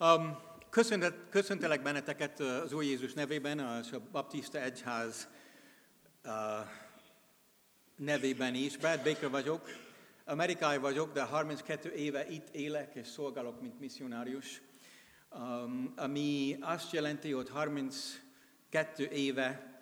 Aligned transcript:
Um, 0.00 0.38
köszöntelek 1.30 1.82
benneteket 1.82 2.40
az 2.40 2.72
Úr 2.72 2.82
Jézus 2.82 3.12
nevében, 3.12 3.82
és 3.84 3.92
a 3.92 4.00
Baptista 4.12 4.60
Egyház 4.60 5.28
uh, 6.24 6.32
nevében 7.96 8.54
is. 8.54 8.76
Brad 8.76 9.02
Baker 9.02 9.30
vagyok, 9.30 9.68
amerikai 10.24 10.78
vagyok, 10.78 11.12
de 11.12 11.22
32 11.22 11.90
éve 11.90 12.28
itt 12.28 12.48
élek 12.48 12.94
és 12.94 13.06
szolgálok, 13.06 13.60
mint 13.60 13.80
misszionárius. 13.80 14.62
Um, 15.30 15.92
ami 15.96 16.56
azt 16.60 16.92
jelenti, 16.92 17.32
hogy 17.32 17.50
32 17.50 19.04
éve 19.04 19.80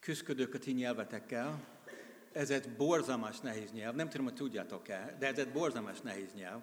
küzdködök 0.00 0.54
a 0.54 0.58
ti 0.58 0.72
nyelvetekkel. 0.72 1.60
Ez 2.32 2.50
egy 2.50 2.76
borzalmas 2.76 3.40
nehéz 3.40 3.72
nyelv, 3.72 3.94
nem 3.94 4.08
tudom, 4.08 4.26
hogy 4.26 4.34
tudjátok-e, 4.34 5.16
de 5.18 5.26
ez 5.26 5.38
egy 5.38 5.52
borzalmas 5.52 6.00
nehéz 6.00 6.34
nyelv. 6.34 6.60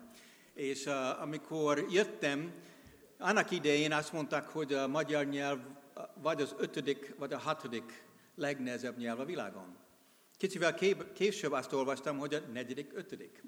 És 0.61 0.85
uh, 0.85 1.21
amikor 1.21 1.85
jöttem, 1.89 2.53
annak 3.17 3.51
idején 3.51 3.93
azt 3.93 4.13
mondták, 4.13 4.47
hogy 4.47 4.73
a 4.73 4.87
magyar 4.87 5.25
nyelv 5.25 5.59
vagy 6.15 6.41
az 6.41 6.55
ötödik, 6.57 7.15
vagy 7.17 7.33
a 7.33 7.37
hatodik 7.37 8.03
legnehezebb 8.35 8.97
nyelv 8.97 9.19
a 9.19 9.25
világon. 9.25 9.77
Kicsivel 10.37 10.73
később 11.13 11.51
azt 11.51 11.73
olvastam, 11.73 12.17
hogy 12.17 12.33
a 12.33 12.39
negyedik, 12.39 12.91
ötödik. 12.93 13.43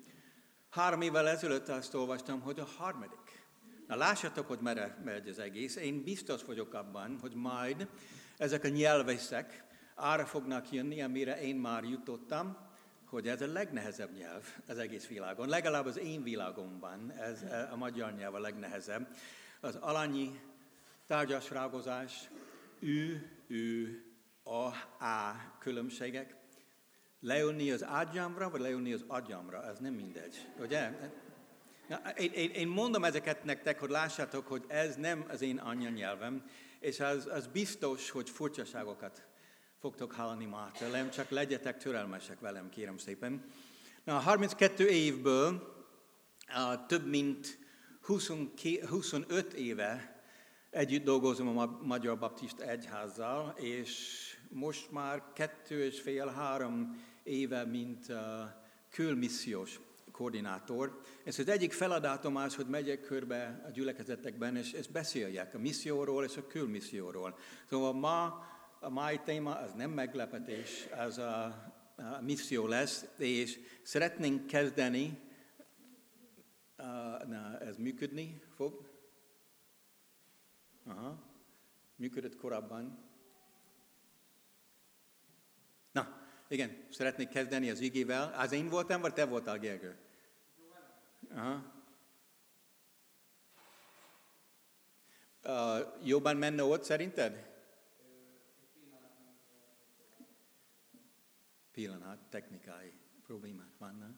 Három 0.69 1.01
évvel 1.01 1.27
ezelőtt 1.27 1.69
azt 1.69 1.93
olvastam, 1.93 2.41
hogy 2.41 2.59
a 2.59 2.67
harmadik. 2.77 3.45
Na 3.87 3.95
lássatok, 3.95 4.47
hogy 4.47 4.59
merre 4.59 5.01
megy 5.03 5.29
az 5.29 5.39
egész. 5.39 5.75
Én 5.75 6.03
biztos 6.03 6.43
vagyok 6.43 6.73
abban, 6.73 7.17
hogy 7.21 7.33
majd 7.33 7.87
ezek 8.37 8.63
a 8.63 8.67
nyelvészek 8.67 9.63
arra 9.95 10.25
fognak 10.25 10.71
jönni, 10.71 11.01
amire 11.01 11.41
én 11.41 11.55
már 11.55 11.83
jutottam, 11.83 12.71
hogy 13.13 13.27
ez 13.27 13.41
a 13.41 13.47
legnehezebb 13.47 14.17
nyelv 14.17 14.43
az 14.67 14.77
egész 14.77 15.07
világon. 15.07 15.49
Legalább 15.49 15.85
az 15.85 15.97
én 15.97 16.23
világomban 16.23 17.11
ez 17.11 17.43
a 17.71 17.75
magyar 17.75 18.13
nyelv 18.13 18.35
a 18.35 18.39
legnehezebb 18.39 19.15
az 19.59 19.75
alanyi 19.75 20.39
tárgyas 21.07 21.49
rágozás, 21.49 22.29
ő, 22.79 23.29
ő, 23.47 24.03
a, 24.43 24.69
á 24.97 25.35
különbségek. 25.59 26.35
Leülni 27.19 27.71
az 27.71 27.83
ágyamra, 27.83 28.49
vagy 28.49 28.61
leülni 28.61 28.93
az 28.93 29.03
agyamra, 29.07 29.63
ez 29.65 29.79
nem 29.79 29.93
mindegy, 29.93 30.47
ugye? 30.59 30.91
Én, 32.17 32.31
én, 32.31 32.49
én 32.49 32.67
mondom 32.67 33.03
ezeket 33.03 33.43
nektek, 33.43 33.79
hogy 33.79 33.89
lássátok, 33.89 34.47
hogy 34.47 34.65
ez 34.67 34.95
nem 34.95 35.25
az 35.29 35.41
én 35.41 35.57
anyanyelvem, 35.57 36.49
és 36.79 36.99
az, 36.99 37.27
az 37.31 37.47
biztos, 37.47 38.09
hogy 38.09 38.29
furcsaságokat 38.29 39.27
fogtok 39.83 40.11
hallani 40.11 40.45
már 40.45 40.71
tőlem, 40.71 41.09
csak 41.09 41.29
legyetek 41.29 41.77
türelmesek 41.77 42.39
velem, 42.39 42.69
kérem 42.69 42.97
szépen. 42.97 43.45
Na, 44.03 44.19
32 44.19 44.87
évből 44.87 45.73
uh, 46.47 46.85
több 46.87 47.07
mint 47.07 47.59
25 48.01 49.53
éve 49.53 50.21
együtt 50.69 51.03
dolgozom 51.03 51.57
a 51.57 51.79
Magyar 51.81 52.17
Baptista 52.17 52.63
Egyházzal, 52.63 53.53
és 53.57 54.19
most 54.49 54.91
már 54.91 55.23
kettő 55.33 55.83
és 55.83 56.01
fél-három 56.01 57.03
éve, 57.23 57.65
mint 57.65 58.09
uh, 58.09 58.17
külmissziós 58.89 59.79
koordinátor. 60.11 61.01
Ez 61.23 61.39
az 61.39 61.47
egyik 61.47 61.73
feladatom 61.73 62.35
az, 62.35 62.55
hogy 62.55 62.67
megyek 62.67 63.01
körbe 63.01 63.63
a 63.67 63.69
gyülekezetekben, 63.69 64.55
és, 64.55 64.71
és 64.71 64.87
beszéljek 64.87 65.53
a 65.53 65.59
misszióról 65.59 66.23
és 66.23 66.37
a 66.37 66.47
külmisszióról. 66.47 67.37
Szóval 67.69 67.93
ma 67.93 68.51
a 68.83 68.89
mai 68.89 69.19
téma 69.19 69.55
az 69.55 69.73
nem 69.73 69.91
meglepetés, 69.91 70.87
az 70.97 71.17
a, 71.17 71.43
a 71.95 72.21
misszió 72.21 72.67
lesz, 72.67 73.05
és 73.17 73.59
szeretnénk 73.83 74.47
kezdeni 74.47 75.19
na, 77.25 77.57
ez 77.59 77.77
működni 77.77 78.41
fog. 78.55 78.91
Aha. 80.85 81.23
Működött 81.95 82.35
korábban. 82.35 82.97
Na, 85.91 86.27
igen, 86.47 86.87
szeretnék 86.89 87.29
kezdeni 87.29 87.69
az 87.69 87.79
igével. 87.79 88.33
Az 88.37 88.51
én 88.51 88.69
voltam, 88.69 89.01
vagy 89.01 89.13
te 89.13 89.25
voltál, 89.25 89.59
Gergő? 89.59 89.97
Aha. 91.29 91.71
Uh, 95.43 96.07
jobban 96.07 96.37
menne 96.37 96.63
ott 96.63 96.83
szerinted? 96.83 97.52
Technikai 102.33 102.91
problémák 103.23 103.77
vannak. 103.77 104.17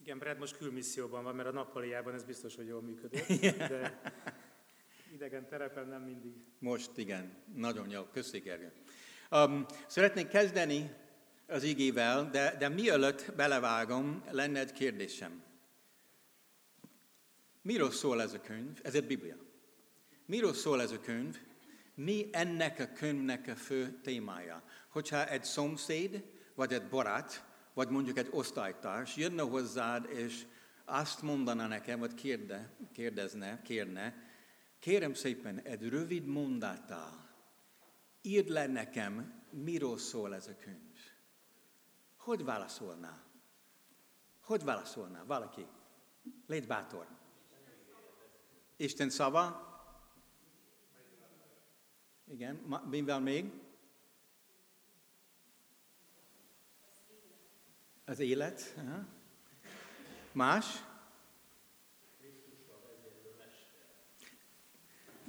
Igen, 0.00 0.18
Brad 0.18 0.38
most 0.38 0.56
külmisszióban 0.56 1.22
van, 1.22 1.34
mert 1.34 1.48
a 1.48 1.52
nappaliában 1.52 2.14
ez 2.14 2.24
biztos, 2.24 2.56
hogy 2.56 2.66
jól 2.66 2.82
működik, 2.82 3.26
de 3.72 4.00
idegen 5.12 5.48
terepen 5.48 5.88
nem 5.88 6.02
mindig. 6.02 6.32
Most 6.58 6.96
igen, 6.96 7.36
nagyon 7.54 7.90
jó, 7.90 8.02
köszönjük 8.02 8.44
Gergő. 8.44 8.72
Um, 9.30 9.66
szeretnék 9.86 10.28
kezdeni 10.28 10.90
az 11.46 11.62
igével, 11.62 12.30
de, 12.30 12.56
de 12.58 12.68
mielőtt 12.68 13.32
belevágom, 13.36 14.24
lenne 14.30 14.60
egy 14.60 14.72
kérdésem. 14.72 15.42
Miről 17.62 17.90
szól 17.90 18.22
ez 18.22 18.32
a 18.32 18.40
könyv? 18.40 18.80
Ez 18.82 18.94
egy 18.94 19.06
Biblia. 19.06 19.36
Miről 20.26 20.52
szól 20.52 20.80
ez 20.80 20.90
a 20.90 21.00
könyv? 21.00 21.40
Mi 21.94 22.28
ennek 22.32 22.78
a 22.78 22.92
könyvnek 22.92 23.48
a 23.48 23.54
fő 23.54 24.00
témája? 24.02 24.62
Hogyha 24.88 25.28
egy 25.28 25.44
szomszéd, 25.44 26.38
vagy 26.60 26.72
egy 26.72 26.88
barát 26.88 27.44
vagy 27.74 27.88
mondjuk 27.88 28.18
egy 28.18 28.28
osztálytárs 28.30 29.16
jönne 29.16 29.42
hozzád, 29.42 30.10
és 30.10 30.46
azt 30.84 31.22
mondaná 31.22 31.66
nekem, 31.66 31.98
vagy 31.98 32.14
kérde, 32.14 32.70
kérdezne, 32.92 33.62
kérne, 33.62 34.28
kérem 34.78 35.14
szépen, 35.14 35.60
egy 35.60 35.88
rövid 35.88 36.24
mondattal 36.24 37.28
írd 38.22 38.48
le 38.48 38.66
nekem, 38.66 39.42
miről 39.50 39.98
szól 39.98 40.34
ez 40.34 40.46
a 40.46 40.56
könyv. 40.56 40.98
Hogy 42.16 42.44
válaszolná? 42.44 43.22
Hogy 44.40 44.64
válaszolná 44.64 45.24
valaki? 45.24 45.66
Légy 46.46 46.66
bátor. 46.66 47.06
Isten 48.76 49.10
szava? 49.10 49.68
Igen, 52.26 52.54
mivel 52.90 53.20
még? 53.20 53.52
Az 58.10 58.18
élet. 58.18 58.74
Más? 60.32 60.64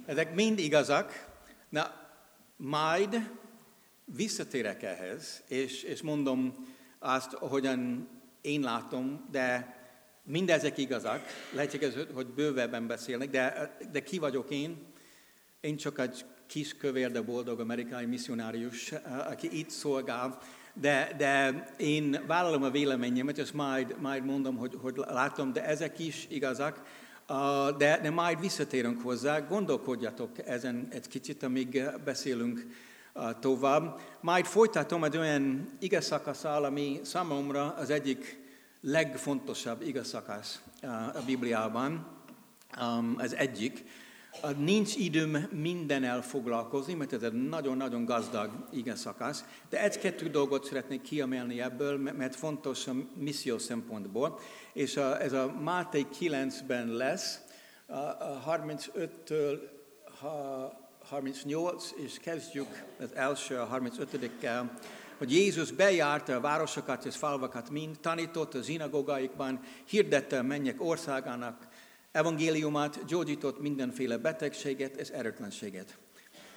Ezek 0.06 0.34
mind 0.34 0.58
igazak. 0.58 1.28
Na, 1.68 2.10
majd 2.56 3.30
visszatérek 4.04 4.82
ehhez, 4.82 5.42
és, 5.48 5.82
és 5.82 6.02
mondom 6.02 6.66
azt, 6.98 7.32
hogyan 7.32 8.08
én 8.40 8.60
látom, 8.60 9.28
de 9.30 9.76
mindezek 10.22 10.78
igazak. 10.78 11.22
Lehetséges, 11.52 11.94
hogy 12.12 12.26
bővebben 12.26 12.86
beszélnek, 12.86 13.30
de, 13.30 13.76
de 13.92 14.02
ki 14.02 14.18
vagyok 14.18 14.50
én? 14.50 14.86
Én 15.60 15.76
csak 15.76 15.98
egy 15.98 16.24
kis 16.46 16.76
kövér, 16.76 17.10
de 17.10 17.20
boldog 17.20 17.60
amerikai 17.60 18.04
misszionárius, 18.04 18.92
aki 19.26 19.58
itt 19.58 19.70
szolgál 19.70 20.38
de, 20.74 21.14
de 21.18 21.64
én 21.76 22.24
vállalom 22.26 22.62
a 22.62 22.70
véleményemet, 22.70 23.38
és 23.38 23.52
majd, 23.52 23.96
majd 24.00 24.24
mondom, 24.24 24.56
hogy, 24.56 24.78
hogy 24.80 24.96
látom, 24.96 25.52
de 25.52 25.64
ezek 25.64 25.98
is 25.98 26.26
igazak, 26.30 26.82
de, 27.78 27.98
de 28.02 28.10
majd 28.10 28.40
visszatérünk 28.40 29.02
hozzá, 29.02 29.40
gondolkodjatok 29.40 30.46
ezen 30.46 30.88
egy 30.90 31.08
kicsit, 31.08 31.42
amíg 31.42 31.82
beszélünk 32.04 32.66
tovább. 33.40 34.00
Majd 34.20 34.44
folytatom 34.44 35.04
egy 35.04 35.16
olyan 35.16 35.68
igazszakaszal, 35.78 36.64
ami 36.64 37.00
számomra 37.02 37.74
az 37.74 37.90
egyik 37.90 38.40
legfontosabb 38.80 39.82
igazszakasz 39.82 40.62
a 41.14 41.20
Bibliában, 41.26 42.06
az 43.16 43.34
egyik, 43.34 43.84
Nincs 44.56 44.96
időm 44.96 45.48
mindennel 45.50 46.22
foglalkozni, 46.22 46.94
mert 46.94 47.12
ez 47.12 47.22
egy 47.22 47.32
nagyon-nagyon 47.32 48.04
gazdag 48.04 48.50
igen 48.70 48.96
szakasz, 48.96 49.44
de 49.68 49.82
egy-kettő 49.82 50.28
dolgot 50.28 50.64
szeretnék 50.64 51.02
kiemelni 51.02 51.60
ebből, 51.60 51.98
mert 51.98 52.36
fontos 52.36 52.86
a 52.86 52.92
misszió 53.14 53.58
szempontból, 53.58 54.38
és 54.72 54.96
a, 54.96 55.22
ez 55.22 55.32
a 55.32 55.52
Máté 55.60 56.06
9-ben 56.20 56.88
lesz, 56.88 57.40
a 57.86 58.56
35-től 58.56 59.58
38, 61.08 61.90
és 61.96 62.18
kezdjük 62.18 62.84
az 63.00 63.14
első, 63.14 63.56
a 63.56 63.68
35-kel, 63.80 64.70
hogy 65.18 65.32
Jézus 65.32 65.70
bejárta 65.70 66.34
a 66.34 66.40
városokat 66.40 67.04
és 67.04 67.16
falvakat 67.16 67.70
mind, 67.70 67.98
tanított 68.00 68.54
a 68.54 68.62
zsinagógáikban, 68.62 69.60
hirdette 69.84 70.38
a 70.38 70.42
mennyek 70.42 70.82
országának 70.84 71.68
evangéliumát, 72.12 73.04
gyógyított 73.04 73.60
mindenféle 73.60 74.16
betegséget 74.16 74.96
és 74.96 75.08
erőtlenséget. 75.08 75.98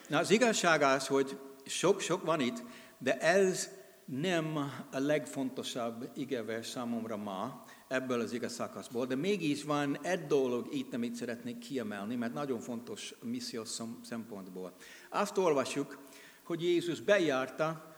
Na, 0.07 0.17
az 0.17 0.31
igazság 0.31 0.81
az, 0.81 1.07
hogy 1.07 1.37
sok-sok 1.65 2.25
van 2.25 2.39
itt, 2.39 2.63
de 2.97 3.17
ez 3.19 3.69
nem 4.05 4.57
a 4.91 4.99
legfontosabb 4.99 6.09
igevers 6.15 6.67
számomra 6.67 7.17
ma. 7.17 7.63
ebből 7.87 8.19
az 8.19 8.33
igaz 8.33 8.53
szakaszból, 8.53 9.05
de 9.05 9.15
mégis 9.15 9.63
van 9.63 9.99
egy 10.01 10.25
dolog 10.25 10.73
itt, 10.73 10.93
amit 10.93 11.15
szeretnék 11.15 11.57
kiemelni, 11.57 12.15
mert 12.15 12.33
nagyon 12.33 12.59
fontos 12.59 13.13
misszió 13.21 13.63
szempontból. 14.03 14.73
Azt 15.09 15.37
olvasjuk, 15.37 15.97
hogy 16.43 16.63
Jézus 16.63 17.01
bejárta 17.01 17.95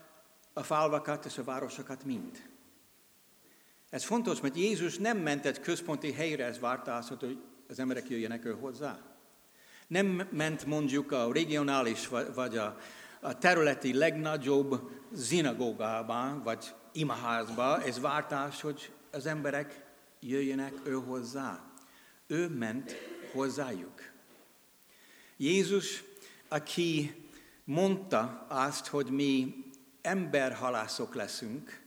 a 0.53 0.63
falvakat 0.63 1.25
és 1.25 1.37
a 1.37 1.43
városokat 1.43 2.03
mind. 2.03 2.46
Ez 3.97 4.03
fontos, 4.03 4.41
mert 4.41 4.55
Jézus 4.55 4.97
nem 4.97 5.17
ment 5.17 5.45
egy 5.45 5.59
központi 5.59 6.11
helyre, 6.11 6.45
ez 6.45 6.59
várta 6.59 6.95
azt, 6.95 7.09
hogy 7.09 7.37
az 7.69 7.79
emberek 7.79 8.09
jöjjenek 8.09 8.45
ő 8.45 8.51
hozzá. 8.51 8.99
Nem 9.87 10.27
ment 10.31 10.65
mondjuk 10.65 11.11
a 11.11 11.33
regionális 11.33 12.07
vagy 12.33 12.57
a, 12.57 12.77
a 13.21 13.37
területi 13.37 13.93
legnagyobb 13.93 14.91
zinagógába, 15.11 16.41
vagy 16.43 16.73
imaházba, 16.91 17.83
ez 17.83 17.99
vártás, 17.99 18.61
hogy 18.61 18.91
az 19.11 19.25
emberek 19.25 19.85
jöjjenek 20.19 20.73
ő 20.83 20.93
hozzá. 20.93 21.63
Ő 22.27 22.47
ment 22.47 22.95
hozzájuk. 23.31 24.01
Jézus, 25.37 26.03
aki 26.47 27.23
mondta 27.63 28.45
azt, 28.49 28.87
hogy 28.87 29.09
mi 29.09 29.63
emberhalászok 30.01 31.15
leszünk, 31.15 31.86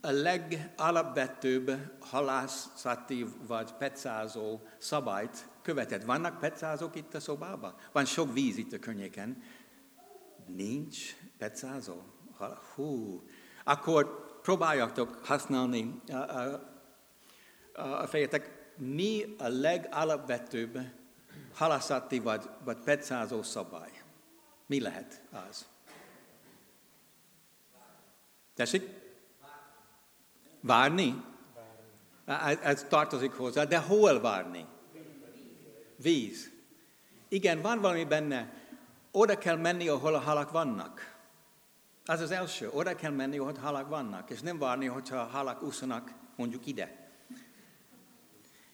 a 0.00 0.10
legalapvetőbb 0.10 1.70
halászati 2.00 3.26
vagy 3.46 3.72
pecázó 3.72 4.60
szabályt 4.78 5.48
követett. 5.62 6.04
Vannak 6.04 6.38
pecázók 6.38 6.96
itt 6.96 7.14
a 7.14 7.20
szobában? 7.20 7.74
Van 7.92 8.04
sok 8.04 8.32
víz 8.32 8.56
itt 8.56 8.72
a 8.72 8.78
környéken. 8.78 9.42
Nincs 10.46 11.16
pecázó? 11.38 12.02
Hú, 12.74 13.22
akkor 13.64 14.26
próbáljatok 14.42 15.24
használni 15.24 16.00
a, 16.08 16.14
a, 16.14 16.62
a 17.74 18.06
fejetek. 18.06 18.56
Mi 18.76 19.34
a 19.38 19.48
legalapvetőbb 19.48 20.78
halászati 21.54 22.18
vagy, 22.18 22.48
vagy 22.64 22.78
pecázó 22.78 23.42
szabály? 23.42 24.02
Mi 24.66 24.80
lehet 24.80 25.22
az? 25.48 25.66
Tessék? 28.54 29.07
Várni? 30.60 31.22
Ez, 32.24 32.58
ez 32.62 32.86
tartozik 32.88 33.32
hozzá, 33.32 33.64
de 33.64 33.78
hol 33.78 34.20
várni? 34.20 34.66
Víz. 35.96 36.50
Igen, 37.28 37.60
van 37.60 37.80
valami 37.80 38.04
benne. 38.04 38.52
Oda 39.10 39.38
kell 39.38 39.56
menni, 39.56 39.88
ahol 39.88 40.14
a 40.14 40.18
halak 40.18 40.50
vannak. 40.50 41.16
Az 42.04 42.20
az 42.20 42.30
első. 42.30 42.70
Oda 42.70 42.94
kell 42.94 43.10
menni, 43.10 43.38
ahol 43.38 43.54
halak 43.60 43.88
vannak, 43.88 44.30
és 44.30 44.40
nem 44.40 44.58
várni, 44.58 44.86
hogyha 44.86 45.24
halak 45.24 45.62
úszanak 45.62 46.12
mondjuk 46.36 46.66
ide. 46.66 47.10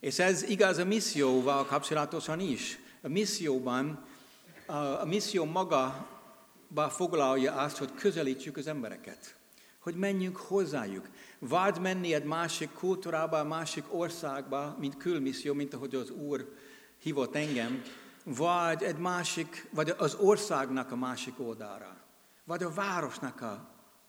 És 0.00 0.18
ez 0.18 0.42
igaz 0.42 0.78
a 0.78 0.84
misszióval 0.84 1.64
kapcsolatosan 1.64 2.40
is. 2.40 2.78
A 3.02 3.08
misszióban, 3.08 4.04
a 5.00 5.04
misszió 5.04 5.44
maga 5.44 6.08
foglalja 6.88 7.52
azt, 7.52 7.76
hogy 7.76 7.94
közelítsük 7.94 8.56
az 8.56 8.66
embereket 8.66 9.36
hogy 9.84 9.94
menjünk 9.94 10.36
hozzájuk. 10.36 11.08
Vagy 11.38 11.80
menni 11.80 12.14
egy 12.14 12.24
másik 12.24 12.72
kultúrába, 12.72 13.44
másik 13.44 13.84
országba, 13.90 14.76
mint 14.78 14.96
külmisszió, 14.96 15.54
mint 15.54 15.74
ahogy 15.74 15.94
az 15.94 16.10
Úr 16.10 16.54
hívott 16.98 17.34
engem, 17.34 17.82
vagy 18.24 18.82
egy 18.82 18.98
másik, 18.98 19.68
vagy 19.70 19.94
az 19.98 20.14
országnak 20.14 20.92
a 20.92 20.96
másik 20.96 21.40
oldalra, 21.40 21.96
vagy 22.44 22.62
a 22.62 22.70
városnak 22.70 23.40
a 23.40 23.68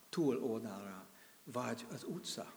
túl 0.09 0.43
oldalra, 0.43 1.05
vagy 1.43 1.85
az 1.93 2.03
utca. 2.03 2.53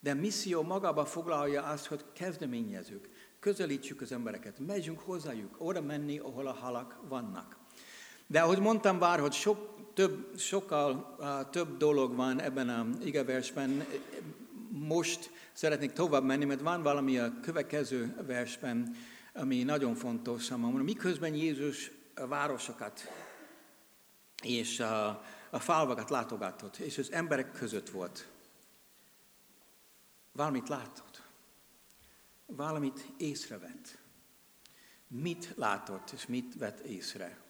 De 0.00 0.14
misszió 0.14 0.62
magába 0.62 1.04
foglalja 1.04 1.62
azt, 1.62 1.86
hogy 1.86 2.04
kezdeményezünk, 2.12 3.08
közelítsük 3.40 4.00
az 4.00 4.12
embereket, 4.12 4.58
megyünk 4.58 5.00
hozzájuk, 5.00 5.54
oda 5.58 5.80
menni, 5.80 6.18
ahol 6.18 6.46
a 6.46 6.52
halak 6.52 6.98
vannak. 7.08 7.56
De 8.26 8.40
ahogy 8.40 8.58
mondtam 8.58 8.98
bár, 8.98 9.20
hogy 9.20 9.32
sok, 9.32 9.81
több, 9.94 10.38
sokkal 10.38 11.16
több 11.50 11.76
dolog 11.76 12.14
van 12.14 12.40
ebben 12.40 12.68
a 12.68 12.86
igeversben, 13.04 13.86
most 14.68 15.30
szeretnék 15.52 15.92
tovább 15.92 16.24
menni, 16.24 16.44
mert 16.44 16.60
van 16.60 16.82
valami 16.82 17.18
a 17.18 17.40
következő 17.40 18.16
versben, 18.26 18.96
ami 19.34 19.62
nagyon 19.62 19.94
fontos 19.94 20.44
számomra. 20.44 20.82
Miközben 20.82 21.34
Jézus 21.34 21.90
a 22.14 22.26
városokat 22.26 23.00
és 24.42 24.80
a, 24.80 25.24
a 25.50 25.58
falvakat 25.58 26.10
látogatott, 26.10 26.76
és 26.76 26.98
az 26.98 27.12
emberek 27.12 27.52
között 27.52 27.90
volt, 27.90 28.28
valamit 30.32 30.68
látott, 30.68 31.22
valamit 32.46 33.06
észrevett. 33.16 33.98
Mit 35.08 35.52
látott, 35.56 36.10
és 36.10 36.26
mit 36.26 36.54
vett 36.58 36.78
észre? 36.78 37.41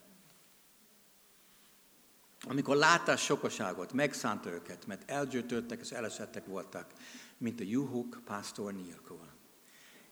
Amikor 2.45 2.77
látta 2.77 3.13
a 3.13 3.17
sokaságot, 3.17 3.93
megszánt 3.93 4.47
őket, 4.47 4.87
mert 4.87 5.11
elgyötődtek 5.11 5.81
és 5.81 5.91
eleszettek 5.91 6.47
voltak, 6.47 6.87
mint 7.39 7.61
a 7.61 7.65
juhok 7.67 8.21
pásztor 8.25 8.73
nélkül. 8.73 9.21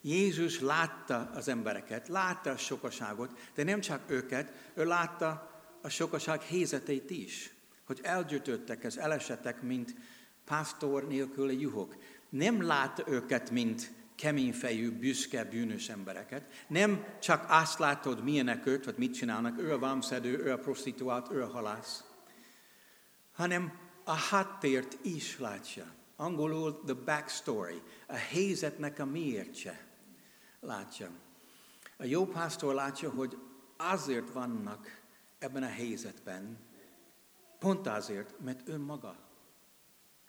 Jézus 0.01 0.59
látta 0.59 1.31
az 1.33 1.47
embereket, 1.47 2.07
látta 2.07 2.49
a 2.49 2.57
sokaságot, 2.57 3.39
de 3.55 3.63
nem 3.63 3.79
csak 3.79 4.01
őket, 4.07 4.71
ő 4.73 4.85
látta 4.85 5.51
a 5.81 5.89
sokaság 5.89 6.41
helyzetét 6.41 7.09
is, 7.09 7.53
hogy 7.85 7.99
elgyötődtek, 8.03 8.83
és 8.83 8.95
elesettek, 8.95 9.61
mint 9.61 9.95
pásztor 10.45 11.07
nélküli 11.07 11.59
juhok. 11.59 11.95
Nem 12.29 12.61
látta 12.61 13.03
őket, 13.07 13.49
mint 13.49 13.91
keményfejű, 14.15 14.91
büszke, 14.91 15.43
bűnös 15.43 15.89
embereket. 15.89 16.65
Nem 16.67 17.05
csak 17.19 17.45
azt 17.49 17.79
látod, 17.79 18.23
milyenek 18.23 18.65
ők, 18.65 18.85
vagy 18.85 18.97
mit 18.97 19.13
csinálnak, 19.13 19.59
ő 19.59 19.73
a 19.73 19.79
vámszedő, 19.79 20.37
ő 20.37 20.51
a 20.51 20.57
prostituált, 20.57 21.31
ő 21.31 21.43
a 21.43 21.47
halász 21.47 22.10
hanem 23.41 23.79
a 24.03 24.13
háttért 24.13 25.05
is 25.05 25.39
látja. 25.39 25.93
Angolul 26.15 26.81
the 26.85 26.93
backstory, 26.93 27.81
a 28.07 28.15
helyzetnek 28.15 28.99
a 28.99 29.05
miértje 29.05 29.87
látja. 30.59 31.11
A 31.97 32.05
jó 32.05 32.25
pásztor 32.25 32.73
látja, 32.73 33.09
hogy 33.09 33.37
azért 33.77 34.31
vannak 34.31 35.01
ebben 35.39 35.63
a 35.63 35.67
helyzetben, 35.67 36.57
pont 37.59 37.87
azért, 37.87 38.39
mert 38.39 38.67
önmaga, 38.67 39.29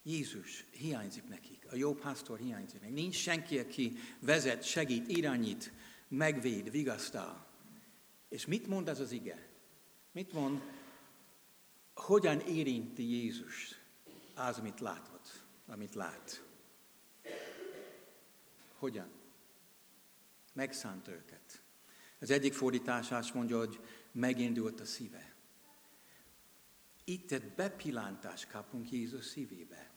Jézus 0.02 0.64
hiányzik 0.70 1.28
nekik, 1.28 1.66
a 1.70 1.76
jó 1.76 1.94
pásztor 1.94 2.38
hiányzik 2.38 2.80
nekik. 2.80 2.96
Nincs 2.96 3.14
senki, 3.14 3.58
aki 3.58 3.96
vezet, 4.20 4.62
segít, 4.62 5.08
irányít, 5.08 5.72
megvéd, 6.08 6.70
vigasztal. 6.70 7.46
És 8.28 8.46
mit 8.46 8.66
mond 8.66 8.88
ez 8.88 9.00
az 9.00 9.12
ige? 9.12 9.48
Mit 10.12 10.32
mond? 10.32 10.62
Hogyan 11.94 12.40
érinti 12.40 13.02
Jézus 13.02 13.80
az, 14.34 14.58
amit 14.58 14.80
látott, 14.80 15.44
amit 15.66 15.94
lát. 15.94 16.44
Hogyan? 18.78 19.10
Megszánt 20.52 21.08
őket. 21.08 21.62
Az 22.20 22.30
egyik 22.30 22.52
fordítás 22.52 23.10
azt 23.10 23.34
mondja, 23.34 23.58
hogy 23.58 23.80
megindult 24.12 24.80
a 24.80 24.84
szíve. 24.84 25.34
Itt 27.04 27.32
egy 27.32 27.54
bepillantást 27.54 28.48
kapunk 28.48 28.90
Jézus 28.90 29.24
szívébe. 29.24 29.90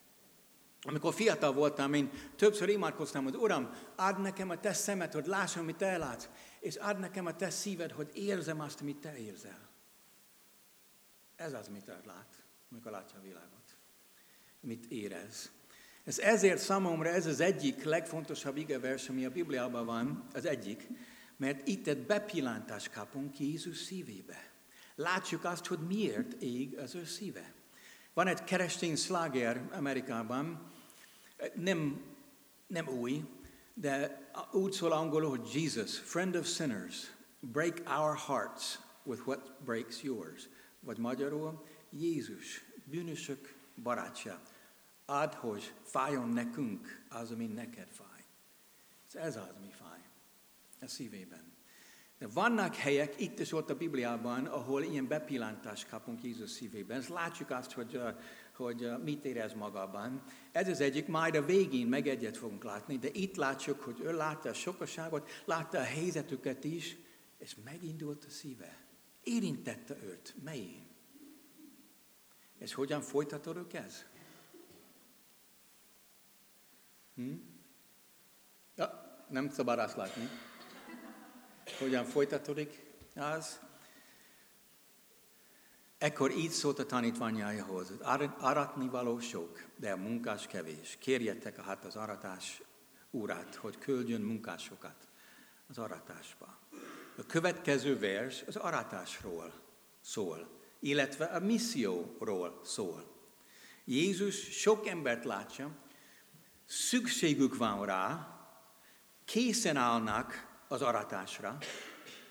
Amikor 0.81 1.13
fiatal 1.13 1.53
voltam, 1.53 1.93
én 1.93 2.09
többször 2.35 2.69
imádkoztam, 2.69 3.23
hogy 3.23 3.35
Uram, 3.35 3.69
add 3.95 4.21
nekem 4.21 4.49
a 4.49 4.59
te 4.59 4.73
szemet, 4.73 5.13
hogy 5.13 5.25
lássam, 5.25 5.61
amit 5.61 5.75
te 5.75 5.97
látsz, 5.97 6.29
és 6.59 6.75
add 6.75 6.99
nekem 6.99 7.25
a 7.25 7.35
te 7.35 7.49
szíved, 7.49 7.91
hogy 7.91 8.09
érzem 8.13 8.59
azt, 8.59 8.81
amit 8.81 8.97
te 8.97 9.17
érzel. 9.17 9.64
Ez 11.45 11.53
az, 11.53 11.67
mit 11.67 11.85
lát, 12.05 12.43
amikor 12.71 12.91
látja 12.91 13.17
a 13.17 13.21
világot. 13.21 13.77
Mit 14.59 14.85
érez. 14.85 15.51
Ez 16.03 16.19
ezért 16.19 16.59
számomra 16.59 17.09
ez 17.09 17.25
az 17.25 17.39
egyik 17.39 17.83
legfontosabb 17.83 18.57
igevers, 18.57 19.09
ami 19.09 19.25
a 19.25 19.29
Bibliában 19.29 19.85
van, 19.85 20.27
az 20.33 20.45
egyik, 20.45 20.87
mert 21.37 21.67
itt 21.67 21.87
egy 21.87 22.05
bepillantást 22.05 22.91
kapunk 22.91 23.39
Jézus 23.39 23.77
szívébe. 23.77 24.51
Látjuk 24.95 25.43
azt, 25.43 25.65
hogy 25.65 25.79
miért 25.79 26.33
ég 26.41 26.77
az 26.77 26.95
ő 26.95 27.05
szíve. 27.05 27.53
Van 28.13 28.27
egy 28.27 28.43
keresztény 28.43 28.95
sláger 28.95 29.69
Amerikában, 29.71 30.71
nem, 31.55 32.01
nem 32.67 32.87
új, 32.87 33.23
de 33.73 34.21
úgy 34.51 34.71
szól 34.71 34.91
angolul, 34.91 35.29
hogy 35.29 35.53
Jesus, 35.53 35.99
friend 35.99 36.35
of 36.35 36.47
sinners, 36.47 37.11
break 37.39 37.81
our 37.99 38.17
hearts 38.17 38.79
with 39.03 39.27
what 39.27 39.63
breaks 39.63 40.03
yours. 40.03 40.49
Vagy 40.85 40.97
magyarul, 40.97 41.65
Jézus, 41.89 42.65
bűnösök 42.83 43.55
barátja, 43.83 44.41
add, 45.05 45.35
hogy 45.35 45.73
fájjon 45.83 46.29
nekünk 46.29 47.03
az, 47.09 47.31
ami 47.31 47.45
neked 47.45 47.87
fáj. 47.89 48.25
Ez 49.13 49.35
az, 49.35 49.49
ami 49.57 49.71
fáj 49.71 49.99
a 50.81 50.87
szívében. 50.87 51.53
De 52.17 52.27
vannak 52.27 52.75
helyek 52.75 53.21
itt 53.21 53.39
és 53.39 53.51
ott 53.51 53.69
a 53.69 53.77
Bibliában, 53.77 54.45
ahol 54.45 54.83
ilyen 54.83 55.07
bepillantást 55.07 55.89
kapunk 55.89 56.23
Jézus 56.23 56.49
szívében. 56.49 56.97
Ezt 56.97 57.09
látjuk 57.09 57.49
azt, 57.49 57.71
hogy 57.71 57.99
hogy 58.55 58.89
mit 59.03 59.25
érez 59.25 59.53
magában. 59.53 60.23
Ez 60.51 60.67
az 60.67 60.79
egyik, 60.79 61.07
majd 61.07 61.35
a 61.35 61.45
végén 61.45 61.87
meg 61.87 62.07
egyet 62.07 62.37
fogunk 62.37 62.63
látni, 62.63 62.97
de 62.97 63.09
itt 63.11 63.35
látjuk, 63.35 63.81
hogy 63.81 63.99
ő 64.03 64.15
látta 64.15 64.49
a 64.49 64.53
sokaságot, 64.53 65.29
látta 65.45 65.77
a 65.77 65.83
helyzetüket 65.83 66.63
is, 66.63 66.97
és 67.37 67.55
megindult 67.63 68.25
a 68.25 68.29
szíve. 68.29 68.84
Érintette 69.25 69.97
őt. 70.03 70.35
Melyén? 70.43 70.87
És 72.57 72.73
hogyan 72.73 73.01
folytatódik 73.01 73.73
ez? 73.73 74.05
Hm? 77.15 77.33
Ja, 78.75 79.25
nem 79.29 79.49
szabad 79.49 79.79
azt 79.79 79.95
látni. 79.95 80.29
Hogyan 81.79 82.05
folytatódik 82.05 82.83
az? 83.15 83.59
Ekkor 85.97 86.31
így 86.31 86.51
szólt 86.51 86.79
a 86.79 86.85
tanítványaihoz, 86.85 87.91
aratni 88.39 88.87
való 88.87 89.19
sok, 89.19 89.65
de 89.75 89.91
a 89.91 89.97
munkás 89.97 90.47
kevés. 90.47 90.97
Kérjetek 90.99 91.61
hát 91.61 91.85
az 91.85 91.95
aratás 91.95 92.61
úrát, 93.11 93.55
hogy 93.55 93.77
küldjön 93.77 94.21
munkásokat 94.21 95.07
az 95.67 95.77
aratásba. 95.77 96.59
A 97.17 97.25
következő 97.25 97.99
vers 97.99 98.43
az 98.47 98.55
aratásról 98.55 99.53
szól, 100.01 100.59
illetve 100.79 101.25
a 101.25 101.39
misszióról 101.39 102.61
szól. 102.63 103.13
Jézus 103.85 104.35
sok 104.35 104.87
embert 104.87 105.25
látja, 105.25 105.75
szükségük 106.65 107.57
van 107.57 107.85
rá, 107.85 108.29
készen 109.25 109.77
állnak 109.77 110.57
az 110.67 110.81
aratásra, 110.81 111.57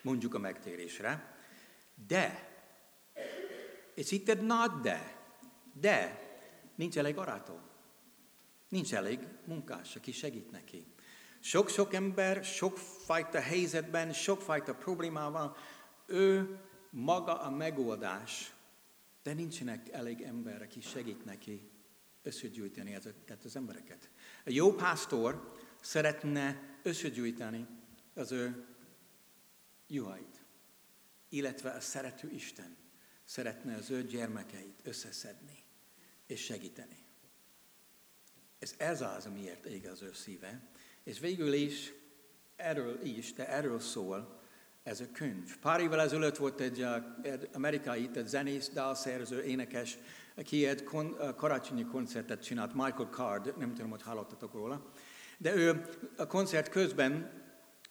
mondjuk 0.02 0.34
a 0.34 0.38
megtérésre, 0.38 1.36
de 2.06 2.52
és 3.94 4.10
itt 4.10 4.28
egy 4.28 4.40
nagy 4.40 4.70
de. 4.82 5.22
De 5.72 6.22
nincs 6.74 6.98
elég 6.98 7.16
arátó. 7.16 7.60
Nincs 8.68 8.94
elég 8.94 9.18
munkás, 9.44 9.96
aki 9.96 10.12
segít 10.12 10.50
neki. 10.50 10.93
Sok-sok 11.44 11.94
ember, 11.94 12.44
sokfajta 12.44 13.40
helyzetben, 13.40 14.12
sokfajta 14.12 14.74
problémával, 14.74 15.56
ő 16.06 16.58
maga 16.90 17.40
a 17.40 17.50
megoldás, 17.50 18.54
de 19.22 19.32
nincsenek 19.32 19.88
elég 19.88 20.20
ember, 20.20 20.62
aki 20.62 20.80
segít 20.80 21.24
neki 21.24 21.70
összegyűjteni 22.22 22.94
ezeket 22.94 23.44
az 23.44 23.56
embereket. 23.56 24.10
A 24.44 24.50
jó 24.50 24.72
pásztor 24.72 25.54
szeretne 25.80 26.78
összegyűjteni 26.82 27.66
az 28.14 28.32
ő 28.32 28.66
juhait, 29.86 30.44
illetve 31.28 31.70
a 31.70 31.80
szerető 31.80 32.30
Isten 32.30 32.76
szeretne 33.24 33.74
az 33.74 33.90
ő 33.90 34.02
gyermekeit 34.02 34.80
összeszedni 34.82 35.64
és 36.26 36.44
segíteni. 36.44 36.98
Ez, 38.58 38.74
ez 38.76 39.00
az, 39.00 39.26
amiért 39.26 39.64
ég 39.64 39.88
az 39.88 40.02
ő 40.02 40.12
szíve. 40.12 40.72
És 41.04 41.18
végül 41.18 41.52
is 41.52 41.92
erről 42.56 43.00
is, 43.02 43.32
de 43.32 43.48
erről 43.48 43.80
szól 43.80 44.42
ez 44.82 45.00
a 45.00 45.04
könyv. 45.12 45.56
Pár 45.60 45.80
évvel 45.80 46.00
ezelőtt 46.00 46.36
volt 46.36 46.60
egy, 46.60 46.86
egy 47.22 47.48
amerikai, 47.52 48.10
egy 48.14 48.26
zenész, 48.26 48.70
dalszerző, 48.70 49.42
énekes, 49.42 49.98
aki 50.36 50.66
egy 50.66 50.84
kon, 50.84 51.16
karácsonyi 51.36 51.84
koncertet 51.84 52.44
csinált, 52.44 52.74
Michael 52.74 53.08
Card, 53.10 53.58
nem 53.58 53.74
tudom, 53.74 53.90
hogy 53.90 54.02
hallottatok 54.02 54.54
róla. 54.54 54.92
De 55.38 55.54
ő 55.54 55.88
a 56.16 56.26
koncert 56.26 56.68
közben 56.68 57.42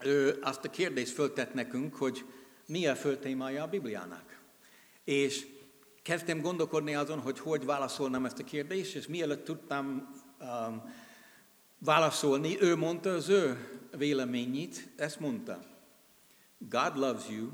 ő 0.03 0.39
azt 0.41 0.65
a 0.65 0.69
kérdést 0.69 1.13
föltett 1.13 1.53
nekünk, 1.53 1.95
hogy 1.95 2.25
mi 2.65 2.87
a 2.87 2.95
föltémája 2.95 3.63
a 3.63 3.67
Bibliának. 3.67 4.41
És 5.03 5.47
kezdtem 6.01 6.41
gondolkodni 6.41 6.95
azon, 6.95 7.19
hogy 7.19 7.39
hogy 7.39 7.65
válaszolnám 7.65 8.25
ezt 8.25 8.39
a 8.39 8.43
kérdést, 8.43 8.95
és 8.95 9.07
mielőtt 9.07 9.43
tudtam 9.43 10.13
um, 10.39 10.93
válaszolni, 11.83 12.61
ő 12.61 12.75
mondta 12.75 13.09
az 13.09 13.29
ő 13.29 13.69
véleményét, 13.97 14.89
ezt 14.95 15.19
mondta. 15.19 15.63
God 16.57 16.97
loves 16.97 17.29
you 17.29 17.49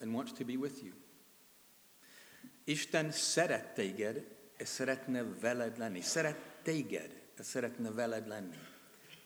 and 0.00 0.14
wants 0.14 0.32
to 0.32 0.44
be 0.44 0.52
with 0.52 0.84
you. 0.84 0.92
Isten 2.64 3.10
szeret 3.10 3.74
téged, 3.74 4.26
és 4.56 4.68
szeretne 4.68 5.22
veled 5.22 5.78
lenni. 5.78 6.00
Szeret 6.00 6.38
téged, 6.62 7.22
és 7.38 7.46
szeretne 7.46 7.90
veled 7.90 8.26
lenni. 8.26 8.56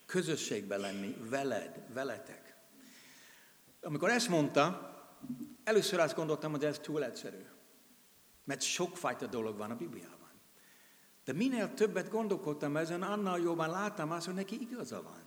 Közösségben 0.06 0.80
lenni, 0.80 1.16
veled, 1.28 1.86
veletek. 1.92 2.56
Amikor 3.80 4.10
ezt 4.10 4.28
mondta, 4.28 4.94
először 5.64 6.00
azt 6.00 6.16
gondoltam, 6.16 6.50
hogy 6.50 6.64
ez 6.64 6.78
túl 6.78 7.04
egyszerű. 7.04 7.44
Mert 8.44 8.62
sokfajta 8.62 9.26
dolog 9.26 9.56
van 9.56 9.70
a 9.70 9.76
Bibliában. 9.76 10.15
De 11.26 11.32
minél 11.32 11.74
többet 11.74 12.10
gondolkodtam 12.10 12.76
ezen, 12.76 13.02
annál 13.02 13.38
jobban 13.38 13.70
láttam 13.70 14.10
azt, 14.10 14.26
hogy 14.26 14.34
neki 14.34 14.60
igaza 14.60 15.02
van. 15.02 15.20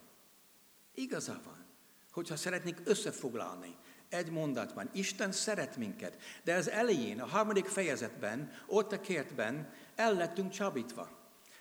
Igaza 0.94 1.42
van. 1.46 1.66
Hogyha 2.12 2.36
szeretnék 2.36 2.82
összefoglalni 2.84 3.76
egy 4.10 4.32
mondatban, 4.32 4.90
Isten 4.94 5.32
szeret 5.32 5.78
minket, 5.78 6.18
de 6.44 6.54
az 6.54 6.70
elején, 6.70 7.22
a 7.22 7.26
harmadik 7.26 7.66
fejezetben, 7.66 8.52
ott 8.68 8.92
a 8.92 9.02
kertben 9.02 9.74
el 9.96 10.14
lettünk 10.14 10.52
csabítva. 10.52 11.10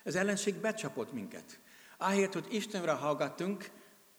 Az 0.05 0.15
ellenség 0.15 0.55
becsapott 0.55 1.13
minket. 1.13 1.59
Ahelyett, 1.97 2.33
hogy 2.33 2.47
Istenre 2.51 2.93
hallgattunk, 2.93 3.71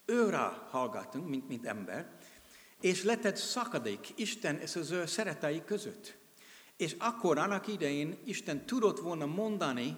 őre 0.06 0.38
hallgattunk, 0.70 1.30
mint, 1.30 1.48
mint 1.48 1.66
ember, 1.66 2.12
és 2.82 3.04
lett 3.04 3.26
egy 3.26 3.36
szakadék 3.36 4.12
Isten 4.16 4.56
és 4.60 4.76
az 4.76 4.92
ő 4.92 5.06
szeretei 5.06 5.64
között. 5.66 6.18
És 6.78 6.96
akkor 7.00 7.38
annak 7.38 7.68
idején 7.68 8.18
Isten 8.26 8.66
tudott 8.66 9.00
volna 9.00 9.26
mondani, 9.26 9.98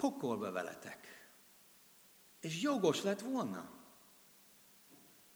pokolba 0.00 0.50
veletek. 0.50 1.28
És 2.40 2.62
jogos 2.62 3.02
lett 3.02 3.20
volna. 3.20 3.70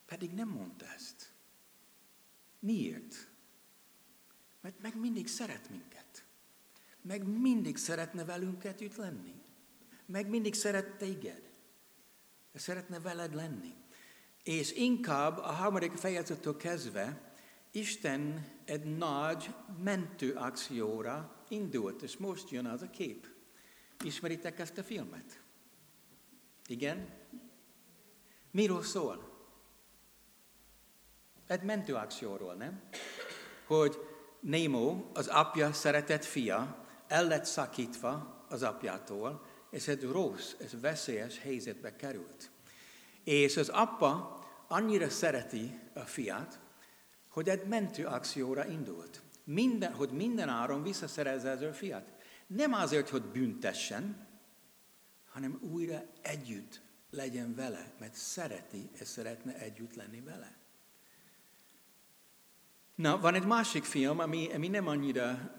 Pedig 0.07 0.33
nem 0.33 0.49
mondta 0.49 0.87
ezt. 0.87 1.33
Miért? 2.59 3.29
Mert 4.61 4.81
meg 4.81 4.97
mindig 5.01 5.27
szeret 5.27 5.71
minket. 5.71 6.25
Meg 7.03 7.27
mindig 7.27 7.77
szeretne 7.77 8.25
velünk 8.25 8.65
együtt 8.65 8.97
lenni. 8.97 9.43
Meg 10.07 10.29
mindig 10.29 10.55
szeret 10.55 10.97
téged. 10.97 11.53
Szeretne 12.55 13.01
veled 13.01 13.35
lenni. 13.35 13.75
És 14.43 14.73
inkább 14.73 15.39
a 15.39 15.53
harmadik 15.53 15.93
fejezettől 15.93 16.57
kezdve 16.57 17.35
Isten 17.71 18.53
egy 18.65 18.97
nagy 18.97 19.55
mentőakcióra 19.83 21.45
indult, 21.49 22.03
és 22.03 22.17
most 22.17 22.51
jön 22.51 22.67
az 22.67 22.83
a 22.83 22.91
kép. 22.91 23.34
Ismeritek 24.05 24.59
ezt 24.59 24.79
a 24.79 24.83
filmet? 24.83 25.43
Igen? 26.67 27.09
Miről 28.51 28.83
szól? 28.83 29.33
Egy 31.47 31.63
mentőakcióról, 31.63 32.55
nem? 32.55 32.83
Hogy 33.67 33.97
Nemo, 34.41 35.05
az 35.13 35.27
apja 35.27 35.73
szeretett 35.73 36.25
fia, 36.25 36.87
el 37.09 37.27
lett 37.27 37.45
szakítva 37.45 38.45
az 38.49 38.63
apjától, 38.63 39.47
és 39.71 39.89
egy 39.89 40.03
rossz, 40.03 40.53
ez 40.61 40.81
veszélyes 40.81 41.39
helyzetbe 41.39 41.97
került. 41.97 42.51
És 43.25 43.57
az 43.57 43.69
apa 43.69 44.39
annyira 44.69 45.09
szereti 45.09 45.81
a 45.95 46.01
fiát, 46.01 46.61
hogy 47.29 47.49
egy 47.49 47.67
mentőakcióra 47.67 48.67
indult. 48.67 49.23
Minden, 49.45 49.93
hogy 49.93 50.11
minden 50.11 50.49
áron 50.49 50.83
visszaszerezze 50.83 51.51
az 51.51 51.61
ő 51.61 51.73
fiát. 51.73 52.14
Nem 52.57 52.73
azért, 52.73 53.09
hogy 53.09 53.23
büntessen, 53.23 54.27
hanem 55.31 55.59
újra 55.73 56.03
együtt 56.23 56.81
legyen 57.11 57.55
vele, 57.55 57.93
mert 57.99 58.15
szereti 58.15 58.91
és 58.93 59.09
szeretne 59.09 59.55
együtt 59.59 59.95
lenni 59.95 60.21
vele. 60.21 60.57
Na, 62.95 63.19
van 63.19 63.35
egy 63.35 63.47
másik 63.47 63.85
film, 63.85 64.19
ami, 64.19 64.53
ami 64.53 64.69
nem 64.69 64.87
annyira 64.87 65.55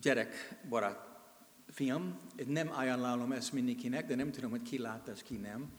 gyerekbarát 0.00 1.08
film, 1.68 2.18
nem 2.46 2.72
ajánlom 2.72 3.32
ezt 3.32 3.52
mindenkinek, 3.52 4.06
de 4.06 4.14
nem 4.14 4.30
tudom, 4.32 4.50
hogy 4.50 4.62
ki 4.62 4.78
látta, 4.78 5.12
és 5.12 5.22
ki 5.22 5.36
nem. 5.36 5.70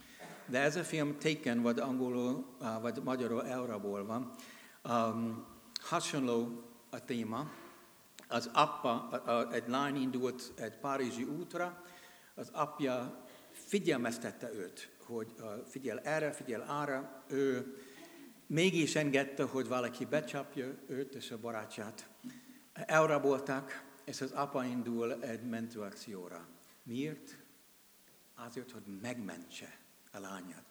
De 0.45 0.59
ez 0.59 0.75
a 0.75 0.83
film 0.83 1.17
Taken, 1.17 1.61
vagy 1.61 1.79
angolul, 1.79 2.57
vagy 2.81 3.01
magyarul 3.03 3.45
elrabolva. 3.45 4.35
Um, 4.83 5.45
hasonló 5.81 6.63
a 6.89 7.05
téma. 7.05 7.51
Az 8.27 8.49
apa, 8.53 9.47
egy 9.51 9.67
lány 9.67 9.95
indult 9.95 10.53
egy 10.55 10.77
párizsi 10.77 11.23
útra, 11.23 11.83
az 12.35 12.49
apja 12.53 13.25
figyelmeztette 13.51 14.53
őt, 14.53 14.89
hogy 15.05 15.33
figyel 15.67 15.99
erre, 15.99 16.31
figyel 16.31 16.61
arra, 16.61 17.23
ő 17.27 17.75
mégis 18.47 18.95
engedte, 18.95 19.43
hogy 19.43 19.67
valaki 19.67 20.05
becsapja 20.05 20.75
őt 20.87 21.15
és 21.15 21.31
a 21.31 21.39
barátját. 21.39 22.09
Elrabolták, 22.73 23.85
és 24.05 24.21
az 24.21 24.31
apa 24.31 24.65
indul 24.65 25.23
egy 25.23 25.43
mentőakcióra. 25.43 26.47
Miért? 26.83 27.37
Azért, 28.35 28.71
hogy 28.71 28.83
megmentse 29.01 29.77
a 30.11 30.19
lányát, 30.19 30.65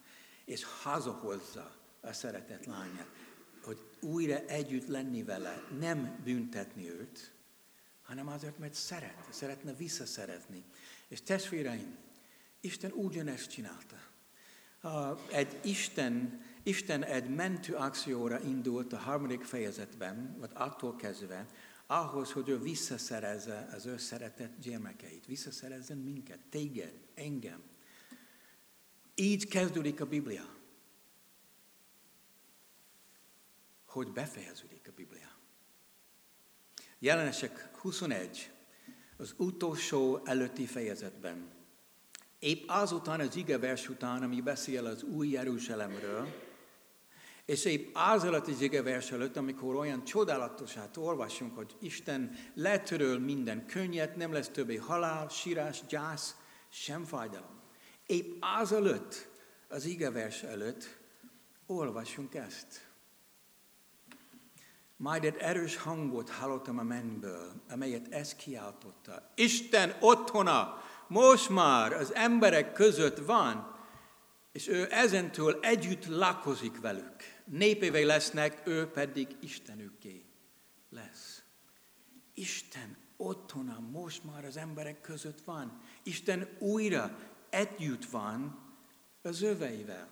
és 0.44 0.64
hazahozza 0.82 1.74
a 2.00 2.12
szeretett 2.12 2.64
lányát 2.64 3.10
hogy 3.66 3.78
újra 4.00 4.38
együtt 4.38 4.86
lenni 4.86 5.22
vele, 5.22 5.62
nem 5.78 6.20
büntetni 6.24 6.90
őt, 6.90 7.32
hanem 8.06 8.28
azért, 8.28 8.58
mert 8.58 8.74
szeret, 8.74 9.28
szeretne 9.30 9.72
visszaszerezni. 9.72 10.64
És 11.08 11.22
testvéreim, 11.22 11.96
Isten 12.60 12.92
ugyanezt 12.92 13.50
csinálta. 13.50 13.96
Egy 15.30 15.60
Isten, 15.64 16.44
Isten 16.62 17.04
egy 17.04 17.34
mentő 17.34 17.74
akcióra 17.74 18.40
indult 18.40 18.92
a 18.92 18.98
harmadik 18.98 19.44
fejezetben, 19.44 20.36
vagy 20.38 20.50
attól 20.54 20.96
kezdve, 20.96 21.46
ahhoz, 21.86 22.32
hogy 22.32 22.48
ő 22.48 22.58
visszaszerezze 22.58 23.68
az 23.72 23.86
ő 23.86 23.96
szeretett 23.96 24.60
gyermekeit, 24.60 25.26
visszaszerezzen 25.26 25.98
minket, 25.98 26.38
téged, 26.50 26.92
engem. 27.14 27.62
Így 29.14 29.48
kezdődik 29.48 30.00
a 30.00 30.06
Biblia. 30.06 30.54
Hogy 33.86 34.12
befejeződik 34.12 34.88
a 34.88 34.92
Biblia. 34.96 35.36
Jelenesek 36.98 37.70
21, 37.86 38.50
az 39.16 39.34
utolsó 39.36 40.20
előtti 40.24 40.66
fejezetben. 40.66 41.48
Épp 42.38 42.64
azután 42.66 43.20
az 43.20 43.42
vers 43.60 43.88
után, 43.88 44.22
ami 44.22 44.40
beszél 44.40 44.86
az 44.86 45.02
új 45.02 45.28
Jeruzsálemről, 45.28 46.28
és 47.44 47.64
épp 47.64 47.96
az 47.96 48.24
alatt 48.24 48.46
az 48.46 48.68
vers 48.82 49.10
előtt, 49.10 49.36
amikor 49.36 49.74
olyan 49.74 50.04
csodálatosát 50.04 50.96
olvasunk, 50.96 51.56
hogy 51.56 51.76
Isten 51.80 52.36
letöröl 52.54 53.18
minden 53.18 53.66
könnyet, 53.66 54.16
nem 54.16 54.32
lesz 54.32 54.48
többé 54.48 54.76
halál, 54.76 55.28
sírás, 55.28 55.80
gyász, 55.88 56.36
sem 56.68 57.04
fájdalom. 57.04 57.60
Épp 58.06 58.44
az 58.60 58.72
előtt, 58.72 59.28
az 59.68 59.96
vers 60.12 60.42
előtt 60.42 60.98
olvasunk 61.66 62.34
ezt. 62.34 62.85
Majd 64.96 65.24
egy 65.24 65.36
erős 65.36 65.76
hangot 65.76 66.30
hallottam 66.30 66.78
a 66.78 66.82
mennyből, 66.82 67.62
amelyet 67.68 68.12
ez 68.12 68.34
kiáltotta. 68.34 69.32
Isten 69.34 69.96
otthona 70.00 70.82
most 71.08 71.48
már 71.48 71.92
az 71.92 72.14
emberek 72.14 72.72
között 72.72 73.18
van, 73.18 73.74
és 74.52 74.68
ő 74.68 74.86
ezentől 74.90 75.58
együtt 75.62 76.06
lakozik 76.06 76.80
velük. 76.80 77.16
Népévé 77.44 78.02
lesznek, 78.02 78.62
ő 78.64 78.86
pedig 78.86 79.36
Istenükké 79.40 80.24
lesz. 80.90 81.42
Isten 82.34 82.96
otthona 83.16 83.80
most 83.80 84.24
már 84.24 84.44
az 84.44 84.56
emberek 84.56 85.00
között 85.00 85.40
van. 85.44 85.80
Isten 86.02 86.48
újra 86.58 87.18
együtt 87.50 88.04
van 88.04 88.58
az 89.22 89.42
öveivel. 89.42 90.08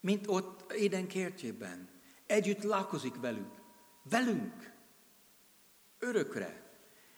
Mint 0.00 0.26
ott 0.28 0.72
Éden 0.72 1.06
kertjében. 1.06 1.88
Együtt 2.26 2.62
lakozik 2.62 3.20
velük. 3.20 3.59
Velünk. 4.02 4.72
Örökre. 5.98 6.68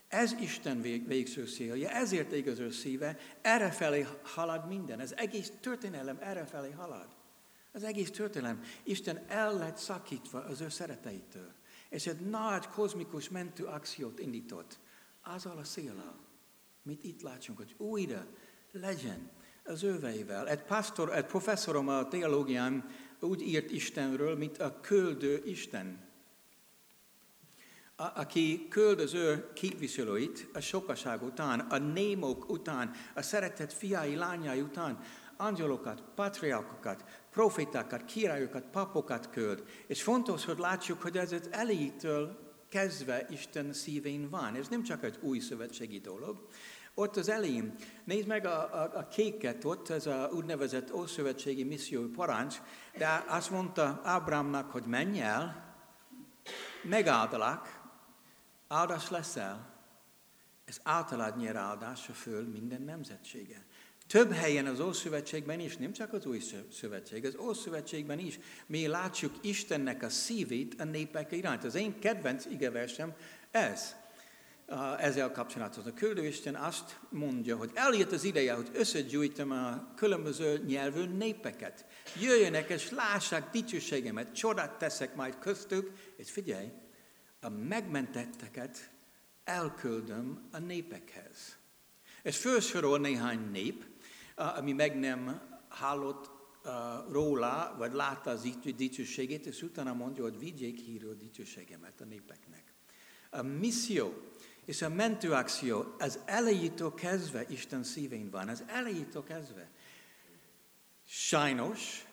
Ez 0.09 0.33
Isten 0.33 0.81
végső 0.81 1.47
célja, 1.47 1.89
ezért 1.89 2.33
ég 2.33 2.49
az 2.49 2.59
ő 2.59 2.71
szíve, 2.71 3.17
errefelé 3.41 4.07
halad 4.23 4.69
minden. 4.69 5.01
Az 5.01 5.17
egész 5.17 5.53
történelem 5.61 6.19
errefelé 6.21 6.71
halad. 6.71 7.09
Az 7.73 7.85
egész 7.85 8.11
történelem. 8.11 8.63
Isten 8.83 9.25
el 9.29 9.55
lett 9.55 9.77
szakítva 9.77 10.45
az 10.45 10.61
ő 10.61 10.69
szereteitől. 10.69 11.53
És 11.89 12.07
egy 12.07 12.21
nagy 12.21 12.69
kozmikus 12.69 13.29
mentő 13.29 13.65
akciót 13.65 14.19
indított. 14.19 14.79
Azzal 15.23 15.59
a 15.59 15.65
szélal, 15.65 16.19
mit 16.83 17.05
itt 17.05 17.23
látsunk, 17.23 17.59
hogy 17.59 17.75
újra 17.79 18.27
legyen 18.73 19.31
az 19.65 19.83
őveivel. 19.83 20.49
Egy, 20.49 20.63
pastor, 20.63 21.17
egy 21.17 21.27
professzorom 21.27 21.89
a 21.89 22.09
teológián 22.09 22.89
úgy 23.21 23.43
írt 23.43 23.71
Istenről, 23.71 24.37
mint 24.37 24.59
a 24.59 24.81
küldő 24.81 25.43
Isten 25.45 26.11
aki 27.97 28.67
küld 28.71 29.01
az 29.01 29.15
ő 29.15 29.51
képviselőit 29.55 30.49
a 30.53 30.61
sokaság 30.61 31.23
után, 31.23 31.61
a 31.61 31.79
némok 31.79 32.51
után, 32.51 32.91
a 33.15 33.23
szeretett 33.23 33.73
fiai, 33.73 34.15
lányai 34.15 34.61
után, 34.61 34.99
angyalokat, 35.37 36.03
patriarkokat, 36.15 37.05
profétákat, 37.31 38.05
királyokat, 38.05 38.65
papokat 38.71 39.31
küld. 39.31 39.65
És 39.87 40.03
fontos, 40.03 40.45
hogy 40.45 40.59
látsuk, 40.59 41.03
hogy 41.03 41.17
ez 41.17 41.33
az 41.33 41.49
elejétől 41.51 42.51
kezdve 42.69 43.27
Isten 43.31 43.73
szívén 43.73 44.31
van. 44.31 44.55
Ez 44.55 44.69
nem 44.69 44.83
csak 44.83 45.05
egy 45.05 45.19
új 45.21 45.39
szövetségi 45.39 45.99
dolog. 45.99 46.47
Ott 46.95 47.17
az 47.17 47.29
elején, 47.29 47.75
nézd 48.05 48.27
meg 48.27 48.47
a, 48.47 48.83
a, 48.83 48.99
a 48.99 49.09
kéket 49.09 49.65
ott, 49.65 49.89
ez 49.89 50.07
a 50.07 50.31
úgynevezett 50.35 50.95
ószövetségi 50.95 51.65
misszió 51.65 52.09
parancs, 52.09 52.57
de 52.99 53.25
azt 53.29 53.51
mondta 53.51 54.01
Ábrámnak, 54.05 54.71
hogy 54.71 54.85
menj 54.87 55.21
el, 55.21 55.75
megáldalak, 56.83 57.82
áldás 58.73 59.11
leszel, 59.11 59.71
ez 60.65 60.81
általad 60.83 61.37
nyer 61.37 61.57
áldása 61.57 62.13
föl 62.13 62.49
minden 62.49 62.83
nemzetsége. 62.83 63.67
Több 64.07 64.33
helyen 64.33 64.67
az 64.67 64.81
Ószövetségben 64.81 65.61
is, 65.61 65.77
nem 65.77 65.93
csak 65.93 66.13
az 66.13 66.27
Új 66.27 66.41
Szövetség, 66.73 67.25
az 67.25 67.37
Ószövetségben 67.37 68.19
is, 68.19 68.39
mi 68.67 68.87
látjuk 68.87 69.35
Istennek 69.41 70.03
a 70.03 70.09
szívét 70.09 70.81
a 70.81 70.85
népek 70.85 71.33
iránt. 71.33 71.65
Az 71.65 71.75
én 71.75 71.99
kedvenc 71.99 72.45
igeversem 72.45 73.15
ez. 73.51 73.95
Ezzel 74.99 75.33
kapcsolatos 75.33 75.85
a 75.85 75.93
küldő 75.95 76.25
Isten 76.25 76.55
azt 76.55 77.01
mondja, 77.09 77.57
hogy 77.57 77.71
eljött 77.75 78.13
az 78.13 78.25
ideje, 78.25 78.55
hogy 78.55 78.71
összegyűjtöm 78.73 79.51
a 79.51 79.93
különböző 79.97 80.65
nyelvű 80.67 81.05
népeket. 81.05 81.87
Jöjjenek 82.21 82.69
és 82.69 82.91
lássák 82.91 83.51
dicsőségemet, 83.51 84.35
csodát 84.35 84.79
teszek 84.79 85.15
majd 85.15 85.39
köztük, 85.39 85.91
és 86.17 86.31
figyelj, 86.31 86.69
a 87.45 87.49
megmentetteket 87.49 88.91
elküldöm 89.45 90.49
a 90.53 90.59
népekhez. 90.59 91.57
És 92.23 92.37
felsorol 92.37 92.99
néhány 92.99 93.51
nép, 93.51 93.85
ami 94.35 94.73
meg 94.73 94.99
nem 94.99 95.43
hallott 95.69 96.31
róla, 97.11 97.75
vagy 97.79 97.93
látta 97.93 98.31
az 98.31 98.49
dicsőségét, 98.77 99.47
és 99.47 99.63
utána 99.63 99.95
mondja, 99.95 100.23
hogy 100.23 100.39
vigyék 100.39 100.79
hírő 100.79 101.17
dicsőségemet 101.17 102.01
a 102.01 102.05
népeknek. 102.05 102.75
A 103.31 103.43
misszió 103.43 104.15
és 104.65 104.83
a 104.83 104.89
mentőakció 104.89 105.95
az 105.99 106.19
elejétől 106.25 106.95
kezdve 106.95 107.47
Isten 107.49 107.83
szívén 107.83 108.31
van, 108.31 108.49
az 108.49 108.65
elejétől 108.67 109.25
kezdve. 109.25 109.71
Sajnos 111.05 112.07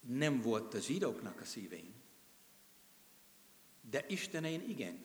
nem 0.00 0.40
volt 0.40 0.74
a 0.74 0.80
zsidóknak 0.80 1.40
a 1.40 1.44
szívén. 1.44 1.94
De 3.90 4.04
Istenén 4.08 4.68
igen. 4.68 5.04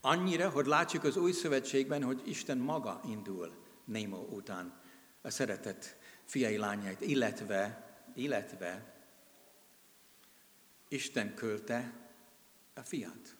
Annyira, 0.00 0.50
hogy 0.50 0.66
látjuk 0.66 1.04
az 1.04 1.16
új 1.16 1.32
szövetségben, 1.32 2.02
hogy 2.02 2.22
Isten 2.24 2.58
maga 2.58 3.00
indul 3.04 3.64
Némo 3.84 4.18
után 4.18 4.80
a 5.20 5.30
szeretett 5.30 5.96
fiai 6.24 6.56
lányait, 6.56 7.00
illetve, 7.00 7.90
illetve 8.14 8.94
Isten 10.88 11.34
költe 11.34 11.92
a 12.74 12.80
fiat. 12.80 13.36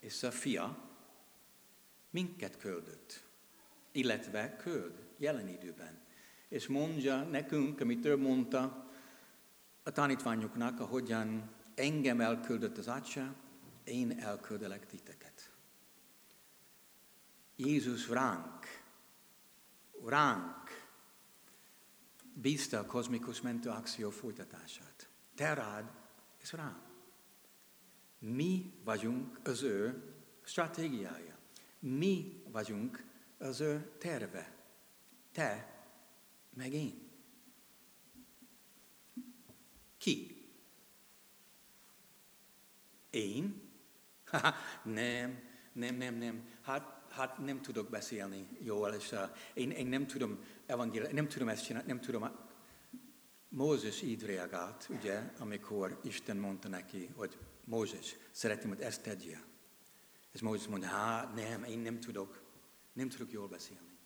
És 0.00 0.22
a 0.22 0.30
fia 0.30 0.90
minket 2.10 2.56
küldött, 2.56 3.24
illetve 3.92 4.56
küld 4.56 5.06
jelen 5.16 5.48
időben. 5.48 6.00
És 6.48 6.66
mondja 6.66 7.22
nekünk, 7.22 7.80
amit 7.80 8.00
több 8.00 8.20
mondta 8.20 8.90
a 9.82 9.90
tanítványoknak, 9.90 10.80
ahogyan 10.80 11.50
engem 11.74 12.20
elküldött 12.20 12.78
az 12.78 12.88
Atya, 12.88 13.34
én 13.84 14.20
elküldelek 14.20 14.86
titeket. 14.86 15.50
Jézus 17.56 18.08
ránk, 18.08 18.66
ránk 20.04 20.88
bízta 22.34 22.78
a 22.78 22.86
kozmikus 22.86 23.40
mentőakció 23.40 24.10
folytatását. 24.10 25.08
Te 25.34 25.54
rád 25.54 25.90
és 26.38 26.52
rám. 26.52 26.82
Mi 28.18 28.72
vagyunk 28.84 29.40
az 29.44 29.62
ő 29.62 30.02
stratégiája. 30.44 31.38
Mi 31.78 32.42
vagyunk 32.50 33.04
az 33.38 33.60
ő 33.60 33.92
terve. 33.98 34.56
Te, 35.32 35.80
meg 36.54 36.72
én. 36.72 37.10
Ki? 39.98 40.41
Én? 43.12 43.70
nem, 44.82 45.38
nem, 45.72 45.94
nem, 45.94 46.14
nem. 46.14 46.48
Hát, 46.62 47.02
hát 47.10 47.38
nem 47.38 47.62
tudok 47.62 47.90
beszélni 47.90 48.48
jól, 48.58 48.92
és 48.92 49.12
uh, 49.12 49.18
én, 49.54 49.70
én 49.70 49.86
nem 49.86 50.06
tudom 50.06 50.44
evangéli, 50.66 51.12
nem 51.12 51.28
tudom 51.28 51.48
ezt 51.48 51.64
csinálni, 51.64 51.88
nem 51.88 52.00
tudom. 52.00 52.30
Mózes 53.48 54.02
így 54.02 54.22
reagált, 54.22 54.86
ugye, 54.90 55.22
amikor 55.38 56.00
Isten 56.02 56.36
mondta 56.36 56.68
neki, 56.68 57.10
hogy 57.16 57.38
Mózes, 57.64 58.16
szeretném, 58.30 58.68
hogy 58.68 58.80
ezt 58.80 59.02
tegyél. 59.02 59.40
És 60.32 60.40
Mózes 60.40 60.66
mondta, 60.66 60.88
hát 60.88 61.34
nem, 61.34 61.64
én 61.64 61.78
nem 61.78 62.00
tudok, 62.00 62.42
nem 62.92 63.08
tudok 63.08 63.32
jól 63.32 63.48
beszélni. 63.48 63.98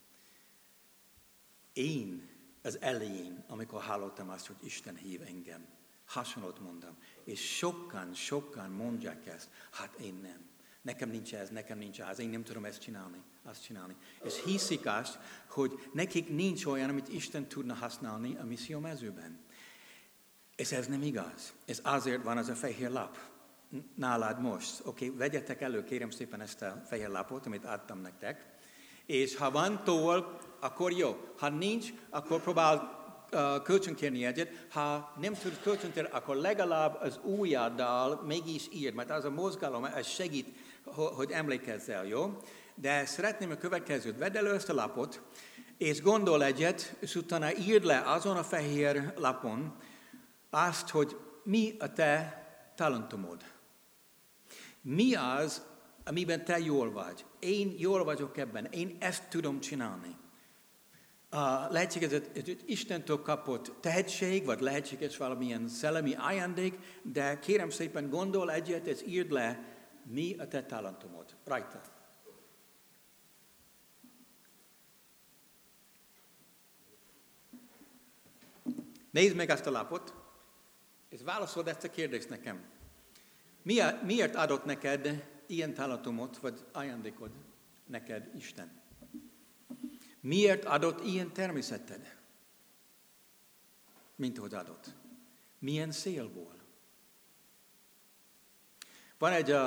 Én 1.73 2.29
az 2.63 2.81
elején, 2.81 3.45
amikor 3.49 3.83
hallottam 3.83 4.29
azt, 4.29 4.47
hogy 4.47 4.57
Isten 4.61 4.97
hív 4.97 5.23
engem, 5.23 5.67
hasonlót 6.07 6.61
mondom. 6.61 6.97
És 7.25 7.57
sokan, 7.57 8.15
sokan 8.15 8.71
mondják 8.71 9.27
ezt, 9.27 9.49
hát 9.71 9.95
én 9.95 10.19
nem. 10.23 10.45
Nekem 10.83 11.11
nincs 11.11 11.35
ez, 11.35 11.49
nekem 11.49 11.79
nincs 11.79 12.01
az, 12.01 12.19
én 12.19 12.29
nem 12.29 12.45
tudom 12.45 12.65
ezt 12.65 12.81
csinálni, 12.81 13.23
azt 13.43 13.63
csinálni. 13.63 13.97
És 14.25 14.43
hiszik 14.45 14.87
azt, 14.87 15.19
hogy 15.49 15.89
nekik 15.93 16.29
nincs 16.29 16.65
olyan, 16.65 16.89
amit 16.89 17.09
Isten 17.09 17.49
tudna 17.49 17.75
használni 17.75 18.37
a 18.37 18.45
misszió 18.45 18.79
mezőben. 18.79 19.39
És 20.57 20.73
ez 20.73 20.87
nem 20.87 21.03
igaz. 21.03 21.53
Ez 21.65 21.81
azért 21.83 22.23
van 22.23 22.37
az 22.37 22.49
a 22.49 22.55
fehér 22.55 22.91
lap 22.91 23.19
nálad 23.95 24.41
most. 24.41 24.81
Oké, 24.85 25.05
okay, 25.05 25.19
vegyetek 25.19 25.61
elő, 25.61 25.85
kérem 25.85 26.11
szépen 26.11 26.41
ezt 26.41 26.63
a 26.63 26.83
fehér 26.87 27.09
lapot, 27.09 27.47
amit 27.47 27.65
adtam 27.65 28.01
nektek. 28.01 28.55
És 29.07 29.37
ha 29.37 29.51
van 29.51 29.85
toll, 29.85 30.39
akkor 30.61 30.93
jó. 30.93 31.17
Ha 31.39 31.49
nincs, 31.49 31.93
akkor 32.11 32.41
próbál 32.41 32.96
kölcsönkérni 33.63 34.25
egyet. 34.25 34.67
Ha 34.71 35.15
nem 35.21 35.33
tud 35.33 35.61
kölcsönkérni, 35.61 36.11
akkor 36.13 36.37
legalább 36.37 36.99
az 37.01 37.21
ujjaddal 37.23 38.23
mégis 38.27 38.69
ír, 38.73 38.95
mert 38.95 39.11
az 39.11 39.25
a 39.25 39.31
mozgalom, 39.31 39.85
ez 39.85 40.07
segít, 40.07 40.57
hogy 40.95 41.31
emlékezzel, 41.31 42.07
jó? 42.07 42.37
De 42.75 43.07
szeretném 43.07 43.51
a 43.51 43.57
következőt. 43.57 44.19
Vedd 44.19 44.37
elő 44.37 44.55
ezt 44.55 44.69
a 44.69 44.75
lapot, 44.75 45.23
és 45.79 46.03
gondol 46.03 46.45
egyet, 46.45 46.97
és 47.01 47.15
utána 47.15 47.57
írd 47.57 47.85
le 47.85 48.03
azon 48.07 48.37
a 48.37 48.43
fehér 48.43 49.13
lapon 49.17 49.75
azt, 50.51 50.89
hogy 50.89 51.17
mi 51.43 51.77
a 51.79 51.93
te 51.93 52.45
talentumod. 52.77 53.43
Mi 54.81 55.15
az, 55.15 55.63
amiben 56.05 56.45
te 56.45 56.59
jól 56.59 56.93
vagy? 56.93 57.25
Én 57.39 57.75
jól 57.79 58.05
vagyok 58.05 58.37
ebben, 58.37 58.65
én 58.65 58.97
ezt 59.01 59.29
tudom 59.29 59.61
csinálni. 59.61 60.17
Lehetséges, 61.71 62.11
hogy 62.11 62.63
Istentől 62.67 63.23
kapott 63.23 63.73
tehetség, 63.81 64.45
vagy 64.45 64.61
lehetséges 64.61 65.17
valamilyen 65.17 65.69
szellemi 65.69 66.15
ajándék, 66.15 66.79
de 67.03 67.39
kérem 67.39 67.71
szépen 67.71 68.11
gondol 68.11 68.53
egyet, 68.53 68.87
és 68.87 69.03
írd 69.07 69.31
le, 69.31 69.75
mi 70.05 70.37
a 70.39 70.49
te 70.49 70.65
talentumod. 70.65 71.37
Rajta. 71.45 71.81
Nézd 79.11 79.37
meg 79.37 79.51
ezt 79.51 79.67
a 79.67 79.71
lapot, 79.71 80.15
és 81.09 81.21
válaszold 81.23 81.69
ezt 81.69 81.85
a 81.85 81.91
kérdést 81.91 82.29
nekem. 82.29 82.65
Miért 84.03 84.35
adott 84.35 84.65
neked 84.65 85.29
ilyen 85.47 85.75
talentumot, 85.75 86.39
vagy 86.39 86.65
ajándékod 86.73 87.31
neked 87.87 88.31
Isten? 88.37 88.85
Miért 90.27 90.65
adott 90.65 91.05
ilyen 91.05 91.33
természeted, 91.33 92.17
mint 94.15 94.39
hogy 94.39 94.55
adott? 94.55 94.95
Milyen 95.59 95.93
szélból? 95.93 96.55
Van 99.19 99.33
egy 99.33 99.51
uh, 99.51 99.59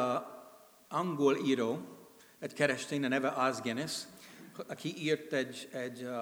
angol 0.88 1.38
író, 1.38 1.98
egy 2.40 2.54
keresztény, 2.54 3.06
a 3.06 3.08
neve 3.08 3.30
Az 3.30 3.62
Guinness, 3.62 4.04
aki 4.68 4.98
írt 4.98 5.34
egy, 5.34 5.70
egy 5.72 6.04
uh, 6.04 6.14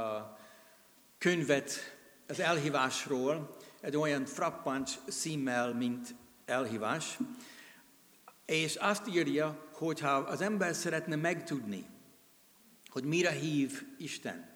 könyvet 1.17 1.97
az 2.27 2.39
elhívásról, 2.39 3.55
egy 3.81 3.97
olyan 3.97 4.25
frappant 4.25 4.99
címmel, 5.09 5.73
mint 5.73 6.15
elhívás, 6.45 7.17
és 8.45 8.75
azt 8.75 9.07
írja, 9.07 9.67
hogy 9.73 9.99
ha 9.99 10.15
az 10.15 10.41
ember 10.41 10.75
szeretne 10.75 11.15
megtudni, 11.15 11.85
hogy 12.97 13.05
mire 13.05 13.31
hív 13.31 13.83
Isten, 13.97 14.49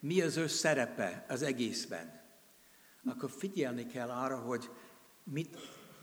mi 0.00 0.20
az 0.20 0.36
ő 0.36 0.46
szerepe 0.46 1.24
az 1.28 1.42
egészben, 1.42 2.20
akkor 3.04 3.30
figyelni 3.30 3.86
kell 3.86 4.10
arra, 4.10 4.38
hogy 4.38 4.70
mit 5.22 5.56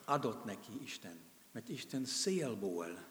adott 0.05 0.45
neki 0.45 0.71
Isten. 0.83 1.19
Mert 1.51 1.69
Isten 1.69 2.05
szélból 2.05 3.05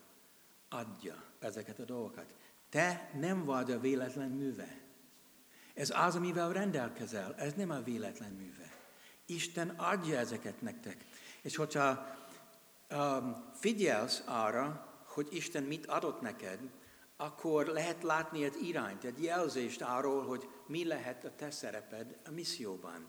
adja 0.68 1.24
ezeket 1.38 1.79
a 1.79 1.85
dolgokat. 1.85 2.35
Te 2.68 3.11
nem 3.14 3.44
vagy 3.44 3.70
a 3.70 3.81
véletlen 3.81 4.31
műve. 4.31 4.81
Ez 5.74 5.90
az, 5.90 6.14
amivel 6.14 6.53
rendelkezel, 6.53 7.35
ez 7.35 7.53
nem 7.53 7.70
a 7.70 7.83
véletlen 7.83 8.33
műve. 8.33 8.72
Isten 9.26 9.68
adja 9.68 10.18
ezeket 10.18 10.61
nektek. 10.61 11.05
És 11.42 11.57
hogyha 11.57 12.16
um, 12.90 13.50
figyelsz 13.55 14.22
arra, 14.26 14.94
hogy 15.05 15.29
Isten 15.31 15.62
mit 15.62 15.87
adott 15.87 16.20
neked, 16.20 16.61
akkor 17.20 17.66
lehet 17.66 18.02
látni 18.02 18.44
egy 18.44 18.62
irányt, 18.62 19.04
egy 19.04 19.22
jelzést 19.22 19.83
arról, 19.83 20.26
hogy 20.26 20.48
mi 20.66 20.85
lehet 20.85 21.24
a 21.24 21.35
te 21.37 21.50
szereped 21.50 22.18
a 22.26 22.30
misszióban. 22.30 23.09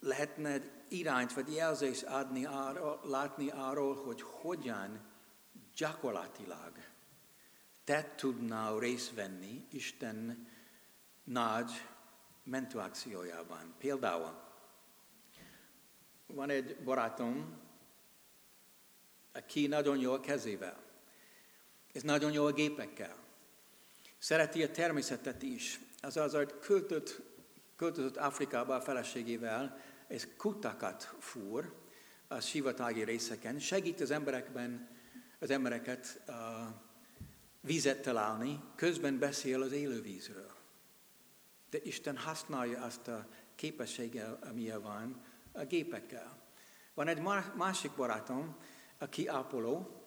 Lehetne 0.00 0.50
egy 0.50 0.70
irányt 0.88 1.32
vagy 1.32 1.54
jelzést 1.54 2.02
adni 2.02 2.44
arról, 2.44 3.00
látni 3.04 3.50
arról, 3.50 3.94
hogy 3.94 4.22
hogyan 4.22 5.00
gyakorlatilag 5.76 6.72
te 7.84 8.14
tudnál 8.16 8.78
részt 8.78 9.14
venni 9.14 9.66
Isten 9.70 10.48
nagy 11.24 11.70
mentőakciójában. 12.44 13.74
Például 13.78 14.42
van 16.26 16.50
egy 16.50 16.76
barátom, 16.84 17.58
aki 19.32 19.66
nagyon 19.66 19.98
jó 19.98 20.12
a 20.12 20.20
kezével, 20.20 20.85
és 21.96 22.02
nagyon 22.02 22.32
jó 22.32 22.44
a 22.44 22.52
gépekkel. 22.52 23.16
Szereti 24.18 24.62
a 24.62 24.70
természetet 24.70 25.42
is. 25.42 25.80
Az 26.00 26.16
azért 26.16 26.58
költött, 26.60 27.20
költözött 27.76 28.16
Afrikába 28.16 28.74
a 28.74 28.80
feleségével, 28.80 29.80
és 30.08 30.26
kutakat 30.36 31.14
fúr 31.18 31.72
a 32.28 32.40
sivatagi 32.40 33.04
részeken, 33.04 33.58
segít 33.58 34.00
az 34.00 34.10
emberekben, 34.10 34.88
az 35.38 35.50
embereket 35.50 36.22
uh, 36.28 36.34
vízet 37.60 38.02
találni, 38.02 38.60
közben 38.74 39.18
beszél 39.18 39.62
az 39.62 39.72
élővízről. 39.72 40.52
De 41.70 41.78
Isten 41.82 42.16
használja 42.16 42.82
azt 42.82 43.08
a 43.08 43.28
képességgel, 43.54 44.38
amilyen 44.50 44.82
van, 44.82 45.24
a 45.52 45.64
gépekkel. 45.64 46.42
Van 46.94 47.08
egy 47.08 47.22
másik 47.54 47.90
barátom, 47.90 48.56
aki 48.98 49.26
ápoló, 49.28 50.04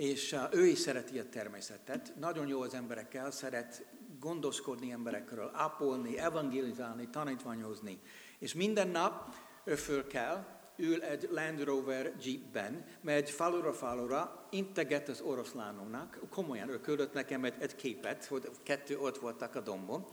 és 0.00 0.32
uh, 0.32 0.40
ő 0.50 0.66
is 0.66 0.78
szereti 0.78 1.18
a 1.18 1.28
természetet. 1.28 2.12
Nagyon 2.18 2.46
jó 2.46 2.60
az 2.60 2.74
emberekkel, 2.74 3.30
szeret 3.30 3.86
gondoskodni 4.20 4.92
emberekről, 4.92 5.50
ápolni, 5.54 6.18
evangelizálni, 6.18 7.08
tanítványozni. 7.08 8.00
És 8.38 8.54
minden 8.54 8.88
nap 8.88 9.34
ő 9.64 9.74
föl 9.74 10.06
kell, 10.06 10.44
ül 10.76 11.02
egy 11.02 11.28
Land 11.30 11.64
Rover 11.64 12.14
Jeepben, 12.22 12.84
megy 13.00 13.30
falura 13.30 13.72
falura, 13.72 14.46
integet 14.50 15.08
az 15.08 15.20
oroszlánoknak, 15.20 16.18
komolyan 16.30 16.68
ő 16.68 16.80
küldött 16.80 17.12
nekem 17.12 17.44
egy, 17.44 17.54
egy 17.58 17.74
képet, 17.74 18.24
hogy 18.24 18.50
kettő 18.62 18.98
ott 18.98 19.18
voltak 19.18 19.54
a 19.54 19.60
dombon, 19.60 20.06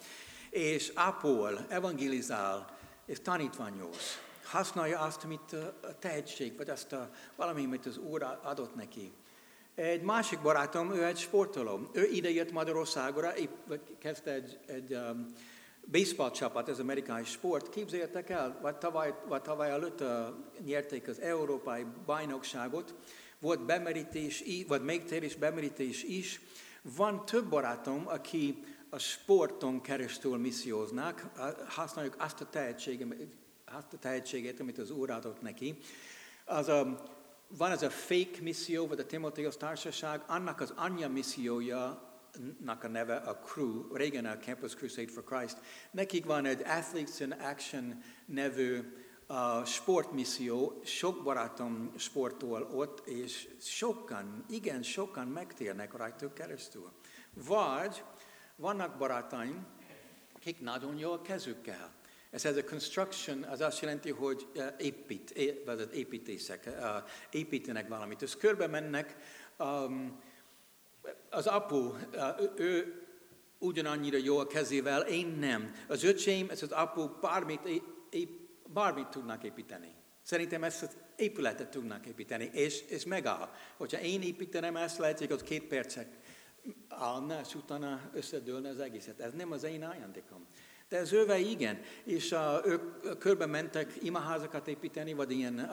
és 0.50 0.92
ápol, 0.96 1.66
evangelizál, 1.70 2.78
és 3.06 3.22
tanítványoz 3.22 4.26
használja 4.44 5.00
azt, 5.00 5.24
amit 5.24 5.54
a 5.82 5.98
tehetség, 6.00 6.58
vagy 6.58 6.70
azt 6.70 6.94
a 6.94 7.10
valami, 7.36 7.64
amit 7.64 7.86
az 7.86 7.98
Úr 7.98 8.24
adott 8.44 8.76
neki. 8.76 9.14
Egy 9.78 10.02
másik 10.02 10.42
barátom, 10.42 10.92
ő 10.92 11.06
egy 11.06 11.18
sportoló. 11.18 11.90
Ő 11.94 12.10
ide 12.12 12.30
jött 12.30 12.52
Magyarországra, 12.52 13.36
épp 13.36 13.72
kezdte 14.00 14.32
egy, 14.32 14.60
egy 14.66 14.94
um, 14.94 15.26
baseball 15.92 16.32
csapat, 16.32 16.70
ez 16.70 16.80
amerikai 16.80 17.24
sport. 17.24 17.70
Képzeljétek 17.70 18.30
el, 18.30 18.60
vagy 18.62 18.76
tavaly, 18.76 19.14
vagy 19.28 19.42
tavaly 19.42 19.70
előtt 19.70 20.02
uh, 20.02 20.10
nyerték 20.66 21.08
az 21.08 21.20
európai 21.20 21.86
bajnokságot, 22.06 22.96
volt 23.40 23.66
bemerítés, 23.66 24.44
vagy 24.68 24.84
megtérés 24.84 25.36
bemerítés 25.36 26.04
is. 26.04 26.42
Van 26.82 27.26
több 27.26 27.46
barátom, 27.50 28.04
aki 28.08 28.64
a 28.90 28.98
sporton 28.98 29.82
keresztül 29.82 30.38
misszióznak, 30.38 31.30
használjuk 31.68 32.16
azt 32.20 32.42
a 32.42 32.50
tehetséget, 32.50 33.16
azt 33.66 33.94
a 33.94 33.98
tehetségét, 33.98 34.60
amit 34.60 34.78
az 34.78 34.92
Úr 34.92 35.10
adott 35.10 35.42
neki. 35.42 35.78
Az 36.46 36.68
a, 36.68 37.04
van 37.48 37.72
ez 37.72 37.82
a 37.82 37.90
fake 37.90 38.42
misszió, 38.42 38.88
vagy 38.88 39.00
a 39.00 39.06
Timotheus 39.06 39.58
társaság, 39.58 40.22
annak 40.28 40.62
az 40.62 40.74
anyja 40.76 41.10
missziója, 41.10 42.06
nak 42.60 42.84
a 42.84 42.88
neve 42.88 43.16
a 43.16 43.36
CRU, 43.36 43.94
régen 43.94 44.26
a 44.26 44.38
Campus 44.38 44.76
Crusade 44.76 45.12
for 45.12 45.24
Christ. 45.24 45.58
Nekik 45.92 46.26
van 46.26 46.46
egy 46.46 46.62
Athletes 46.62 47.20
in 47.20 47.32
Action 47.32 48.04
nevű 48.26 48.80
a 49.28 49.66
sportmisszió, 49.66 50.82
sok 50.86 51.24
barátom 51.24 51.94
sportol 51.98 52.64
ott, 52.64 53.08
és 53.08 53.48
sokan, 53.62 54.46
igen, 54.50 54.84
sokan 54.84 55.28
megtérnek 55.28 55.94
rajtuk 55.94 56.34
keresztül. 56.34 56.92
Vagy 57.34 58.04
vannak 58.56 58.98
barátaim, 58.98 59.66
akik 60.36 60.60
nagyon 60.60 60.98
jó 60.98 61.12
a 61.12 61.22
kezükkel. 61.22 61.97
Ez 62.38 62.46
ez 62.46 62.58
a 62.58 62.64
construction, 62.64 63.44
az 63.44 63.62
azt 63.62 63.82
jelenti, 63.82 64.12
hogy 64.12 64.48
épít, 64.80 65.34
vagy 65.66 65.80
az 65.80 65.88
építészek 65.94 66.70
építenek 67.32 67.88
valamit. 67.88 68.22
És 68.22 68.36
körbe 68.36 68.68
mennek, 68.68 69.16
um, 69.60 70.22
az 71.30 71.48
apu, 71.48 71.94
ő 72.56 73.02
ugyanannyira 73.60 74.18
jó 74.18 74.38
a 74.38 74.48
kezével, 74.48 75.02
én 75.02 75.28
nem. 75.28 75.72
Az 75.88 76.04
öcsém, 76.04 76.50
ez 76.50 76.64
az 76.64 76.72
apu 76.72 77.08
bármit, 77.22 77.84
bármit 78.68 79.08
tudnak 79.08 79.44
építeni. 79.44 79.94
Szerintem 80.22 80.64
ezt 80.64 80.84
az 80.84 80.98
épületet 81.16 81.70
tudnak 81.70 82.06
építeni, 82.06 82.50
és, 82.54 82.82
és 82.82 83.06
megáll. 83.06 83.50
Hogyha 83.78 84.02
én 84.02 84.22
építenem 84.22 84.76
ezt, 84.76 84.98
lehet, 84.98 85.20
hogy 85.20 85.32
az 85.32 85.42
két 85.42 85.64
percek 85.64 86.18
állna, 86.88 87.40
és 87.40 87.56
utána 87.56 88.10
összedőlne 88.14 88.70
az 88.70 88.80
egészet. 88.80 89.20
Ez 89.20 89.34
nem 89.34 89.52
az 89.52 89.64
én 89.64 89.84
ajándékom. 89.84 90.48
De 90.90 90.98
az 90.98 91.14
őve 91.14 91.38
igen, 91.38 91.80
és 92.04 92.32
uh, 92.32 92.66
ők 92.66 93.18
körbe 93.18 93.46
mentek 93.46 93.94
imaházakat 94.04 94.68
építeni, 94.68 95.14
vagy 95.14 95.32
ilyen 95.32 95.60
uh, 95.60 95.72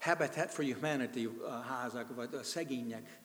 Habitat 0.00 0.50
for 0.50 0.64
Humanity 0.64 1.24
uh, 1.26 1.64
házak, 1.68 2.14
vagy 2.14 2.34
a 2.34 2.42
szegények 2.42 3.20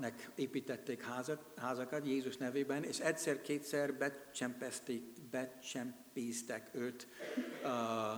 nek 0.00 0.30
építették 0.34 1.02
házak, 1.02 1.40
házakat 1.56 2.06
Jézus 2.06 2.36
nevében, 2.36 2.84
és 2.84 2.98
egyszer-kétszer 2.98 3.94
becsempezték, 3.94 5.02
becsempésztek 5.30 6.70
őt 6.72 7.08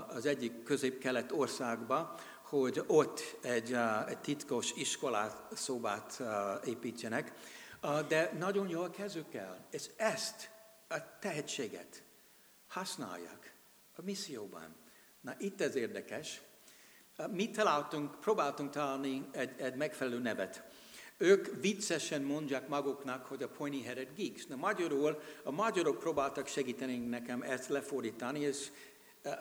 az 0.08 0.26
egyik 0.26 0.62
közép-kelet 0.62 1.32
országba, 1.32 2.14
hogy 2.42 2.82
ott 2.86 3.20
egy, 3.42 3.76
egy 4.08 4.18
titkos 4.18 4.72
iskolát, 4.72 5.56
szobát 5.56 6.22
építsenek, 6.64 7.32
de 8.08 8.32
nagyon 8.38 8.68
jól 8.68 8.90
kezükkel, 8.90 9.66
és 9.70 9.90
ezt 9.96 10.50
a 10.88 11.18
tehetséget 11.18 12.02
használják 12.66 13.54
a 13.96 14.02
misszióban. 14.02 14.76
Na 15.20 15.34
itt 15.38 15.60
ez 15.60 15.74
érdekes. 15.74 16.40
Mi 17.30 17.50
találtunk, 17.50 18.20
próbáltunk 18.20 18.70
találni 18.70 19.28
egy, 19.32 19.60
egy 19.60 19.74
megfelelő 19.74 20.18
nevet. 20.18 20.64
Ők 21.18 21.60
viccesen 21.60 22.22
mondják 22.22 22.68
maguknak, 22.68 23.26
hogy 23.26 23.42
a 23.42 23.48
pointy-headed 23.48 24.08
geeks. 24.16 24.46
Na 24.46 24.56
magyarul, 24.56 25.20
a 25.42 25.50
magyarok 25.50 25.98
próbáltak 25.98 26.46
segíteni 26.46 26.96
nekem 26.98 27.42
ezt 27.42 27.68
lefordítani, 27.68 28.40
és 28.40 28.70
uh, 29.24 29.32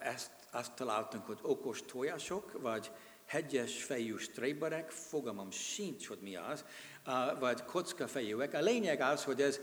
ezt 0.00 0.30
azt 0.50 0.72
találtunk, 0.72 1.26
hogy 1.26 1.38
okos 1.42 1.82
tojások, 1.82 2.52
vagy 2.60 2.90
hegyes 3.26 3.82
fejű 3.82 4.16
stréberek, 4.16 4.90
fogalmam 4.90 5.50
sincs, 5.50 6.06
hogy 6.08 6.18
mi 6.20 6.36
az, 6.36 6.64
uh, 7.06 7.38
vagy 7.38 7.64
kockafejűek. 7.64 8.54
A 8.54 8.60
lényeg 8.60 9.00
az, 9.00 9.24
hogy 9.24 9.42
ez, 9.42 9.60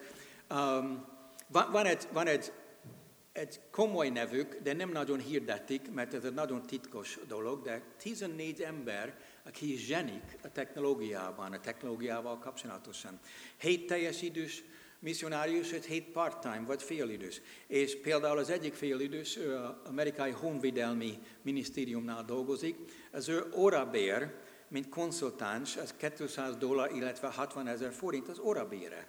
um, 0.49 1.05
van, 1.47 1.71
van, 1.71 1.85
egy, 1.85 2.07
van 2.11 2.27
egy, 2.27 2.51
egy 3.31 3.59
komoly 3.71 4.09
nevük, 4.09 4.59
de 4.63 4.73
nem 4.73 4.89
nagyon 4.89 5.19
hirdetik, 5.19 5.91
mert 5.91 6.13
ez 6.13 6.23
egy 6.23 6.33
nagyon 6.33 6.61
titkos 6.61 7.19
dolog, 7.27 7.61
de 7.61 7.83
14 7.97 8.61
ember 8.61 9.17
aki 9.47 9.75
zsenik 9.75 10.37
a 10.43 10.51
technológiában, 10.51 11.53
a 11.53 11.59
technológiával 11.59 12.39
kapcsolatosan. 12.39 13.19
Hét 13.57 13.87
teljes 13.87 14.21
idős 14.21 14.63
misszionárius, 14.99 15.71
egy 15.71 15.85
hét 15.85 16.11
part-time, 16.11 16.63
vagy 16.65 16.83
félidős. 16.83 17.41
És 17.67 18.01
például 18.01 18.37
az 18.37 18.49
egyik 18.49 18.73
félidős, 18.73 19.37
ő 19.37 19.59
amerikai 19.85 20.31
honvédelmi 20.31 21.19
minisztériumnál 21.41 22.23
dolgozik, 22.23 22.75
az 23.11 23.29
ő 23.29 23.43
órabér, 23.55 24.33
mint 24.67 24.89
konszultáns, 24.89 25.77
az 25.77 25.93
200 26.17 26.57
dollár, 26.57 26.91
illetve 26.91 27.27
60 27.27 27.67
ezer 27.67 27.93
forint 27.93 28.27
az 28.27 28.39
órabére. 28.39 29.07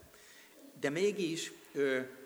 De 0.81 0.91
mégis 0.91 1.53
ő 1.73 2.17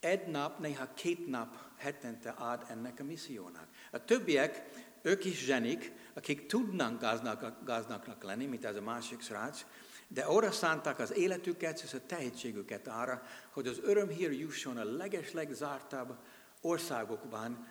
egy 0.00 0.26
nap, 0.26 0.58
néha 0.58 0.94
két 0.94 1.26
nap 1.26 1.56
hetente 1.76 2.30
ad 2.30 2.64
ennek 2.68 3.00
a 3.00 3.04
missziónak. 3.04 3.68
A 3.90 4.04
többiek, 4.04 4.62
ők 5.02 5.24
is 5.24 5.44
zsenik, 5.44 5.92
akik 6.14 6.46
tudnak 6.46 7.00
gaznak, 7.00 7.64
gazdagnak 7.64 8.22
lenni, 8.22 8.46
mint 8.46 8.64
ez 8.64 8.76
a 8.76 8.80
másik 8.80 9.20
srác, 9.20 9.64
de 10.08 10.22
arra 10.22 10.50
szánták 10.50 10.98
az 10.98 11.12
életüket 11.12 11.82
és 11.82 11.94
a 11.94 12.06
tehetségüket 12.06 12.88
arra, 12.88 13.22
hogy 13.50 13.66
az 13.66 13.78
örömhír 13.82 14.32
jusson 14.32 14.76
a 14.76 14.84
legeslegzártabb 14.84 16.18
országokban 16.60 17.68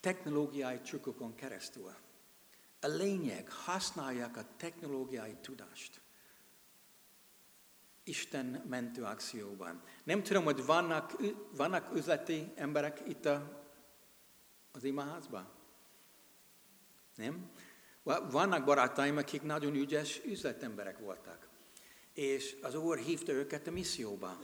technológiai 0.00 0.78
trükkokon 0.78 1.34
keresztül. 1.34 1.92
A 2.80 2.86
lényeg, 2.86 3.50
használják 3.50 4.36
a 4.36 4.44
technológiai 4.56 5.36
tudást. 5.40 6.00
Isten 8.04 8.64
mentő 8.68 9.02
akcióban. 9.02 9.82
Nem 10.04 10.22
tudom, 10.22 10.44
hogy 10.44 10.64
vannak, 10.64 11.16
vannak 11.56 11.94
üzleti 11.94 12.52
emberek 12.54 13.02
itt 13.08 13.24
a, 13.24 13.64
az 14.72 14.84
imaházban? 14.84 15.48
Nem? 17.14 17.50
Vannak 18.30 18.64
barátaim, 18.64 19.16
akik 19.16 19.42
nagyon 19.42 19.74
ügyes 19.74 20.20
üzletemberek 20.24 20.98
voltak. 20.98 21.48
És 22.12 22.56
az 22.62 22.74
Úr 22.74 22.98
hívta 22.98 23.32
őket 23.32 23.66
a 23.66 23.70
misszióba. 23.70 24.38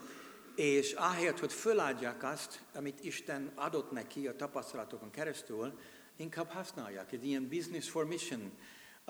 És 0.55 0.93
ahelyett, 0.93 1.39
hogy 1.39 1.53
föladják 1.53 2.23
azt, 2.23 2.63
amit 2.75 3.05
Isten 3.05 3.53
adott 3.55 3.91
neki 3.91 4.27
a 4.27 4.37
tapasztalatokon 4.37 5.11
keresztül, 5.11 5.79
inkább 6.17 6.49
használják. 6.49 7.13
Egy 7.13 7.27
ilyen 7.27 7.49
business 7.49 7.89
for 7.89 8.07
mission 8.07 8.53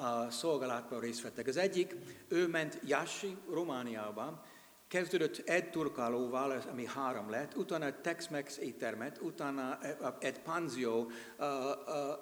uh, 0.00 0.30
szolgálatban 0.30 1.00
részt 1.00 1.22
vettek. 1.22 1.46
Az 1.46 1.56
egyik, 1.56 1.96
ő 2.28 2.48
ment 2.48 2.78
Jassi, 2.84 3.36
Romániába, 3.50 4.44
Kezdődött 4.90 5.48
egy 5.48 5.70
turkálóval, 5.70 6.62
ami 6.70 6.86
három 6.86 7.30
lett, 7.30 7.56
utána 7.56 8.00
Tex-Mex 8.00 8.56
éttermet, 8.56 9.18
utána 9.22 9.78
egy 10.18 10.40
panzió 10.40 11.10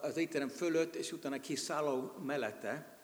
az 0.00 0.16
étterem 0.16 0.48
fölött, 0.48 0.94
és 0.94 1.12
utána 1.12 1.40
kiszálló 1.40 2.12
mellette, 2.24 2.98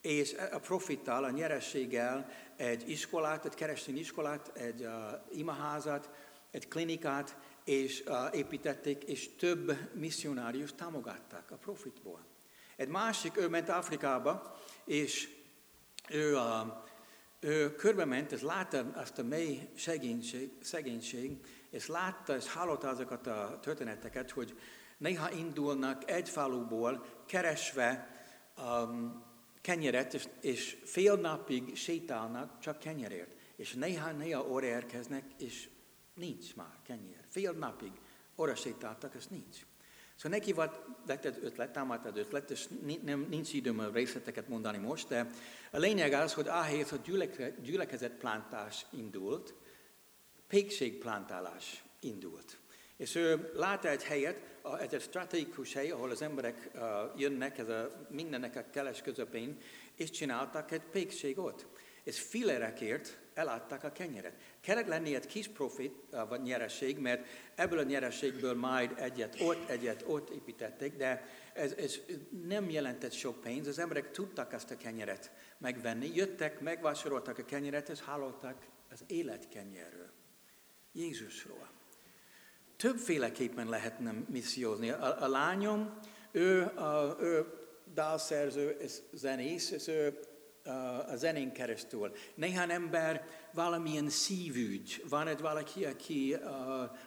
és 0.00 0.34
a 0.52 0.58
profittal, 0.58 1.24
a 1.24 1.30
nyerességgel 1.30 2.30
egy 2.56 2.88
iskolát, 2.90 3.44
egy 3.44 3.54
keresztény 3.54 3.98
iskolát, 3.98 4.56
egy 4.56 4.88
imaházat, 5.30 6.10
egy 6.50 6.68
klinikát, 6.68 7.36
és 7.64 8.04
építették, 8.32 9.04
és 9.04 9.36
több 9.36 9.78
misszionárius 9.94 10.72
támogatták 10.74 11.50
a 11.50 11.56
profitból. 11.56 12.26
Egy 12.78 12.88
másik, 12.88 13.36
ő 13.36 13.48
ment 13.48 13.68
Afrikába, 13.68 14.58
és 14.84 15.28
ő 16.08 16.34
uh, 16.34 16.42
ő 17.40 17.74
körbe 17.74 18.04
ment, 18.04 18.32
és 18.32 18.40
látta 18.40 18.90
azt 18.94 19.18
a 19.18 19.22
mély 19.22 19.68
szegénység, 19.76 20.50
szegénység, 20.60 21.36
és 21.70 21.86
látta, 21.86 22.36
és 22.36 22.52
hallotta 22.52 22.88
azokat 22.88 23.26
a 23.26 23.58
történeteket, 23.62 24.30
hogy 24.30 24.58
néha 24.96 25.30
indulnak 25.32 26.10
egy 26.10 26.28
faluból, 26.28 27.04
keresve 27.26 28.16
um, 28.56 29.24
kenyeret, 29.60 30.14
és, 30.14 30.28
és 30.40 30.78
fél 30.84 31.14
napig 31.14 31.76
sétálnak 31.76 32.58
csak 32.58 32.78
kenyerért. 32.78 33.36
És 33.56 33.72
néha-néha 33.72 34.48
óra 34.48 34.66
érkeznek, 34.66 35.24
és 35.38 35.68
nincs 36.14 36.56
már 36.56 36.78
kenyer. 36.86 37.24
Fél 37.28 37.52
napig 37.52 37.92
óra 38.36 38.54
sétáltak, 38.54 39.14
és 39.14 39.26
nincs. 39.26 39.56
Szóval 40.18 40.38
neki 40.38 40.52
volt, 40.52 40.80
lett 41.06 41.24
egy 41.24 41.38
ötlet, 41.42 41.72
támadt 41.72 42.06
egy 42.06 42.18
ötlet, 42.18 42.50
és 42.50 42.68
nem, 43.04 43.26
nincs 43.28 43.52
időm 43.52 43.78
a 43.78 43.90
részleteket 43.92 44.48
mondani 44.48 44.78
most, 44.78 45.08
de 45.08 45.30
a 45.70 45.78
lényeg 45.78 46.12
az, 46.12 46.34
hogy 46.34 46.48
ahelyett, 46.48 46.88
hogy 46.88 47.00
gyüleke, 47.00 47.50
gyülekezetplántás 47.50 48.86
indult, 48.90 49.54
pékségplántálás 50.48 51.82
indult. 52.00 52.58
És 52.96 53.14
ő 53.14 53.52
látta 53.54 53.88
egy 53.88 54.04
helyet, 54.04 54.40
egy, 54.80 54.94
egy 54.94 55.02
stratégikus 55.02 55.72
hely, 55.72 55.90
ahol 55.90 56.10
az 56.10 56.22
emberek 56.22 56.70
jönnek, 57.16 57.58
ez 57.58 57.68
a 57.68 58.06
mindennek 58.10 58.56
a 58.56 58.64
keles 58.70 59.00
közepén, 59.00 59.58
és 59.94 60.10
csináltak 60.10 60.70
egy 60.70 60.82
pékségot. 60.90 61.66
És 62.02 62.20
filerekért 62.20 63.18
elátták 63.38 63.84
a 63.84 63.92
kenyeret. 63.92 64.34
Kellett 64.60 64.86
lenni 64.86 65.14
egy 65.14 65.26
kis 65.26 65.48
profit, 65.48 65.94
vagy 66.28 66.42
nyereség, 66.42 66.98
mert 66.98 67.26
ebből 67.54 67.78
a 67.78 67.82
nyereségből 67.82 68.54
majd 68.54 68.92
egyet 68.96 69.40
ott, 69.40 69.68
egyet 69.68 70.04
ott 70.06 70.30
építették, 70.30 70.96
de 70.96 71.26
ez, 71.54 71.72
ez 71.72 71.98
nem 72.46 72.70
jelentett 72.70 73.12
sok 73.12 73.40
pénz. 73.40 73.66
Az 73.66 73.78
emberek 73.78 74.10
tudtak 74.10 74.52
ezt 74.52 74.70
a 74.70 74.76
kenyeret 74.76 75.32
megvenni, 75.58 76.10
jöttek, 76.14 76.60
megvásároltak 76.60 77.38
a 77.38 77.44
kenyeret, 77.44 77.88
és 77.88 78.00
hallottak 78.00 78.66
az 78.90 79.04
életkenyerről, 79.06 80.10
Jézusról. 80.92 81.70
Többféleképpen 82.76 83.68
lehetne 83.68 84.14
missziózni. 84.28 84.90
A, 84.90 85.22
a 85.22 85.28
lányom, 85.28 85.98
ő, 86.32 86.62
a, 86.62 87.16
ő 87.20 87.46
dalszerző 87.94 88.68
és 88.68 88.92
zenész, 89.12 89.70
és 89.70 89.86
ő 89.86 90.18
a 91.08 91.16
zenén 91.16 91.52
keresztül. 91.52 92.12
Néhány 92.34 92.70
ember 92.70 93.26
valamilyen 93.52 94.08
szívügy. 94.08 95.04
Van 95.08 95.26
egy 95.26 95.40
valaki, 95.40 95.84
aki 95.84 96.36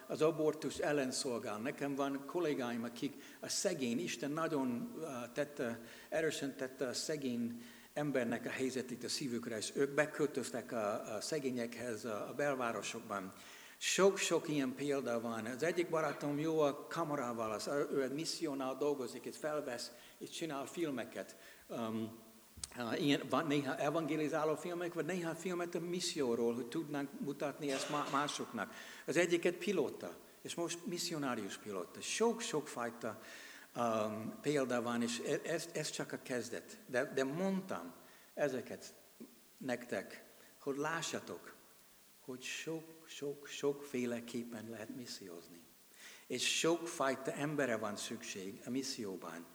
az 0.06 0.22
abortus 0.22 0.78
ellen 0.78 1.10
szolgál. 1.10 1.58
Nekem 1.58 1.94
van 1.94 2.22
kollégáim, 2.26 2.84
akik 2.84 3.14
a 3.40 3.48
szegény, 3.48 4.00
Isten 4.00 4.30
nagyon 4.30 4.94
tette, 5.32 5.80
erősen 6.08 6.56
tette 6.56 6.86
a 6.86 6.92
szegény 6.92 7.62
embernek 7.94 8.46
a 8.46 8.50
helyzetét 8.50 9.04
a 9.04 9.08
szívükre, 9.08 9.56
és 9.56 9.72
ők 9.74 9.90
beköltöztek 9.90 10.72
a, 10.72 11.14
a 11.14 11.20
szegényekhez 11.20 12.04
a, 12.04 12.32
belvárosokban. 12.36 13.32
Sok-sok 13.76 14.48
ilyen 14.48 14.74
példa 14.74 15.20
van. 15.20 15.46
Az 15.46 15.62
egyik 15.62 15.90
barátom 15.90 16.38
jó 16.38 16.60
a 16.60 16.86
kamerával, 16.86 17.52
az, 17.52 17.70
ő 17.92 18.02
egy 18.02 18.12
missziónál 18.12 18.76
dolgozik, 18.76 19.24
és 19.24 19.36
felvesz, 19.36 19.90
és 20.18 20.30
csinál 20.30 20.66
filmeket. 20.66 21.36
Um, 21.68 22.20
ilyen, 22.98 23.22
van 23.28 23.46
néha 23.46 23.76
evangelizáló 23.76 24.54
filmek, 24.54 24.94
vagy 24.94 25.04
néha 25.04 25.34
filmet 25.34 25.74
a 25.74 25.80
misszióról, 25.80 26.54
hogy 26.54 26.66
tudnánk 26.66 27.20
mutatni 27.20 27.72
ezt 27.72 27.90
másoknak. 28.12 28.74
Az 29.06 29.16
egyiket 29.16 29.54
pilóta, 29.54 30.16
és 30.42 30.54
most 30.54 30.86
misszionárius 30.86 31.58
pilóta. 31.58 32.00
Sok-sok 32.00 32.68
fajta 32.68 33.22
um, 33.76 34.38
példa 34.40 34.82
van, 34.82 35.02
és 35.02 35.22
e, 35.26 35.40
ez, 35.44 35.68
ez 35.72 35.90
csak 35.90 36.12
a 36.12 36.18
kezdet. 36.22 36.78
De, 36.86 37.12
de 37.14 37.24
mondtam 37.24 37.92
ezeket 38.34 38.94
nektek, 39.58 40.24
hogy 40.60 40.76
lássatok, 40.76 41.54
hogy 42.20 42.42
sok-sok-sok 42.42 43.82
féleképpen 43.82 44.68
lehet 44.70 44.96
missziózni. 44.96 45.60
És 46.26 46.58
sokfajta 46.58 47.32
embere 47.32 47.76
van 47.76 47.96
szükség 47.96 48.60
a 48.66 48.70
misszióban, 48.70 49.46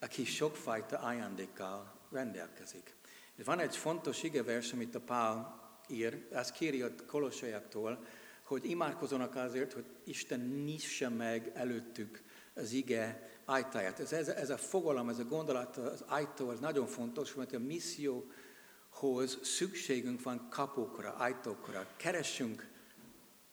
aki 0.00 0.24
sokfajta 0.24 0.98
ajándékkal 0.98 1.99
rendelkezik. 2.10 2.94
És 3.36 3.44
van 3.44 3.58
egy 3.58 3.76
fontos 3.76 4.22
igevers, 4.22 4.72
amit 4.72 4.94
a 4.94 5.00
Pál 5.00 5.60
ír, 5.88 6.26
ezt 6.30 6.52
kéri 6.52 6.82
a 6.82 6.94
kolossajaktól, 7.06 8.04
hogy 8.44 8.70
imádkozzanak 8.70 9.36
azért, 9.36 9.72
hogy 9.72 9.84
Isten 10.04 10.40
nyisse 10.40 11.08
meg 11.08 11.50
előttük 11.54 12.22
az 12.54 12.72
ige 12.72 13.30
ajtaját. 13.44 14.00
Ez, 14.00 14.12
ez, 14.12 14.28
ez 14.28 14.50
a 14.50 14.56
fogalom, 14.56 15.08
ez 15.08 15.18
a 15.18 15.24
gondolat, 15.24 15.76
az 15.76 16.04
ajtó, 16.06 16.48
az 16.48 16.60
nagyon 16.60 16.86
fontos, 16.86 17.34
mert 17.34 17.52
a 17.52 17.58
misszióhoz 17.58 19.38
szükségünk 19.42 20.22
van 20.22 20.48
kapukra, 20.48 21.14
ajtókra. 21.14 21.86
Keressünk 21.96 22.68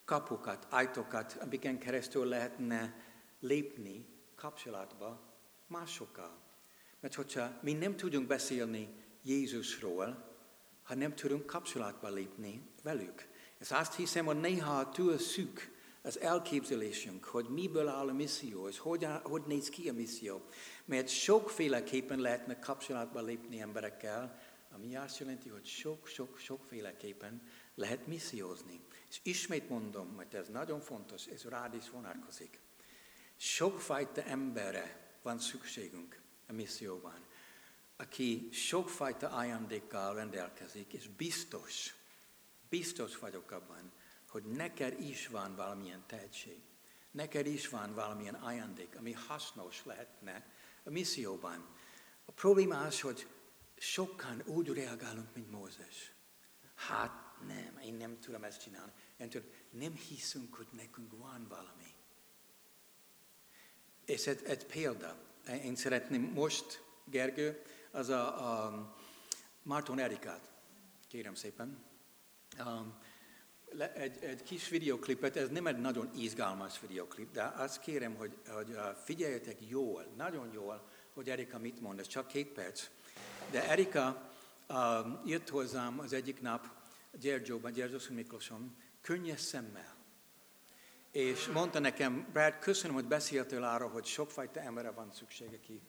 kapukat, 0.06 0.68
ajtókat, 0.70 1.38
amiken 1.42 1.80
keresztül 1.80 2.26
lehetne 2.26 2.96
lépni 3.40 4.06
kapcsolatba 4.36 5.22
másokkal. 5.68 6.47
Mert 7.00 7.14
hogyha 7.14 7.60
mi 7.62 7.74
nem 7.74 7.96
tudunk 7.96 8.28
beszélni 8.28 8.90
Jézusról, 9.24 10.36
ha 10.84 10.96
nem 10.96 11.16
tudunk 11.16 11.46
kapcsolatba 11.46 12.10
lépni 12.10 12.62
velük. 12.84 13.28
És 13.60 13.72
azt 13.72 13.96
hiszem, 13.96 14.26
hogy 14.26 14.40
néha 14.40 14.90
túl 14.90 15.18
szűk 15.18 15.76
az 16.02 16.20
elképzelésünk, 16.20 17.24
hogy 17.24 17.46
miből 17.50 17.88
áll 17.88 18.08
a 18.08 18.14
misszió, 18.14 18.68
és 18.68 18.78
hogy, 18.78 19.08
hogy 19.24 19.44
néz 19.48 19.70
ki 19.70 19.90
a 19.90 19.94
misszió. 19.94 20.42
Mert 20.86 21.08
sokféleképpen 21.08 22.20
lehetne 22.20 22.60
kapcsolatba 22.60 23.22
lépni 23.22 23.60
emberekkel, 23.60 24.40
ami 24.72 24.96
azt 24.96 25.18
jelenti, 25.20 25.50
hogy 25.50 25.66
sok-sok-sokféleképpen 25.66 27.42
lehet 27.76 28.08
missziózni. 28.08 28.82
És 29.10 29.20
ismét 29.24 29.70
mondom, 29.70 30.08
mert 30.08 30.34
ez 30.34 30.48
nagyon 30.48 30.80
fontos, 30.80 31.26
ez 31.26 31.44
rád 31.44 31.76
is 31.76 31.90
vonatkozik. 31.90 32.60
Sokfajta 33.36 34.24
emberre 34.24 35.16
van 35.22 35.40
szükségünk 35.40 36.26
misszióban, 36.54 37.26
aki 37.96 38.50
sokfajta 38.52 39.30
ajándékkal 39.30 40.14
rendelkezik, 40.14 40.94
és 40.94 41.08
biztos, 41.08 41.96
biztos 42.70 43.18
vagyok 43.18 43.52
abban, 43.52 43.92
hogy 44.28 44.44
neked 44.44 45.00
is 45.02 45.28
van 45.28 45.56
valamilyen 45.56 46.04
tehetség. 46.08 46.60
Neked 47.12 47.46
is 47.46 47.70
van 47.70 47.94
valamilyen 47.94 48.36
ajándék, 48.36 48.96
ami 48.98 49.12
hasznos 49.12 49.86
lehetne 49.86 50.54
a 50.84 50.90
misszióban. 50.90 51.76
A 52.26 52.32
probléma 52.32 52.82
az, 52.82 53.02
hogy 53.02 53.28
sokan 53.78 54.42
úgy 54.46 54.68
reagálunk, 54.68 55.36
mint 55.36 55.52
Mózes. 55.52 56.12
Hát 56.76 57.28
nem, 57.48 57.78
én 57.78 57.94
nem 57.94 58.20
tudom 58.20 58.44
ezt 58.44 58.62
csinálni. 58.62 58.92
Én 59.18 59.30
tudom, 59.30 59.48
nem 59.70 59.96
hiszünk, 59.96 60.54
hogy 60.54 60.68
nekünk 60.72 61.18
van 61.18 61.48
valami. 61.48 61.94
És 64.06 64.28
egy, 64.28 64.44
egy 64.44 64.66
példa. 64.66 65.27
Én 65.48 65.76
szeretném 65.76 66.22
most, 66.22 66.84
Gergő, 67.06 67.62
az 67.92 68.10
a, 68.10 68.64
a 68.64 68.96
Marton 69.64 70.00
Erikát. 70.00 70.52
Kérem 71.08 71.36
szépen. 71.36 71.84
Um, 72.60 72.98
egy, 73.94 74.24
egy 74.24 74.44
kis 74.44 74.70
videoklipet, 74.70 75.36
ez 75.36 75.50
nem 75.50 75.68
egy 75.68 75.80
nagyon 75.80 76.10
izgalmas 76.16 76.80
videoklip, 76.80 77.32
de 77.32 77.44
azt 77.44 77.80
kérem, 77.80 78.16
hogy, 78.16 78.38
hogy 78.48 78.78
figyeljetek 79.04 79.58
jól, 79.68 80.14
nagyon 80.16 80.50
jól, 80.54 80.90
hogy 81.14 81.30
Erika 81.30 81.60
mit 81.60 81.82
mond, 81.82 82.00
ez 82.00 82.08
csak 82.08 82.28
két 82.28 82.48
perc. 82.48 82.90
De 83.52 83.70
Erika 83.70 84.32
uh, 84.70 84.76
jött 85.26 85.50
hozzám 85.50 86.00
az 86.00 86.14
egyik 86.14 86.42
nap, 86.42 86.68
Gyergyóban, 87.20 87.72
Gyergyószon 87.72 88.16
Miklóson, 88.16 88.76
könnyes 89.02 89.42
szemmel. 89.42 89.97
És 91.12 91.48
mondta 91.48 91.80
nekem, 91.80 92.28
Brad, 92.34 92.60
köszönöm, 92.60 92.96
hogy 92.96 93.06
beszéltél 93.06 93.64
arra, 93.64 93.88
hogy 93.88 94.06
sokfajta 94.06 94.60
emberre 94.60 94.92
van 94.92 95.12
szükség, 95.12 95.48
aki 95.54 95.82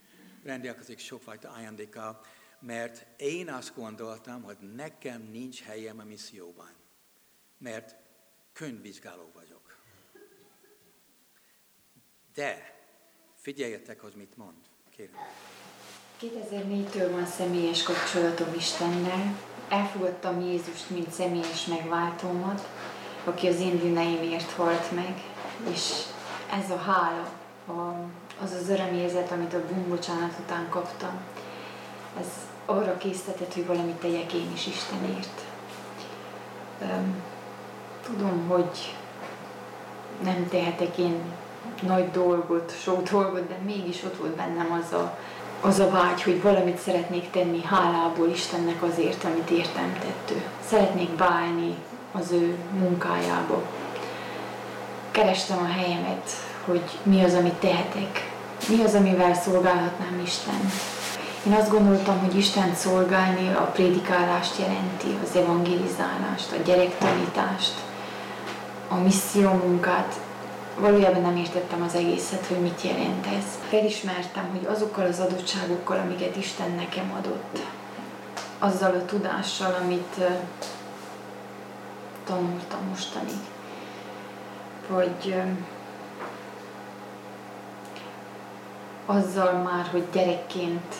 rendelkezik 0.42 0.98
sokfajta 0.98 1.50
ajándékkal, 1.50 2.20
mert 2.60 3.20
én 3.20 3.48
azt 3.48 3.74
gondoltam, 3.74 4.42
hogy 4.42 4.58
nekem 4.74 5.22
nincs 5.22 5.62
helyem 5.62 5.98
a 5.98 6.04
misszióban, 6.04 6.70
mert 7.58 7.96
könyvvizsgáló 8.52 9.30
vagyok. 9.34 9.78
De 12.34 12.80
figyeljetek, 13.34 14.00
hogy 14.00 14.14
mit 14.16 14.36
mond. 14.36 14.56
Kérem. 14.90 15.14
2004-től 16.20 17.08
van 17.10 17.26
személyes 17.26 17.82
kapcsolatom 17.82 18.54
Istennel. 18.54 19.38
Elfogadtam 19.68 20.40
Jézust, 20.40 20.90
mint 20.90 21.10
személyes 21.10 21.66
megváltómat, 21.66 22.68
aki 23.28 23.48
az 23.48 23.60
én 23.60 23.78
bűneimért 23.78 24.52
halt 24.52 24.92
meg, 24.94 25.14
és 25.72 26.02
ez 26.62 26.70
a 26.70 26.90
hála, 26.90 27.28
az 28.42 28.52
az 28.62 28.68
örömérzet, 28.68 29.30
amit 29.30 29.54
a 29.54 29.64
bűnbocsánat 29.68 30.32
után 30.44 30.66
kaptam, 30.68 31.20
ez 32.20 32.26
arra 32.66 32.96
késztetett, 32.96 33.54
hogy 33.54 33.66
valamit 33.66 33.94
tegyek 33.94 34.32
én 34.32 34.50
is 34.54 34.66
Istenért. 34.66 35.40
Tudom, 38.04 38.46
hogy 38.48 38.94
nem 40.22 40.48
tehetek 40.50 40.98
én 40.98 41.20
nagy 41.82 42.10
dolgot, 42.10 42.74
sok 42.82 43.10
dolgot, 43.10 43.48
de 43.48 43.56
mégis 43.64 44.02
ott 44.04 44.16
volt 44.16 44.36
bennem 44.36 44.82
az 44.84 44.92
a, 44.92 45.18
az 45.60 45.78
a 45.78 45.90
vágy, 45.90 46.22
hogy 46.22 46.42
valamit 46.42 46.78
szeretnék 46.78 47.30
tenni 47.30 47.62
hálából 47.62 48.28
Istennek 48.28 48.82
azért, 48.82 49.24
amit 49.24 49.50
értem 49.50 49.92
tett 49.92 50.36
ő. 50.36 50.42
Szeretnék 50.66 51.10
bálni 51.10 51.74
az 52.12 52.30
ő 52.32 52.56
munkájába. 52.78 53.62
Kerestem 55.10 55.58
a 55.58 55.72
helyemet, 55.80 56.30
hogy 56.64 56.82
mi 57.02 57.24
az, 57.24 57.34
amit 57.34 57.54
tehetek, 57.54 58.30
mi 58.68 58.82
az, 58.82 58.94
amivel 58.94 59.34
szolgálhatnám 59.34 60.20
Isten. 60.24 60.70
Én 61.46 61.52
azt 61.52 61.70
gondoltam, 61.70 62.18
hogy 62.18 62.36
Isten 62.36 62.74
szolgálni 62.74 63.48
a 63.54 63.70
prédikálást 63.72 64.58
jelenti, 64.58 65.18
az 65.24 65.36
evangelizálást, 65.36 66.52
a 66.52 66.62
gyerektanítást, 66.64 67.74
a 68.88 68.94
misszió 68.94 69.50
munkát. 69.50 70.14
Valójában 70.78 71.22
nem 71.22 71.36
értettem 71.36 71.82
az 71.82 71.94
egészet, 71.94 72.46
hogy 72.46 72.60
mit 72.60 72.82
jelent 72.82 73.26
ez. 73.26 73.44
Felismertem, 73.68 74.48
hogy 74.50 74.66
azokkal 74.74 75.06
az 75.06 75.20
adottságokkal, 75.20 75.98
amiket 75.98 76.36
Isten 76.36 76.70
nekem 76.70 77.12
adott, 77.18 77.58
azzal 78.58 78.90
a 78.90 79.04
tudással, 79.04 79.76
amit 79.82 80.20
tanultam 82.28 82.80
mostanig, 82.88 83.38
hogy 84.88 85.34
azzal 89.06 89.52
már, 89.52 89.86
hogy 89.90 90.04
gyerekként 90.12 90.94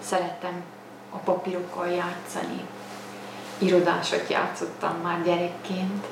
szerettem 0.00 0.62
a 1.10 1.16
papírokkal 1.16 1.86
játszani. 1.86 2.66
Irodásat 3.58 4.28
játszottam 4.28 4.96
már 5.02 5.22
gyerekként. 5.22 6.04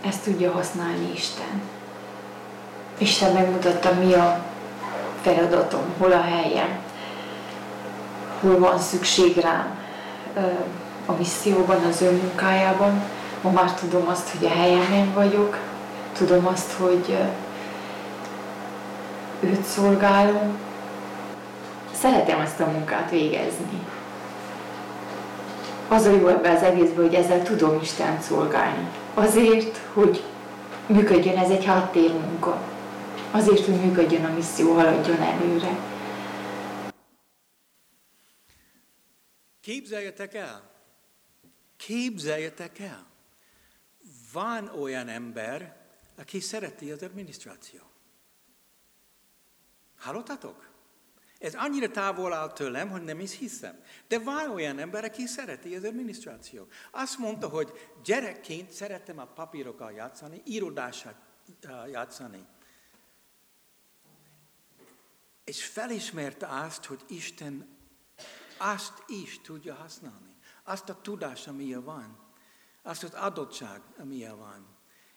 Ezt 0.00 0.22
tudja 0.22 0.52
használni 0.52 1.12
Isten. 1.12 1.62
Isten 2.98 3.32
megmutatta, 3.32 3.92
mi 3.92 4.12
a 4.12 4.44
feladatom, 5.22 5.94
hol 5.98 6.12
a 6.12 6.22
helyem, 6.22 6.78
hol 8.40 8.58
van 8.58 8.78
szükség 8.78 9.36
rám 9.36 9.78
a 11.06 11.12
misszióban, 11.12 11.84
az 11.84 12.02
ő 12.02 12.10
munkájában. 12.10 13.02
Ma 13.40 13.50
már 13.50 13.74
tudom 13.74 14.08
azt, 14.08 14.28
hogy 14.28 14.46
a 14.46 14.50
helyemen 14.50 15.12
vagyok, 15.14 15.58
tudom 16.12 16.46
azt, 16.46 16.72
hogy 16.72 17.16
őt 19.40 19.64
szolgálom. 19.64 20.58
Szeretem 21.94 22.40
ezt 22.40 22.60
a 22.60 22.66
munkát 22.66 23.10
végezni. 23.10 23.86
Az 25.88 26.04
a 26.04 26.10
jó 26.10 26.28
ebben 26.28 26.56
az 26.56 26.62
egészben, 26.62 27.04
hogy 27.04 27.14
ezzel 27.14 27.42
tudom 27.42 27.78
Isten 27.82 28.20
szolgálni. 28.20 28.88
Azért, 29.14 29.80
hogy 29.92 30.22
működjön 30.86 31.38
ez 31.38 31.50
egy 31.50 31.64
háttérmunka. 31.64 32.58
Azért, 33.30 33.64
hogy 33.64 33.74
működjön 33.74 34.24
a 34.24 34.32
misszió, 34.34 34.74
haladjon 34.74 35.20
előre. 35.20 35.76
Képzeljetek 39.60 40.34
el, 40.34 40.60
képzeljetek 41.76 42.78
el, 42.78 43.06
van 44.32 44.68
olyan 44.68 45.08
ember, 45.08 45.86
aki 46.16 46.40
szereti 46.40 46.90
az 46.90 47.02
adminisztrációt. 47.02 47.94
Hallottatok? 49.98 50.74
Ez 51.38 51.54
annyira 51.54 51.90
távol 51.90 52.32
áll 52.32 52.52
tőlem, 52.52 52.90
hogy 52.90 53.02
nem 53.02 53.20
is 53.20 53.36
hiszem. 53.36 53.82
De 54.08 54.18
van 54.18 54.50
olyan 54.50 54.78
ember, 54.78 55.04
aki 55.04 55.26
szereti 55.26 55.76
az 55.76 55.84
adminisztráció. 55.84 56.66
Azt 56.90 57.18
mondta, 57.18 57.48
hogy 57.48 57.90
gyerekként 58.04 58.70
szerettem 58.70 59.18
a 59.18 59.26
papírokkal 59.26 59.92
játszani, 59.92 60.42
írodását 60.44 61.16
játszani. 61.90 62.46
És 65.44 65.64
felismerte 65.64 66.46
azt, 66.46 66.84
hogy 66.84 67.04
Isten 67.08 67.76
azt 68.58 69.02
is 69.06 69.40
tudja 69.40 69.74
használni. 69.74 70.35
Azt 70.68 70.88
a 70.88 71.00
tudás, 71.02 71.46
amilyen 71.46 71.84
van. 71.84 72.18
Azt 72.82 73.02
az 73.02 73.12
adottság, 73.14 73.80
amilyen 73.98 74.38
van. 74.38 74.66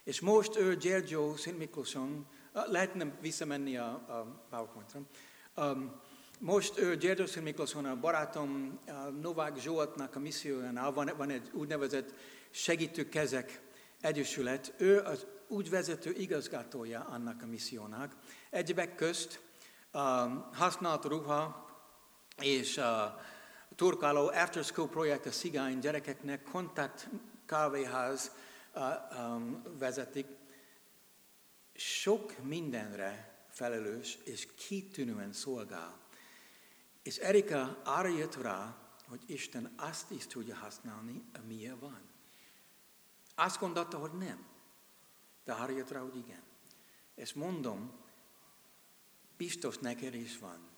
És 0.03 0.19
most 0.19 0.57
ő 0.57 0.75
Gyergyó 0.75 1.35
Szent 1.35 1.57
Miklóson, 1.57 2.27
lehetne 2.53 3.17
visszamenni 3.21 3.77
a, 3.77 3.87
a 3.87 4.45
PowerPoint-ra, 4.49 5.01
um, 5.55 6.01
most 6.39 6.77
ő 6.77 6.95
Gyergyó 6.95 7.25
Szent 7.25 7.45
Miklóson, 7.45 7.85
a 7.85 7.99
barátom 7.99 8.79
a 8.87 9.09
Novák 9.21 9.57
Zsoltnak 9.57 10.15
a 10.15 10.19
missziójánál 10.19 10.91
van, 10.91 11.11
van 11.17 11.29
egy 11.29 11.49
úgynevezett 11.53 12.13
segítő 12.49 13.09
kezek 13.09 13.61
egyesület. 14.01 14.73
Ő 14.77 14.99
az 14.99 15.25
úgy 15.47 15.69
vezető 15.69 16.11
igazgatója 16.11 17.05
annak 17.05 17.41
a 17.41 17.45
missziónak. 17.45 18.15
Egyebek 18.49 18.95
közt 18.95 19.41
uh, 19.93 20.01
használt 20.53 21.05
ruha 21.05 21.67
és 22.41 22.77
uh, 22.77 22.85
turkáló 23.79 24.27
after 24.27 24.63
school 24.63 24.89
projekt 24.89 25.25
a 25.25 25.31
szigány 25.31 25.79
gyerekeknek 25.79 26.43
kontakt 26.43 27.09
kávéház 27.45 28.31
uh, 28.75 28.83
um, 29.19 29.63
vezetik. 29.77 30.27
Sok 31.73 32.43
mindenre 32.43 33.39
felelős 33.49 34.17
és 34.23 34.47
kitűnően 34.55 35.33
szolgál. 35.33 35.99
És 37.03 37.17
Erika 37.17 37.81
arra 37.83 38.07
jött 38.07 38.35
rá, 38.35 38.77
hogy 39.07 39.21
Isten 39.25 39.73
azt 39.77 40.11
is 40.11 40.27
tudja 40.27 40.55
használni, 40.55 41.23
amilyen 41.43 41.79
van. 41.79 42.01
Azt 43.35 43.59
gondolta, 43.59 43.97
hogy 43.97 44.13
nem. 44.13 44.47
De 45.43 45.53
arra 45.53 45.71
jött 45.71 45.91
rá, 45.91 45.99
hogy 45.99 46.17
igen. 46.17 46.43
És 47.15 47.33
mondom, 47.33 47.91
biztos 49.37 49.77
neked 49.77 50.13
is 50.13 50.37
van, 50.37 50.69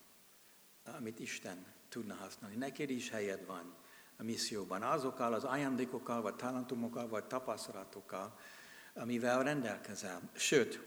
amit 0.86 1.20
Isten 1.20 1.80
tudna 1.92 2.16
használni. 2.16 2.56
Neked 2.56 2.90
is 2.90 3.10
helyed 3.10 3.46
van 3.46 3.76
a 4.18 4.24
misszióban. 4.24 4.82
Azokkal 4.82 5.34
az 5.34 5.44
ajándékokkal, 5.44 6.22
vagy 6.22 6.36
talentumokkal, 6.36 7.08
vagy 7.08 7.24
tapasztalatokkal, 7.24 8.40
amivel 8.94 9.44
rendelkezel. 9.44 10.22
Sőt, 10.34 10.80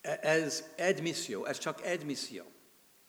e- 0.00 0.18
ez 0.22 0.64
egy 0.76 1.02
misszió, 1.02 1.44
ez 1.44 1.58
csak 1.58 1.82
egy 1.82 2.04
misszió. 2.04 2.44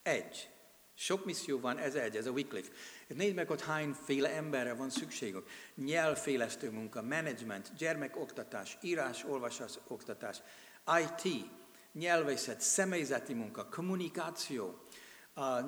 Egy. 0.02 0.50
Sok 0.94 1.24
misszió 1.24 1.60
van, 1.60 1.78
ez 1.78 1.94
egy, 1.94 2.16
ez 2.16 2.26
a 2.26 2.30
Wycliffe. 2.30 2.72
Nézd 3.06 3.34
meg, 3.34 3.48
hogy 3.48 3.62
hányféle 3.62 4.30
emberre 4.30 4.74
van 4.74 4.90
szükségünk. 4.90 5.48
Nyelvfélesztő 5.74 6.70
munka, 6.70 7.02
menedzsment, 7.02 7.74
gyermekoktatás, 7.76 8.78
írás, 8.80 9.24
olvasás, 9.24 9.72
oktatás, 9.88 10.42
IT, 11.00 11.46
nyelvészet, 11.92 12.60
személyzeti 12.60 13.34
munka, 13.34 13.68
kommunikáció, 13.68 14.86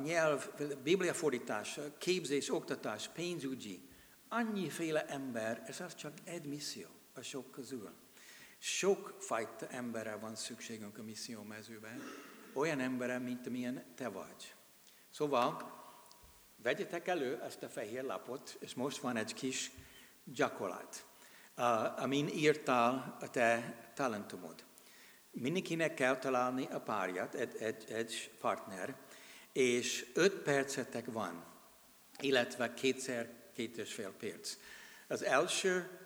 nyelv, 0.02 0.50
bibliafordítás, 0.82 1.78
képzés, 1.98 2.52
oktatás, 2.52 3.08
pénzügyi. 3.08 3.88
Annyiféle 4.28 5.06
ember, 5.06 5.62
ez 5.66 5.80
az 5.80 5.94
csak 5.94 6.12
egy 6.24 6.46
misszió 6.46 6.88
a 7.14 7.20
sok 7.20 7.50
közül. 7.50 7.90
Sok 8.58 9.16
fajta 9.18 9.66
emberre 9.68 10.16
van 10.16 10.34
szükségünk 10.34 10.98
a 10.98 11.02
misszió 11.02 11.42
mezőben, 11.42 12.00
olyan 12.52 12.80
emberre, 12.80 13.18
mint 13.18 13.46
amilyen 13.46 13.84
te 13.96 14.08
vagy. 14.08 14.54
Szóval 15.10 15.72
vegyetek 16.56 17.08
elő 17.08 17.42
ezt 17.42 17.62
a 17.62 17.68
fehér 17.68 18.02
lapot, 18.02 18.56
és 18.60 18.74
most 18.74 18.98
van 18.98 19.16
egy 19.16 19.34
kis 19.34 19.70
gyakorlat, 20.24 21.06
amin 21.96 22.28
írtál 22.28 23.16
a 23.20 23.30
te 23.30 23.76
talentumod. 23.94 24.64
Mindenkinek 25.36 25.94
kell 25.94 26.18
találni 26.18 26.68
a 26.70 26.80
párját, 26.80 27.34
egy, 27.34 27.56
egy, 27.56 27.84
egy 27.90 28.30
partner, 28.40 28.96
és 29.52 30.10
öt 30.14 30.34
percetek 30.34 31.12
van, 31.12 31.44
illetve 32.20 32.74
kétszer 32.74 33.32
két 33.54 33.76
és 33.76 33.94
fél 33.94 34.12
perc. 34.18 34.56
Az 35.08 35.22
első, 35.22 35.98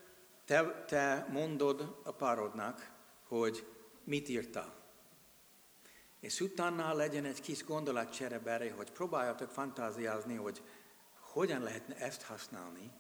te, 0.45 0.85
te 0.87 1.27
mondod 1.31 2.01
a 2.05 2.13
párodnak, 2.13 2.91
hogy 3.23 3.67
mit 4.05 4.29
írtál. 4.29 4.75
És 6.21 6.41
utána 6.41 6.93
legyen 6.95 7.25
egy 7.25 7.41
kis 7.41 7.65
gondolatcsere 7.65 8.39
hogy 8.69 8.91
próbáljatok 8.91 9.51
fantáziázni, 9.51 10.35
hogy 10.35 10.63
hogyan 11.21 11.63
lehetne 11.63 11.97
ezt 11.97 12.23
használni 12.23 12.91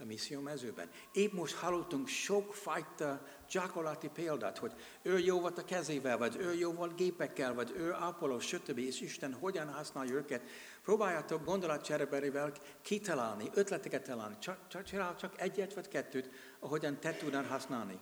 a 0.00 0.04
misszió 0.04 0.40
mezőben. 0.40 0.90
Épp 1.12 1.32
most 1.32 1.54
hallottunk 1.54 2.08
sokfajta 2.08 3.26
gyakorlati 3.50 4.08
példát, 4.08 4.58
hogy 4.58 4.72
ő 5.02 5.18
jó 5.18 5.40
volt 5.40 5.58
a 5.58 5.64
kezével, 5.64 6.18
vagy 6.18 6.36
ő 6.36 6.54
jó 6.54 6.72
volt 6.72 6.96
gépekkel, 6.96 7.54
vagy 7.54 7.72
ő 7.76 7.92
ápoló, 7.92 8.38
stb. 8.38 8.78
És 8.78 9.00
Isten 9.00 9.34
hogyan 9.34 9.72
használja 9.72 10.14
őket. 10.14 10.42
Próbáljátok 10.82 11.44
gondolatcsereberével 11.44 12.52
kitalálni, 12.82 13.50
ötleteket 13.54 14.02
találni. 14.02 14.36
Csak, 14.38 14.68
csak, 14.68 14.84
csinál 14.84 15.16
csak 15.16 15.40
egyet 15.40 15.74
vagy 15.74 15.88
kettőt, 15.88 16.30
ahogyan 16.58 17.00
te 17.00 17.14
tudnál 17.14 17.44
használni. 17.44 17.98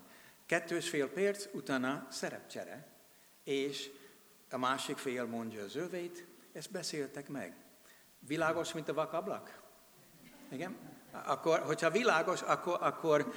Kettős 0.46 0.88
fél 0.88 1.08
perc, 1.08 1.46
utána 1.52 2.06
szerepcsere, 2.10 2.86
és 3.44 3.90
a 4.50 4.58
másik 4.58 4.96
fél 4.96 5.24
mondja 5.24 5.62
az 5.62 5.76
övét, 5.76 6.26
ezt 6.52 6.70
beszéltek 6.70 7.28
meg. 7.28 7.56
Világos, 8.18 8.72
mint 8.72 8.88
a 8.88 8.94
vakablak? 8.94 9.62
Igen? 10.50 10.97
Akkor, 11.12 11.58
hogyha 11.58 11.90
világos, 11.90 12.42
akkor, 12.42 12.78
akkor 12.80 13.32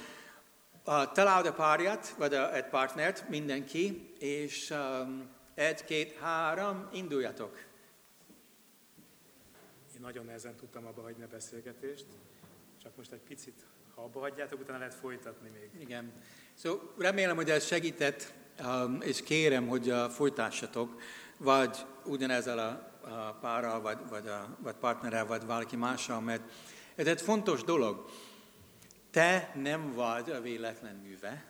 uh, 0.86 1.12
találd 1.12 1.46
a 1.46 1.52
párját, 1.52 2.08
vagy 2.08 2.34
a, 2.34 2.54
egy 2.54 2.64
partnert, 2.64 3.28
mindenki, 3.28 4.14
és 4.18 4.70
um, 4.70 5.28
egy, 5.54 5.84
két, 5.84 6.18
három, 6.20 6.88
induljatok. 6.92 7.56
Én 9.94 10.00
nagyon 10.00 10.24
nehezen 10.24 10.56
tudtam 10.56 10.86
abba 10.86 11.02
hagyni 11.02 11.22
a 11.22 11.28
beszélgetést, 11.30 12.06
csak 12.82 12.96
most 12.96 13.12
egy 13.12 13.22
picit, 13.28 13.64
ha 13.94 14.02
abba 14.02 14.20
hagyjátok, 14.20 14.60
utána 14.60 14.78
lehet 14.78 14.94
folytatni 14.94 15.48
még. 15.48 15.82
Igen. 15.82 16.12
Szóval 16.54 16.94
remélem, 16.98 17.36
hogy 17.36 17.50
ez 17.50 17.66
segített, 17.66 18.32
um, 18.64 19.00
és 19.00 19.22
kérem, 19.22 19.68
hogy 19.68 19.90
uh, 19.90 20.10
folytassatok, 20.10 21.00
vagy 21.36 21.76
ugyanezzel 22.04 22.58
a, 22.58 22.90
a 23.08 23.32
párral, 23.40 23.80
vagy, 23.80 23.98
vagy, 24.08 24.26
a, 24.26 24.56
vagy 24.58 24.74
partnerrel, 24.74 25.26
vagy 25.26 25.44
valaki 25.46 25.76
mással, 25.76 26.20
mert 26.20 26.42
ez 26.94 27.06
egy 27.06 27.20
fontos 27.20 27.64
dolog. 27.64 28.10
Te 29.10 29.52
nem 29.54 29.92
vagy 29.92 30.30
a 30.30 30.40
véletlen 30.40 30.94
műve, 30.94 31.44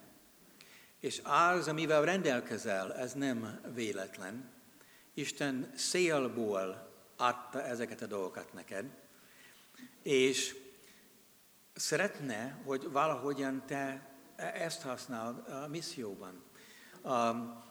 és 1.01 1.20
az, 1.24 1.68
amivel 1.68 2.05
rendelkezel, 2.05 2.95
ez 2.95 3.12
nem 3.12 3.61
véletlen. 3.74 4.51
Isten 5.14 5.72
szélból 5.74 6.90
adta 7.16 7.62
ezeket 7.62 8.03
a 8.03 8.07
dolgokat 8.07 8.53
neked, 8.53 8.86
és 10.03 10.57
szeretne, 11.74 12.61
hogy 12.64 12.90
valahogyan 12.90 13.62
te 13.66 14.11
ezt 14.36 14.82
használd 14.82 15.49
a 15.49 15.66
misszióban. 15.68 16.43
Um, 17.03 17.62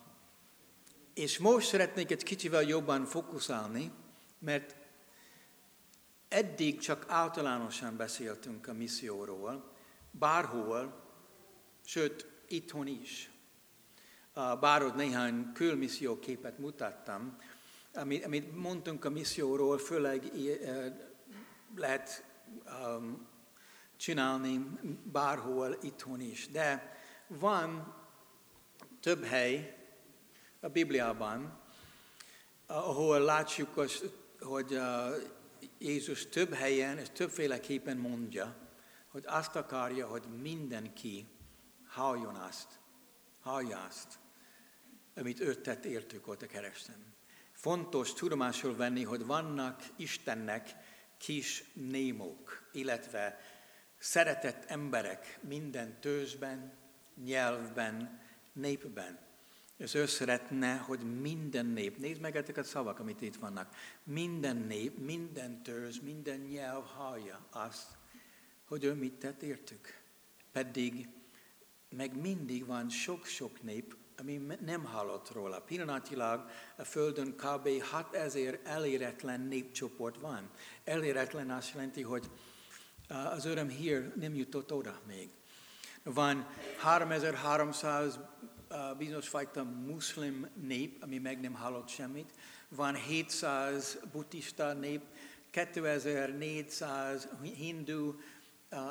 és 1.13 1.38
most 1.38 1.67
szeretnék 1.67 2.11
egy 2.11 2.24
kicsivel 2.24 2.61
jobban 2.61 3.05
fókuszálni, 3.05 3.91
mert 4.39 4.76
eddig 6.32 6.79
csak 6.79 7.05
általánosan 7.07 7.97
beszéltünk 7.97 8.67
a 8.67 8.73
misszióról, 8.73 9.71
bárhol, 10.11 11.03
sőt, 11.86 12.27
itthon 12.47 12.88
is. 12.88 13.32
Bárod 14.59 14.95
néhány 14.95 15.51
külmisszió 15.53 16.19
képet 16.19 16.57
mutattam, 16.57 17.38
amit, 17.93 18.25
amit 18.25 18.55
mondtunk 18.55 19.05
a 19.05 19.09
misszióról, 19.09 19.77
főleg 19.77 20.25
e, 20.25 20.95
lehet 21.75 22.23
um, 22.65 23.27
csinálni 23.97 24.65
bárhol 25.03 25.77
itthon 25.82 26.19
is. 26.19 26.47
De 26.47 26.97
van 27.27 27.95
több 28.99 29.23
hely 29.23 29.77
a 30.59 30.67
Bibliában, 30.67 31.59
ahol 32.65 33.19
látjuk, 33.19 33.73
hogy 34.39 34.73
uh, 34.73 35.39
Jézus 35.82 36.29
több 36.29 36.53
helyen 36.53 36.97
és 36.97 37.07
többféleképpen 37.09 37.97
mondja, 37.97 38.55
hogy 39.07 39.23
azt 39.27 39.55
akarja, 39.55 40.07
hogy 40.07 40.23
mindenki 40.41 41.27
halljon 41.88 42.36
azt, 42.36 42.79
hallja 43.39 43.84
azt, 43.84 44.19
amit 45.15 45.39
ő 45.39 45.55
tett 45.55 45.86
értük 45.86 46.27
ott 46.27 46.41
a 46.41 46.45
kereszten. 46.45 47.13
Fontos 47.51 48.13
tudomásul 48.13 48.75
venni, 48.75 49.03
hogy 49.03 49.25
vannak 49.25 49.84
Istennek 49.95 50.69
kis 51.17 51.63
némók, 51.73 52.69
illetve 52.71 53.39
szeretett 53.97 54.65
emberek 54.65 55.39
minden 55.41 55.99
tőzsben, 55.99 56.73
nyelvben, 57.23 58.21
népben. 58.53 59.19
És 59.82 59.93
ő 59.93 60.05
szeretne, 60.05 60.75
hogy 60.77 61.19
minden 61.21 61.65
nép, 61.65 61.97
nézd 61.97 62.21
meg 62.21 62.36
ezeket 62.36 62.57
a 62.57 62.63
szavak, 62.63 62.99
amit 62.99 63.21
itt 63.21 63.36
vannak, 63.36 63.75
minden 64.03 64.57
nép, 64.57 64.97
minden 64.97 65.63
törzs, 65.63 65.99
minden 65.99 66.39
nyelv 66.39 66.86
hallja 66.86 67.45
azt, 67.49 67.88
hogy 68.65 68.84
ő 68.84 68.93
mit 68.93 69.13
tett 69.13 69.41
értük. 69.41 69.99
Pedig 70.51 71.07
meg 71.89 72.19
mindig 72.19 72.65
van 72.65 72.89
sok-sok 72.89 73.61
nép, 73.61 73.95
ami 74.17 74.41
nem 74.65 74.84
hallott 74.84 75.32
róla. 75.32 75.61
Pillanatilag 75.61 76.49
a 76.77 76.84
Földön 76.84 77.36
kb. 77.36 77.84
6000 77.84 78.59
eléretlen 78.63 79.41
népcsoport 79.41 80.19
van. 80.19 80.49
Eléretlen 80.84 81.51
azt 81.51 81.73
jelenti, 81.73 82.01
hogy 82.01 82.32
az 83.07 83.45
öröm 83.45 83.69
hír 83.69 84.13
nem 84.15 84.36
jutott 84.36 84.73
oda 84.73 85.01
még. 85.07 85.29
Van 86.03 86.47
3300 86.77 88.19
bizonyos 88.97 89.28
fajta 89.28 89.63
muszlim 89.63 90.49
nép, 90.53 91.03
ami 91.03 91.17
meg 91.17 91.39
nem 91.39 91.53
hallott 91.53 91.88
semmit. 91.88 92.32
Van 92.69 92.95
700 92.95 93.99
buddhista 94.11 94.74
nép, 94.74 95.01
2400 95.49 97.28
hindu, 97.41 98.15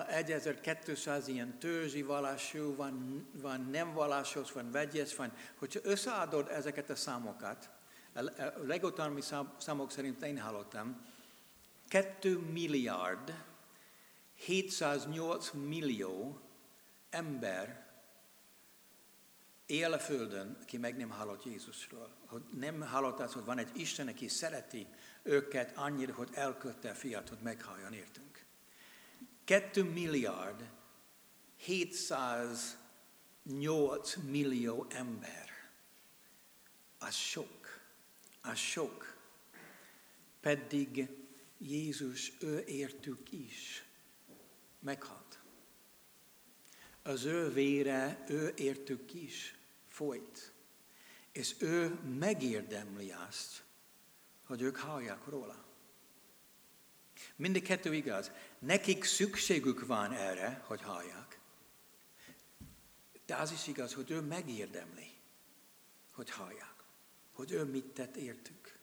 1200 0.08 1.28
ilyen 1.28 1.58
törzsi 1.58 2.02
vallású, 2.02 2.74
van, 2.74 3.26
van 3.32 3.68
nem 3.70 3.92
vallásos, 3.92 4.52
van 4.52 4.70
vegyes, 4.70 5.16
van. 5.16 5.32
Hogyha 5.58 5.80
összeadod 5.82 6.48
ezeket 6.48 6.90
a 6.90 6.94
számokat, 6.94 7.70
a 8.14 8.20
legutóbbi 8.66 9.20
számok 9.58 9.90
szerint 9.90 10.22
én 10.22 10.40
hallottam, 10.40 11.06
2 11.88 12.38
milliárd 12.38 13.34
708 14.34 15.50
millió 15.50 16.40
ember 17.10 17.79
él 19.70 19.92
a 19.92 19.98
Földön, 19.98 20.58
aki 20.62 20.76
meg 20.76 20.96
nem 20.96 21.10
hallott 21.10 21.44
Jézusról. 21.44 22.10
Hogy 22.26 22.42
nem 22.58 22.80
hallott 22.80 23.20
az, 23.20 23.32
hogy 23.32 23.44
van 23.44 23.58
egy 23.58 23.80
Isten, 23.80 24.08
aki 24.08 24.28
szereti 24.28 24.86
őket 25.22 25.76
annyira, 25.76 26.14
hogy 26.14 26.28
elkötte 26.32 26.90
a 26.90 26.94
fiat, 26.94 27.28
hogy 27.28 27.38
meghalljon 27.42 27.92
értünk. 27.92 28.44
2 29.44 29.82
milliárd 29.82 30.70
708 31.56 34.16
millió 34.16 34.86
ember. 34.90 35.48
Az 36.98 37.14
sok. 37.14 37.80
Az 38.42 38.58
sok. 38.58 39.16
Pedig 40.40 41.08
Jézus 41.58 42.32
ő 42.40 42.64
értük 42.66 43.32
is 43.32 43.84
meghalt. 44.80 45.38
Az 47.02 47.24
ő 47.24 47.52
vére 47.52 48.24
ő 48.28 48.52
értük 48.56 49.14
is 49.14 49.59
folyt. 49.90 50.52
És 51.32 51.54
ő 51.58 51.88
megérdemli 52.18 53.12
azt, 53.28 53.62
hogy 54.44 54.62
ők 54.62 54.76
hallják 54.76 55.26
róla. 55.26 55.64
Mindig 57.36 57.62
kettő 57.62 57.94
igaz. 57.94 58.30
Nekik 58.58 59.04
szükségük 59.04 59.86
van 59.86 60.12
erre, 60.12 60.62
hogy 60.66 60.82
hallják. 60.82 61.40
De 63.26 63.36
az 63.36 63.52
is 63.52 63.66
igaz, 63.66 63.94
hogy 63.94 64.10
ő 64.10 64.20
megérdemli, 64.20 65.12
hogy 66.10 66.30
hallják. 66.30 66.74
Hogy 67.32 67.52
ő 67.52 67.64
mit 67.64 67.86
tett 67.86 68.16
értük. 68.16 68.78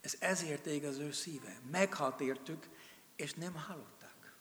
Ez 0.00 0.16
ezért 0.18 0.66
ég 0.66 0.84
az 0.84 0.98
ő 0.98 1.12
szíve. 1.12 1.60
Meghalt 1.70 2.20
értük, 2.20 2.68
és 3.16 3.34
nem 3.34 3.54
hallották. 3.54 4.36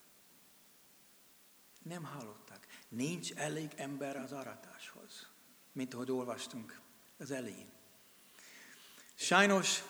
Nem 1.84 2.04
hallották. 2.04 2.68
Nincs 2.88 3.34
elég 3.34 3.74
ember 3.76 4.16
az 4.18 4.32
aratáshoz, 4.32 5.30
mint 5.76 5.94
ahogy 5.94 6.12
olvastunk 6.12 6.80
az 7.18 7.32
elején. 7.32 7.70
Sajnos, 9.16 9.84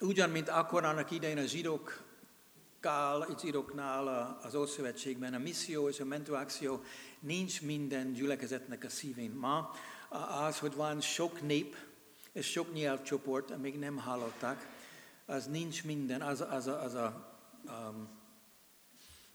ugyan, 0.00 0.30
mint 0.30 0.48
akkor 0.48 0.84
annak 0.84 1.10
idején 1.10 1.38
a 1.38 1.46
zsidók 1.46 2.06
Kál, 2.80 3.26
itt 3.30 3.42
íroknál 3.42 4.38
az 4.42 4.54
Ószövetségben 4.54 5.34
a 5.34 5.38
misszió 5.38 5.88
és 5.88 6.00
a 6.00 6.04
mentorakció 6.04 6.82
nincs 7.20 7.62
minden 7.62 8.12
gyülekezetnek 8.12 8.84
a 8.84 8.88
szívén 8.88 9.30
ma. 9.30 9.70
Az, 10.46 10.58
hogy 10.58 10.74
van 10.74 11.00
sok 11.00 11.42
nép 11.42 11.76
és 12.32 12.50
sok 12.50 12.72
nyelvcsoport, 12.72 13.50
amíg 13.50 13.78
nem 13.78 13.96
hallották, 13.96 14.68
az 15.26 15.46
nincs 15.46 15.84
minden, 15.84 16.22
az, 16.22 16.40
az, 16.40 16.66
a, 16.66 16.82
az 16.82 16.94
a 16.94 17.38
um, 17.64 18.08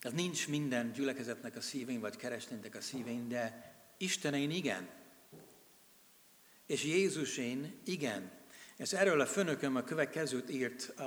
az 0.01 0.13
nincs 0.13 0.47
minden 0.47 0.91
gyülekezetnek 0.91 1.55
a 1.55 1.61
szívén, 1.61 1.99
vagy 1.99 2.15
kereszténynek 2.15 2.75
a 2.75 2.81
szívén, 2.81 3.27
de 3.27 3.73
Istenén 3.97 4.51
igen. 4.51 4.89
És 6.73 6.83
Jézusén 6.83 7.79
igen. 7.85 8.31
És 8.77 8.93
erről 8.93 9.21
a 9.21 9.25
főnököm 9.25 9.75
a 9.75 9.83
következőt 9.83 10.49
írt 10.49 10.93
uh, 10.97 11.05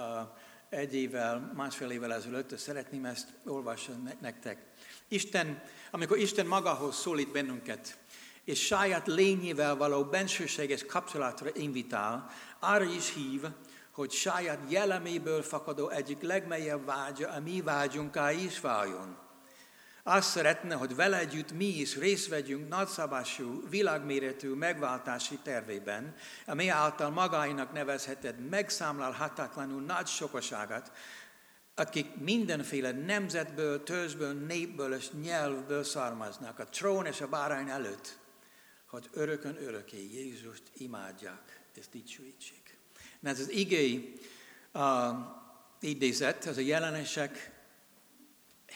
egy 0.68 0.94
évvel, 0.94 1.52
másfél 1.56 1.90
évvel 1.90 2.14
ezelőtt, 2.14 2.58
szeretném 2.58 3.04
ezt 3.04 3.28
olvasni 3.46 3.94
nektek. 4.20 4.58
Isten, 5.08 5.62
amikor 5.90 6.18
Isten 6.18 6.46
magához 6.46 6.96
szólít 6.96 7.32
bennünket, 7.32 7.98
és 8.44 8.66
saját 8.66 9.06
lényével 9.06 9.76
való 9.76 10.04
bensőséges 10.04 10.84
kapcsolatra 10.84 11.50
invitál, 11.54 12.30
arra 12.60 12.84
is 12.84 13.14
hív, 13.14 13.42
hogy 13.90 14.10
saját 14.10 14.60
jelleméből 14.68 15.42
fakadó 15.42 15.88
egyik 15.88 16.22
legmeljebb 16.22 16.84
vágya, 16.84 17.28
a 17.28 17.40
mi 17.40 17.60
vágyunká 17.60 18.32
is 18.32 18.60
váljon. 18.60 19.25
Azt 20.08 20.30
szeretne, 20.30 20.74
hogy 20.74 20.94
vele 20.94 21.18
együtt 21.18 21.52
mi 21.52 21.64
is 21.64 21.96
részt 21.96 22.28
vegyünk 22.28 22.68
nagyszabású, 22.68 23.68
világméretű 23.68 24.48
megváltási 24.48 25.38
tervében, 25.42 26.14
ami 26.46 26.68
által 26.68 27.10
magáinak 27.10 27.72
nevezheted 27.72 28.48
megszámlálhatatlanul 28.48 29.82
nagy 29.82 30.06
sokaságát, 30.06 30.92
akik 31.74 32.06
mindenféle 32.20 32.92
nemzetből, 32.92 33.82
törzsből, 33.82 34.32
népből 34.32 34.94
és 34.94 35.10
nyelvből 35.22 35.84
származnak, 35.84 36.58
a 36.58 36.64
trón 36.64 37.06
és 37.06 37.20
a 37.20 37.28
bárány 37.28 37.68
előtt, 37.68 38.18
hogy 38.86 39.08
örökön 39.12 39.56
öröké 39.62 40.08
Jézust 40.12 40.62
imádják 40.74 41.60
és 41.74 41.88
dicsőítsék. 41.88 42.78
Ez 43.22 43.40
az 43.40 43.50
igény 43.50 44.20
uh, 44.74 44.82
idézet, 45.80 46.46
ez 46.46 46.56
a 46.56 46.60
jelenések 46.60 47.55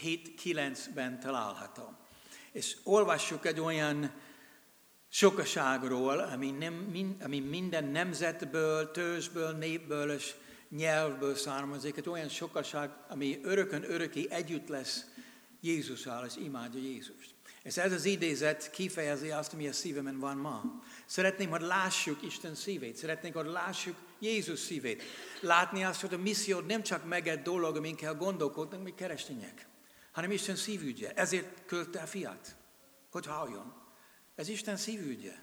7-9-ben 0.03 1.20
található. 1.20 1.97
És 2.53 2.76
olvassuk 2.84 3.47
egy 3.47 3.61
olyan 3.61 4.11
sokaságról, 5.09 6.18
ami, 6.18 6.51
nem, 6.51 6.93
ami 7.22 7.41
minden 7.41 7.84
nemzetből, 7.84 8.91
törzsből, 8.91 9.51
népből 9.51 10.11
és 10.11 10.34
nyelvből 10.68 11.34
származik, 11.34 11.97
egy 11.97 12.09
olyan 12.09 12.28
sokaság, 12.28 12.91
ami 13.09 13.41
örökön 13.43 13.84
öröki 13.91 14.26
együtt 14.30 14.68
lesz 14.68 15.05
Jézussal, 15.61 16.26
és 16.26 16.36
imádja 16.36 16.80
Jézust. 16.80 17.34
És 17.62 17.76
ez 17.76 17.93
az 17.93 18.05
idézet 18.05 18.70
kifejezi 18.70 19.30
azt, 19.30 19.53
ami 19.53 19.68
a 19.68 19.72
szívemen 19.72 20.18
van 20.18 20.36
ma. 20.36 20.82
Szeretném, 21.07 21.51
hogy 21.51 21.61
lássuk 21.61 22.22
Isten 22.22 22.55
szívét. 22.55 22.97
Szeretnénk, 22.97 23.36
hogy 23.36 23.47
lássuk 23.47 23.97
Jézus 24.18 24.59
szívét. 24.59 25.03
Látni 25.41 25.84
azt, 25.84 26.01
hogy 26.01 26.14
a 26.14 26.18
misszió 26.18 26.61
nem 26.61 26.82
csak 26.82 27.09
meg 27.09 27.28
egy 27.28 27.43
dolog, 27.43 27.76
amin 27.76 27.97
kell 27.97 28.14
gondolkodnunk, 28.14 28.84
mi 28.84 28.95
keresztények 28.95 29.70
hanem 30.21 30.35
Isten 30.35 30.57
szívügye. 30.57 31.12
Ezért 31.14 31.66
küldte 31.66 32.01
a 32.01 32.07
fiat, 32.07 32.57
hogy 33.11 33.27
halljon. 33.27 33.75
Ez 34.35 34.49
Isten 34.49 34.77
szívügye. 34.77 35.35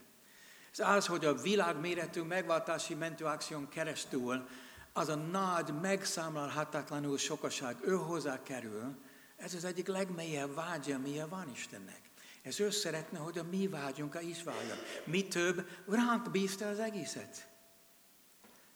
Ez 0.71 0.79
az, 0.79 1.05
hogy 1.05 1.25
a 1.25 1.33
világméretű 1.33 2.21
megváltási 2.21 2.93
mentőakción 2.93 3.69
keresztül 3.69 4.47
az 4.93 5.09
a 5.09 5.15
nagy, 5.15 5.81
megszámlálhatatlanul 5.81 7.17
sokaság 7.17 7.77
ő 7.81 7.93
hozzá 7.95 8.43
kerül, 8.43 8.95
ez 9.35 9.53
az 9.53 9.63
egyik 9.63 9.87
legmélyebb 9.87 10.53
vágya, 10.53 10.95
amilyen 10.95 11.29
van 11.29 11.51
Istennek. 11.53 12.01
Ez 12.41 12.59
ő 12.59 12.69
szeretne, 12.69 13.17
hogy 13.17 13.37
a 13.37 13.43
mi 13.43 13.67
vágyunk 13.67 14.19
is 14.21 14.43
váljon. 14.43 14.77
Mi 15.05 15.27
több, 15.27 15.69
ránk 15.87 16.31
bízta 16.31 16.67
az 16.67 16.79
egészet. 16.79 17.47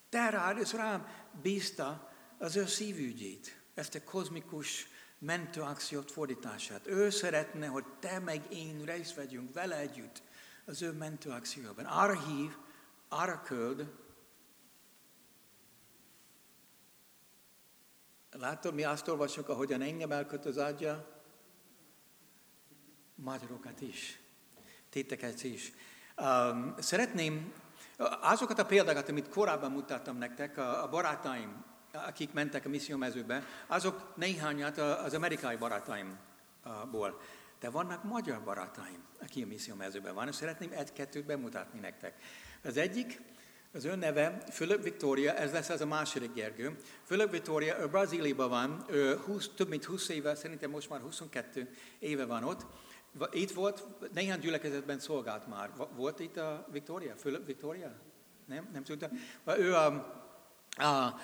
Te 0.09 0.29
rád 0.29 0.57
és 0.57 0.73
rám 0.73 1.07
bízta 1.41 2.11
az 2.37 2.55
ő 2.55 2.65
szívügyét, 2.65 3.61
ezt 3.73 3.95
a 3.95 4.03
kozmikus 4.03 4.90
mentőakciót 5.21 6.11
fordítását. 6.11 6.87
Ő 6.87 7.09
szeretne, 7.09 7.67
hogy 7.67 7.85
te 7.99 8.19
meg 8.19 8.53
én 8.53 8.83
részt 8.85 9.15
vegyünk 9.15 9.53
vele 9.53 9.77
együtt 9.77 10.21
az 10.65 10.81
ő 10.81 10.91
mentőakcióban. 10.91 11.85
Arra 11.85 12.19
hív, 12.19 12.57
arra 13.09 13.41
küld, 13.41 13.87
Látod, 18.39 18.73
mi 18.73 18.83
azt 18.83 19.07
olvasjuk, 19.07 19.49
ahogyan 19.49 19.81
engem 19.81 20.11
elköt 20.11 20.45
az 20.45 20.57
adja, 20.57 21.21
magyarokat 23.15 23.81
is, 23.81 24.19
téteket 24.89 25.43
is. 25.43 25.71
Um, 26.17 26.75
szeretném 26.79 27.53
azokat 28.21 28.59
a 28.59 28.65
példákat, 28.65 29.09
amit 29.09 29.29
korábban 29.29 29.71
mutattam 29.71 30.17
nektek, 30.17 30.57
a, 30.57 30.83
a 30.83 30.89
barátaim, 30.89 31.63
akik 31.91 32.33
mentek 32.33 32.65
a 32.65 32.69
missziómezőbe, 32.69 33.43
azok 33.67 34.15
néhányat 34.15 34.77
az 34.77 35.13
amerikai 35.13 35.55
barátaimból. 35.55 37.21
De 37.59 37.69
vannak 37.69 38.03
magyar 38.03 38.43
barátaim, 38.43 39.03
akik 39.21 39.43
a 39.43 39.47
missziómezőben 39.47 40.13
van, 40.13 40.27
és 40.27 40.35
szeretném 40.35 40.71
egy-kettőt 40.71 41.25
bemutatni 41.25 41.79
nektek. 41.79 42.15
Az 42.63 42.77
egyik, 42.77 43.21
az 43.73 43.85
ön 43.85 43.99
neve 43.99 44.43
Fülöp 44.51 44.83
Victoria, 44.83 45.33
ez 45.33 45.51
lesz 45.51 45.69
az 45.69 45.81
a 45.81 45.85
második 45.85 46.33
Gergő. 46.33 46.77
Fülöp 47.03 47.31
Victoria, 47.31 47.79
ő 47.79 47.87
Brazíliában 47.87 48.49
van, 48.49 48.85
ő 48.89 49.17
20, 49.17 49.49
több 49.55 49.69
mint 49.69 49.85
20 49.85 50.09
éve, 50.09 50.35
szerintem 50.35 50.69
most 50.69 50.89
már 50.89 51.01
22 51.01 51.69
éve 51.99 52.25
van 52.25 52.43
ott. 52.43 52.65
Itt 53.31 53.51
volt, 53.51 53.87
néhány 54.13 54.39
gyülekezetben 54.39 54.99
szolgált 54.99 55.47
már. 55.47 55.71
Volt 55.95 56.19
itt 56.19 56.37
a 56.37 56.67
Victoria? 56.71 57.13
Philip 57.13 57.45
Victoria? 57.45 57.91
Nem? 58.45 58.69
Nem 58.73 58.83
tudta? 58.83 59.09
Ő 59.57 59.75
a, 59.75 59.85
a, 60.77 61.19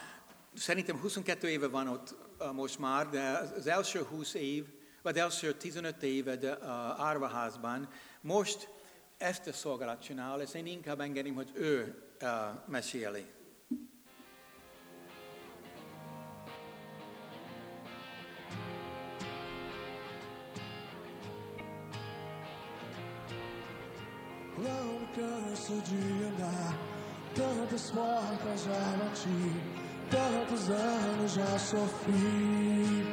szerintem 0.57 0.99
22 0.99 1.49
éve 1.49 1.67
van 1.67 1.87
ott 1.87 2.15
a, 2.37 2.51
most 2.51 2.79
már, 2.79 3.09
de 3.09 3.51
az 3.57 3.67
első 3.67 4.01
20 4.01 4.33
év, 4.33 4.65
vagy 5.01 5.17
az 5.17 5.23
első 5.23 5.53
15 5.53 6.03
éve 6.03 6.35
de, 6.35 6.51
a 6.51 6.95
árvaházban 7.03 7.89
most 8.21 8.69
ezt 9.17 9.47
a 9.47 9.53
szolgálat 9.53 10.01
csinál, 10.01 10.41
és 10.41 10.53
én 10.53 10.65
inkább 10.65 10.99
engedem, 10.99 11.33
hogy 11.33 11.51
ő 11.53 12.03
uh, 12.21 12.29
meséli. 12.67 13.25
Canso 25.17 25.73
de 25.81 26.25
andar 26.25 26.77
Tantas 27.33 27.91
portas 27.91 28.65
já 28.65 28.97
bati 28.97 29.76
Tantos 30.09 30.69
anos 30.69 31.33
já 31.33 31.59
sofri. 31.59 33.05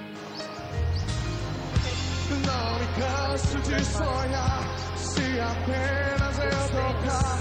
Não 2.47 2.79
me 2.79 2.87
canso 2.99 3.59
de 3.61 3.85
sonhar 3.85 4.63
Se 4.97 5.41
apenas 5.41 6.39
eu 6.39 6.51
tocar 6.71 7.39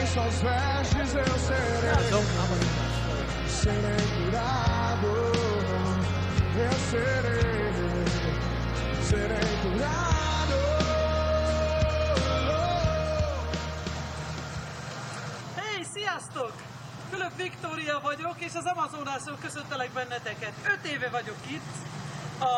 Em 0.00 0.06
suas 0.06 0.42
vestes 0.42 1.14
eu 1.14 1.38
serei 1.38 2.04
Serei 3.48 4.06
curado. 4.24 5.12
Eu 6.56 6.72
serei 6.90 7.44
Serei 9.02 9.56
curado. 9.62 10.04
Sziasztok! 15.84 16.73
Fülöp 17.14 17.36
Viktória 17.36 18.00
vagyok, 18.02 18.34
és 18.38 18.54
az 18.54 18.64
Amazonászok 18.64 19.40
köszöntelek 19.40 19.90
benneteket. 19.90 20.52
Öt 20.72 20.84
éve 20.92 21.08
vagyok 21.08 21.36
itt, 21.46 21.74
a 22.38 22.54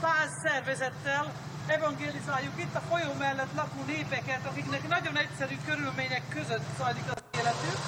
Páz 0.00 0.30
szervezettel 0.42 1.32
evangélizáljuk 1.66 2.52
itt 2.56 2.74
a 2.74 2.80
folyó 2.80 3.12
mellett 3.18 3.54
lakó 3.56 3.82
népeket, 3.86 4.46
akiknek 4.50 4.88
nagyon 4.88 5.16
egyszerű 5.16 5.54
körülmények 5.66 6.22
között 6.28 6.64
zajlik 6.78 7.04
az 7.14 7.22
életük. 7.38 7.78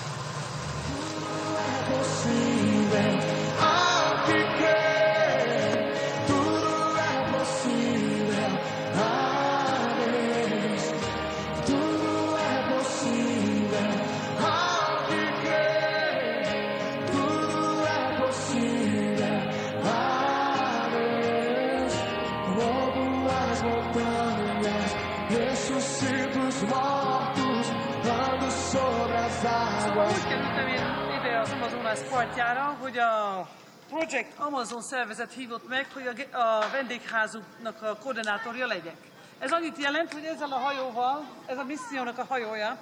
Amazonas 31.93 32.19
partjára, 32.19 32.77
hogy 32.81 32.99
a 32.99 33.49
Project 33.89 34.39
Amazon 34.39 34.83
szervezet 34.83 35.33
hívott 35.33 35.69
meg, 35.69 35.87
hogy 35.93 36.27
a, 36.33 36.37
a 36.37 36.71
vendégházuknak 36.73 37.83
a 37.83 37.97
koordinátorja 37.97 38.67
legyek. 38.67 38.97
Ez 39.39 39.53
annyit 39.53 39.79
jelent, 39.79 40.13
hogy 40.13 40.25
ezzel 40.25 40.53
a 40.53 40.59
hajóval, 40.59 41.27
ez 41.47 41.59
a 41.59 41.65
missziónak 41.65 42.19
a 42.19 42.25
hajója, 42.29 42.79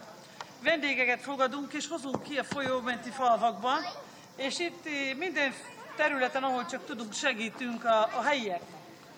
vendégeket 0.63 1.21
fogadunk 1.21 1.73
és 1.73 1.89
hozunk 1.89 2.23
ki 2.23 2.39
a 2.39 2.45
folyómenti 2.45 3.11
falvakba, 3.11 3.73
és 4.37 4.59
itt 4.59 4.87
eh, 4.87 5.17
minden 5.17 5.55
területen, 5.97 6.43
ahol 6.43 6.67
csak 6.67 6.85
tudunk, 6.85 7.13
segítünk 7.13 7.85
a, 7.85 8.01
a 8.01 8.23
helyiek. 8.23 8.63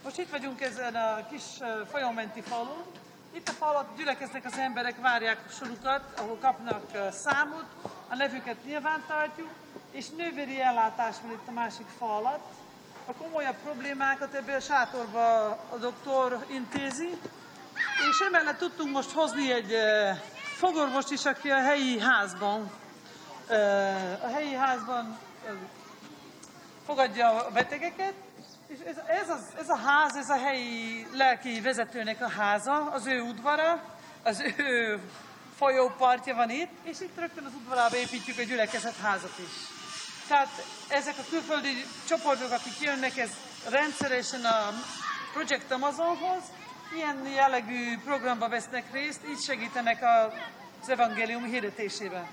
Most 0.05 0.19
itt 0.19 0.31
vagyunk 0.31 0.61
ezen 0.61 0.95
a 0.95 1.27
kis 1.31 1.43
eh, 1.61 1.69
folyómenti 1.91 2.41
falon, 2.41 2.83
itt 3.35 3.49
a 3.49 3.53
falat 3.53 3.97
gyülekeznek 3.97 4.45
az 4.45 4.59
emberek, 4.59 5.01
várják 5.01 5.39
sorukat, 5.59 6.03
ahol 6.19 6.39
kapnak 6.41 6.95
eh, 6.95 7.11
számot, 7.11 7.65
a 8.13 8.17
nevüket 8.17 8.65
nyilván 8.65 9.05
tartjuk, 9.07 9.49
és 9.91 10.09
nővéri 10.09 10.61
ellátás 10.61 11.17
van 11.23 11.31
itt 11.31 11.49
a 11.49 11.51
másik 11.51 11.87
fa 11.99 12.17
alatt. 12.17 12.53
A 13.07 13.13
komolyabb 13.13 13.57
problémákat 13.63 14.35
ebből 14.35 14.55
a 14.55 14.61
sátorba 14.61 15.47
a 15.49 15.77
doktor 15.81 16.47
intézi, 16.51 17.19
és 18.11 18.27
emellett 18.27 18.59
tudtunk 18.59 18.93
most 18.93 19.11
hozni 19.11 19.53
egy 19.53 19.75
fogorvost 20.57 21.11
is, 21.11 21.25
aki 21.25 21.51
a 21.51 21.63
helyi 21.63 22.01
házban, 22.01 22.71
a 24.23 24.29
helyi 24.33 24.55
házban 24.55 25.19
fogadja 26.87 27.47
a 27.47 27.51
betegeket, 27.51 28.15
és 28.67 28.79
ez, 28.87 28.97
ez, 29.07 29.29
az, 29.29 29.43
ez 29.59 29.69
a 29.69 29.77
ház, 29.77 30.17
ez 30.17 30.31
a 30.31 30.39
helyi 30.39 31.07
lelki 31.13 31.61
vezetőnek 31.61 32.21
a 32.21 32.29
háza, 32.29 32.91
az 32.91 33.07
ő 33.07 33.21
udvara, 33.21 33.83
az 34.23 34.43
ő 34.57 35.01
folyópartja 35.57 36.35
van 36.35 36.51
itt, 36.51 36.73
és 36.83 37.01
itt 37.01 37.19
rögtön 37.19 37.45
az 37.45 37.53
udvarába 37.55 37.97
építjük 37.97 38.39
a 38.39 38.43
gyülekezet 38.43 38.97
házat 38.97 39.39
is. 39.39 39.55
Tehát 40.29 40.65
ezek 40.89 41.15
a 41.19 41.25
külföldi 41.31 41.85
csoportok, 42.09 42.51
akik 42.51 42.81
jönnek, 42.81 43.17
ez 43.17 43.31
rendszeresen 43.69 44.45
a 44.45 44.73
Project 45.33 45.71
Amazonhoz, 45.71 46.43
ilyen 46.95 47.27
jellegű 47.35 47.99
programba 48.05 48.49
vesznek 48.49 48.93
részt, 48.93 49.21
így 49.29 49.41
segítenek 49.41 50.03
az 50.03 50.89
evangélium 50.89 51.45
hirdetésében. 51.45 52.27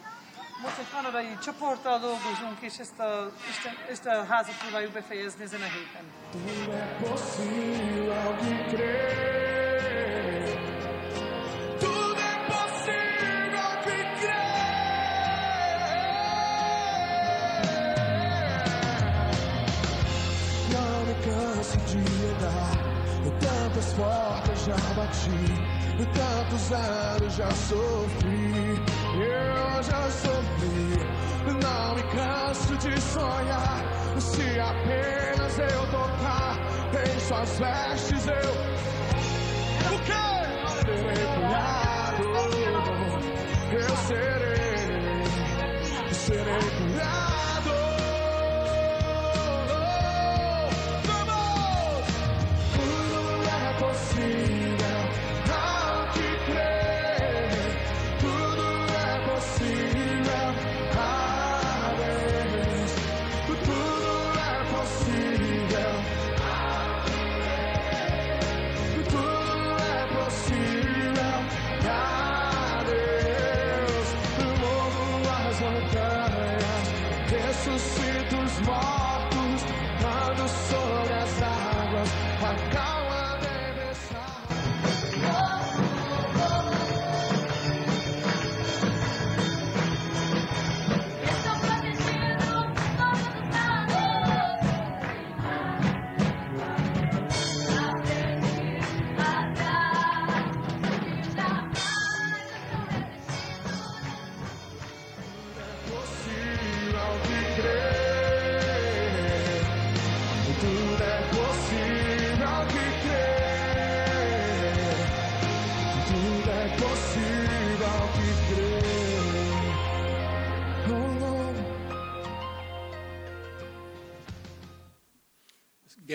Most 0.61 0.77
egy 0.77 0.89
kanadai 0.93 1.37
csoporttal 1.43 1.99
dolgozunk, 1.99 2.57
és 2.59 2.77
ezt 2.77 2.99
a, 2.99 3.31
Isten, 3.49 3.73
ezt 3.89 4.05
a 4.05 4.25
házat 4.25 4.57
próbáljuk 4.57 4.91
befejezni 4.91 5.43
ezen 5.43 5.61
a 5.61 5.63
héten. 5.63 6.03
Bati, 24.95 25.29
e 25.99 26.05
tantos 26.05 26.71
anos 26.71 27.35
já 27.35 27.49
sofri, 27.51 28.81
eu 29.15 29.83
já 29.83 30.09
sofri. 30.09 30.99
Não 31.61 31.95
me 31.95 32.03
canso 32.03 32.75
de 32.77 33.01
sonhar, 33.01 33.83
se 34.19 34.59
apenas 34.59 35.57
eu 35.59 35.87
tocar 35.91 36.57
em 36.93 37.19
suas 37.19 37.59
vestes 37.59 38.27
eu. 38.27 38.98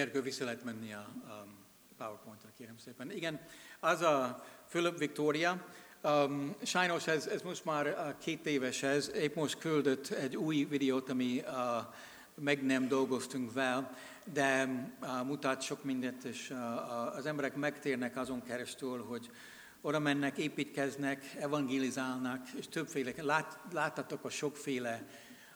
Gergő, 0.04 0.22
vissza 0.22 0.44
lehet 0.44 0.64
menni 0.64 0.92
a, 0.92 1.06
a 1.26 1.46
PowerPoint-ra, 1.96 2.48
kérem 2.56 2.78
szépen. 2.78 3.10
Igen, 3.10 3.40
az 3.80 4.00
a 4.00 4.44
Philip 4.68 4.98
Victoria, 4.98 5.66
um, 6.02 6.54
sajnos 6.62 7.06
ez, 7.06 7.26
ez 7.26 7.42
most 7.42 7.64
már 7.64 7.86
uh, 7.86 8.18
két 8.18 8.46
éves 8.46 8.82
ez, 8.82 9.10
épp 9.14 9.34
most 9.34 9.58
küldött 9.58 10.08
egy 10.08 10.36
új 10.36 10.64
videót, 10.64 11.10
ami 11.10 11.42
uh, 11.46 11.54
meg 12.34 12.64
nem 12.64 12.88
dolgoztunk 12.88 13.52
vel, 13.52 13.96
de 14.32 14.64
uh, 15.00 15.26
mutat 15.26 15.62
sok 15.62 15.84
mindent, 15.84 16.24
és 16.24 16.50
uh, 16.50 17.16
az 17.16 17.26
emberek 17.26 17.54
megtérnek 17.54 18.16
azon 18.16 18.42
keresztül, 18.42 19.04
hogy 19.04 19.30
oda 19.80 19.98
mennek, 19.98 20.38
építkeznek, 20.38 21.34
evangelizálnak, 21.38 22.48
és 22.48 22.68
többféle, 22.68 23.12
lát, 23.16 23.58
láttatok 23.72 24.24
a 24.24 24.30
sokféle 24.30 25.08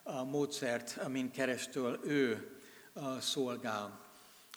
uh, 0.03 0.25
módszert, 0.29 0.99
amin 1.03 1.31
keresztül 1.31 1.99
ő 2.03 2.51
uh, 2.93 3.19
szolgál. 3.19 4.07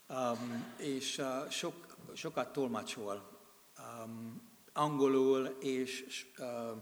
Um, 0.07 0.73
és 0.77 1.17
uh, 1.17 1.49
sok, 1.49 1.97
sokat 2.13 2.53
tolmácsol 2.53 3.39
um, 3.79 4.41
angolul, 4.73 5.45
és 5.59 6.25
uh, 6.37 6.81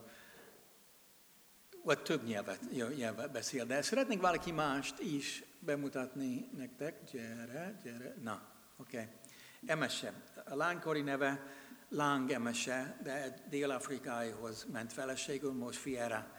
vagy 1.83 2.01
több 2.01 2.23
nyelvet, 2.23 2.59
nyelvet 2.95 3.31
beszél, 3.31 3.65
de 3.65 3.81
szeretnék 3.81 4.21
valaki 4.21 4.51
mást 4.51 4.99
is 4.99 5.43
bemutatni 5.59 6.49
nektek. 6.57 7.03
Gyere, 7.11 7.79
gyere. 7.83 8.15
Na, 8.21 8.41
oké. 8.77 8.97
Okay. 8.97 9.09
Emese. 9.65 10.13
A 10.45 10.55
lánykori 10.55 11.01
neve 11.01 11.43
Láng 11.89 12.31
Emese, 12.31 12.97
de 13.03 13.43
Dél-Afrikáihoz 13.49 14.65
ment 14.71 14.93
feleségül, 14.93 15.51
most 15.51 15.79
Fiera. 15.79 16.31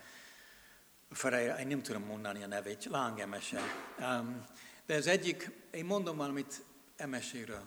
Ferreira, 1.10 1.58
én 1.58 1.66
nem 1.66 1.82
tudom 1.82 2.02
mondani 2.02 2.42
a 2.42 2.46
nevét, 2.46 2.84
Láng 2.84 3.18
Emese. 3.18 3.60
Um, 3.98 4.44
de 4.86 4.94
az 4.94 5.06
egyik, 5.06 5.50
én 5.70 5.84
mondom 5.84 6.16
valamit 6.16 6.64
Emeséről. 7.02 7.62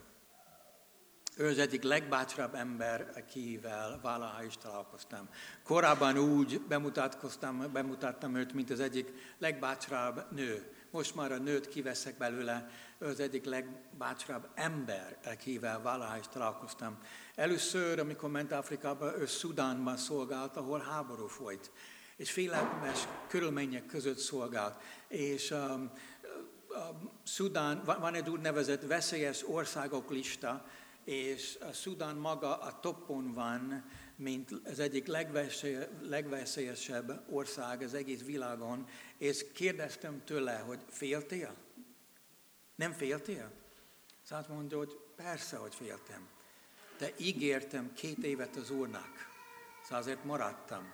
Ő 1.38 1.48
az 1.48 1.58
egyik 1.58 1.84
legbátrabb 1.84 2.54
ember, 2.54 3.12
akivel 3.16 4.00
valaha 4.02 4.44
is 4.44 4.58
találkoztam. 4.58 5.30
Korábban 5.64 6.18
úgy 6.18 6.62
bemutatkoztam, 6.62 7.72
bemutattam 7.74 8.36
őt, 8.36 8.54
mint 8.54 8.70
az 8.70 8.80
egyik 8.80 9.12
legbátrabb 9.38 10.32
nő. 10.32 10.74
Most 10.92 11.16
már 11.16 11.32
a 11.32 11.38
nőt 11.38 11.68
kiveszek 11.68 12.18
belőle, 12.18 12.70
ő 13.00 13.06
az 13.06 13.20
egyik 13.20 13.46
legbátrabb 13.46 14.48
ember, 14.54 15.18
akivel 15.26 15.82
valaha 15.82 16.18
is 16.18 16.28
találkoztam. 16.28 16.98
Először, 17.36 18.00
amikor 18.00 18.30
ment 18.30 18.52
Afrikába, 18.52 19.18
ő 19.18 19.26
Szudánban 19.26 19.98
szolgált, 19.98 20.58
ahol 20.58 20.80
háború 20.80 21.28
folyt. 21.28 21.72
És 22.16 22.32
félelmes 22.32 23.08
körülmények 23.28 23.86
között 23.86 24.18
szolgált. 24.18 24.82
És 25.08 25.52
um, 25.52 25.92
Szudán, 27.24 27.84
van 27.84 28.14
egy 28.14 28.30
úgynevezett 28.30 28.82
veszélyes 28.82 29.48
országok 29.48 30.10
lista, 30.10 30.66
és 31.04 31.58
a 31.70 31.74
Szudán 31.74 32.16
maga 32.16 32.58
a 32.58 32.80
toppon 32.80 33.34
van, 33.34 33.86
mint 34.16 34.52
az 34.66 34.80
egyik 34.80 35.08
legveszélyesebb 36.02 37.24
ország 37.30 37.82
az 37.82 37.94
egész 37.94 38.24
világon, 38.24 38.88
és 39.18 39.46
kérdeztem 39.54 40.24
tőle, 40.26 40.58
hogy 40.58 40.80
féltél? 40.90 41.56
Nem 42.76 42.92
féltél? 42.92 43.52
Szóval 44.24 44.46
mondja, 44.50 44.78
hogy 44.78 45.00
persze, 45.16 45.58
hogy 45.58 45.76
féltem. 45.76 46.28
De 46.98 47.14
ígértem 47.18 47.94
két 47.94 48.18
évet 48.18 48.56
az 48.56 48.70
Úrnak. 48.70 49.12
Szóval 49.84 50.00
azért 50.00 50.24
maradtam. 50.24 50.94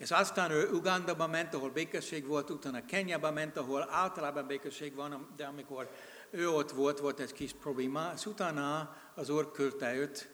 És 0.00 0.10
aztán 0.10 0.50
ő 0.50 0.70
Ugandaba 0.70 1.26
ment, 1.26 1.54
ahol 1.54 1.70
békesség 1.70 2.26
volt, 2.26 2.50
utána 2.50 2.84
Kenyába 2.84 3.30
ment, 3.30 3.56
ahol 3.56 3.88
általában 3.90 4.46
békesség 4.46 4.94
van, 4.94 5.28
de 5.36 5.44
amikor 5.44 5.90
ő 6.30 6.50
ott 6.50 6.70
volt, 6.70 7.00
volt 7.00 7.20
egy 7.20 7.32
kis 7.32 7.52
probléma, 7.52 8.10
és 8.14 8.26
utána 8.26 8.96
az 9.14 9.28
Úr 9.28 9.50
küldte 9.50 9.94
őt 9.94 10.28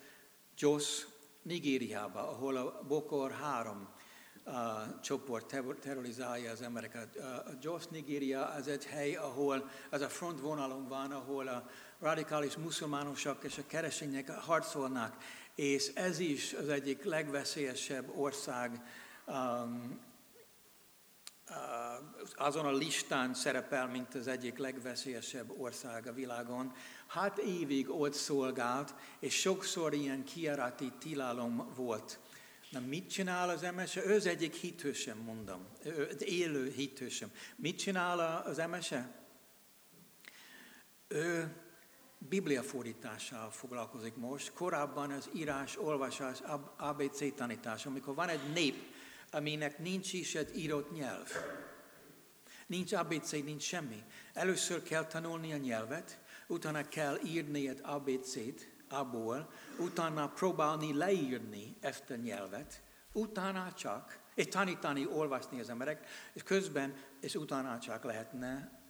Jos 0.58 1.06
Nigériába, 1.42 2.28
ahol 2.30 2.56
a 2.56 2.82
Bokor 2.88 3.30
három 3.30 3.88
uh, 4.44 4.52
csoport 5.00 5.54
terrorizálja 5.80 6.50
az 6.50 6.62
embereket. 6.62 7.16
Uh, 7.16 7.24
Jos 7.60 7.86
Nigéria 7.86 8.44
az 8.44 8.68
egy 8.68 8.84
hely, 8.84 9.14
ahol 9.14 9.70
az 9.90 10.00
a 10.00 10.08
frontvonalon 10.08 10.88
van, 10.88 11.12
ahol 11.12 11.48
a 11.48 11.68
radikális 12.00 12.56
muszulmánosok 12.56 13.44
és 13.44 13.58
a 13.58 13.66
keresények 13.66 14.30
harcolnak, 14.30 15.16
és 15.54 15.90
ez 15.94 16.18
is 16.18 16.52
az 16.52 16.68
egyik 16.68 17.04
legveszélyesebb 17.04 18.10
ország 18.16 18.82
um, 19.26 20.04
azon 22.36 22.66
a 22.66 22.72
listán 22.72 23.34
szerepel, 23.34 23.86
mint 23.86 24.14
az 24.14 24.26
egyik 24.26 24.58
legveszélyesebb 24.58 25.60
ország 25.60 26.06
a 26.06 26.12
világon. 26.12 26.72
Hát 27.06 27.38
évig 27.38 27.90
ott 27.90 28.12
szolgált, 28.12 28.94
és 29.20 29.34
sokszor 29.40 29.94
ilyen 29.94 30.24
kiarati 30.24 30.92
tilalom 30.98 31.72
volt. 31.74 32.18
Na 32.70 32.80
mit 32.80 33.10
csinál 33.10 33.48
az 33.48 33.62
emese? 33.62 34.06
Ő 34.06 34.14
az 34.14 34.26
egyik 34.26 34.54
hitősem, 34.54 35.18
mondom. 35.18 35.66
Ő 35.84 36.08
az 36.14 36.24
élő 36.24 36.72
hitősem. 36.76 37.30
Mit 37.56 37.78
csinál 37.78 38.42
az 38.46 38.58
emese? 38.58 39.24
Ő 41.08 41.56
Biblia 42.18 42.62
fordítással 42.62 43.50
foglalkozik 43.50 44.16
most. 44.16 44.52
Korábban 44.52 45.10
az 45.10 45.28
írás, 45.34 45.78
olvasás, 45.78 46.42
ABC 46.76 47.34
tanítás, 47.34 47.86
amikor 47.86 48.14
van 48.14 48.28
egy 48.28 48.52
nép, 48.52 48.94
aminek 49.36 49.78
nincs 49.78 50.12
is 50.12 50.34
egy 50.34 50.58
írott 50.58 50.92
nyelv. 50.92 51.30
Nincs 52.66 52.92
ABC, 52.92 53.30
nincs 53.30 53.62
semmi. 53.62 54.02
Először 54.32 54.82
kell 54.82 55.06
tanulni 55.06 55.52
a 55.52 55.56
nyelvet, 55.56 56.20
utána 56.46 56.88
kell 56.88 57.18
írni 57.24 57.68
egy 57.68 57.80
ABC-t 57.82 58.68
abból, 58.88 59.50
utána 59.78 60.28
próbálni 60.28 60.94
leírni 60.94 61.76
ezt 61.80 62.10
a 62.10 62.14
nyelvet, 62.14 62.82
utána 63.12 63.72
csak, 63.72 64.18
és 64.34 64.46
tanítani, 64.46 65.06
olvasni 65.06 65.60
az 65.60 65.68
emberek, 65.68 66.06
és 66.32 66.42
közben, 66.42 66.96
és 67.20 67.34
utána 67.34 67.78
csak 67.78 68.04
lehetne 68.04 68.80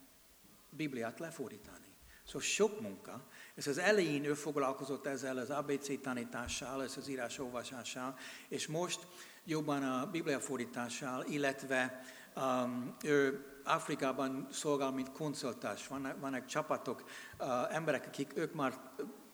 Bibliát 0.70 1.18
lefordítani. 1.18 1.94
Szóval 2.24 2.40
sok 2.40 2.80
munka, 2.80 3.26
és 3.54 3.66
az 3.66 3.78
elején 3.78 4.24
ő 4.24 4.34
foglalkozott 4.34 5.06
ezzel 5.06 5.36
az 5.36 5.50
ABC 5.50 6.00
tanítással, 6.00 6.82
ez 6.82 6.96
az 6.96 7.08
írás 7.08 7.38
olvasással, 7.38 8.18
és 8.48 8.66
most 8.66 9.06
jobban 9.46 9.82
a 9.82 10.06
Biblia 10.10 10.40
fordítással, 10.40 11.24
illetve 11.24 12.00
um, 12.36 12.96
ő 13.04 13.46
Afrikában 13.64 14.46
szolgál, 14.50 14.90
mint 14.90 15.12
konzultás. 15.12 15.86
Vannak, 15.86 16.20
vannak 16.20 16.46
csapatok, 16.46 17.04
uh, 17.40 17.74
emberek, 17.74 18.06
akik 18.06 18.36
ők 18.36 18.54
már 18.54 18.74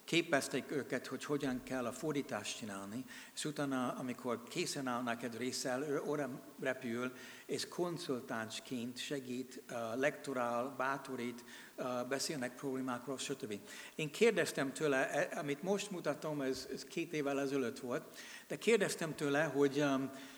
képezték 0.04 0.70
őket, 0.70 1.06
hogy 1.06 1.24
hogyan 1.24 1.62
kell 1.62 1.86
a 1.86 1.92
fordítást 1.92 2.58
csinálni, 2.58 3.04
és 3.34 3.44
utána, 3.44 3.94
amikor 3.98 4.42
készen 4.42 4.86
állnak 4.86 5.22
egy 5.22 5.36
részsel, 5.36 5.82
ő 5.82 6.00
oda 6.00 6.28
repül, 6.60 7.12
és 7.46 7.68
konzultánsként 7.68 8.98
segít, 8.98 9.62
lektorál, 9.94 10.74
bátorít, 10.76 11.44
beszélnek 12.08 12.54
problémákról, 12.54 13.18
stb. 13.18 13.54
Én 13.94 14.10
kérdeztem 14.10 14.72
tőle, 14.72 15.10
e, 15.10 15.38
amit 15.38 15.62
most 15.62 15.90
mutatom, 15.90 16.40
ez, 16.40 16.68
ez 16.72 16.84
két 16.84 17.12
évvel 17.12 17.40
ezelőtt 17.40 17.78
volt, 17.78 18.18
de 18.48 18.56
kérdeztem 18.56 19.14
tőle, 19.14 19.44
hogy 19.44 19.84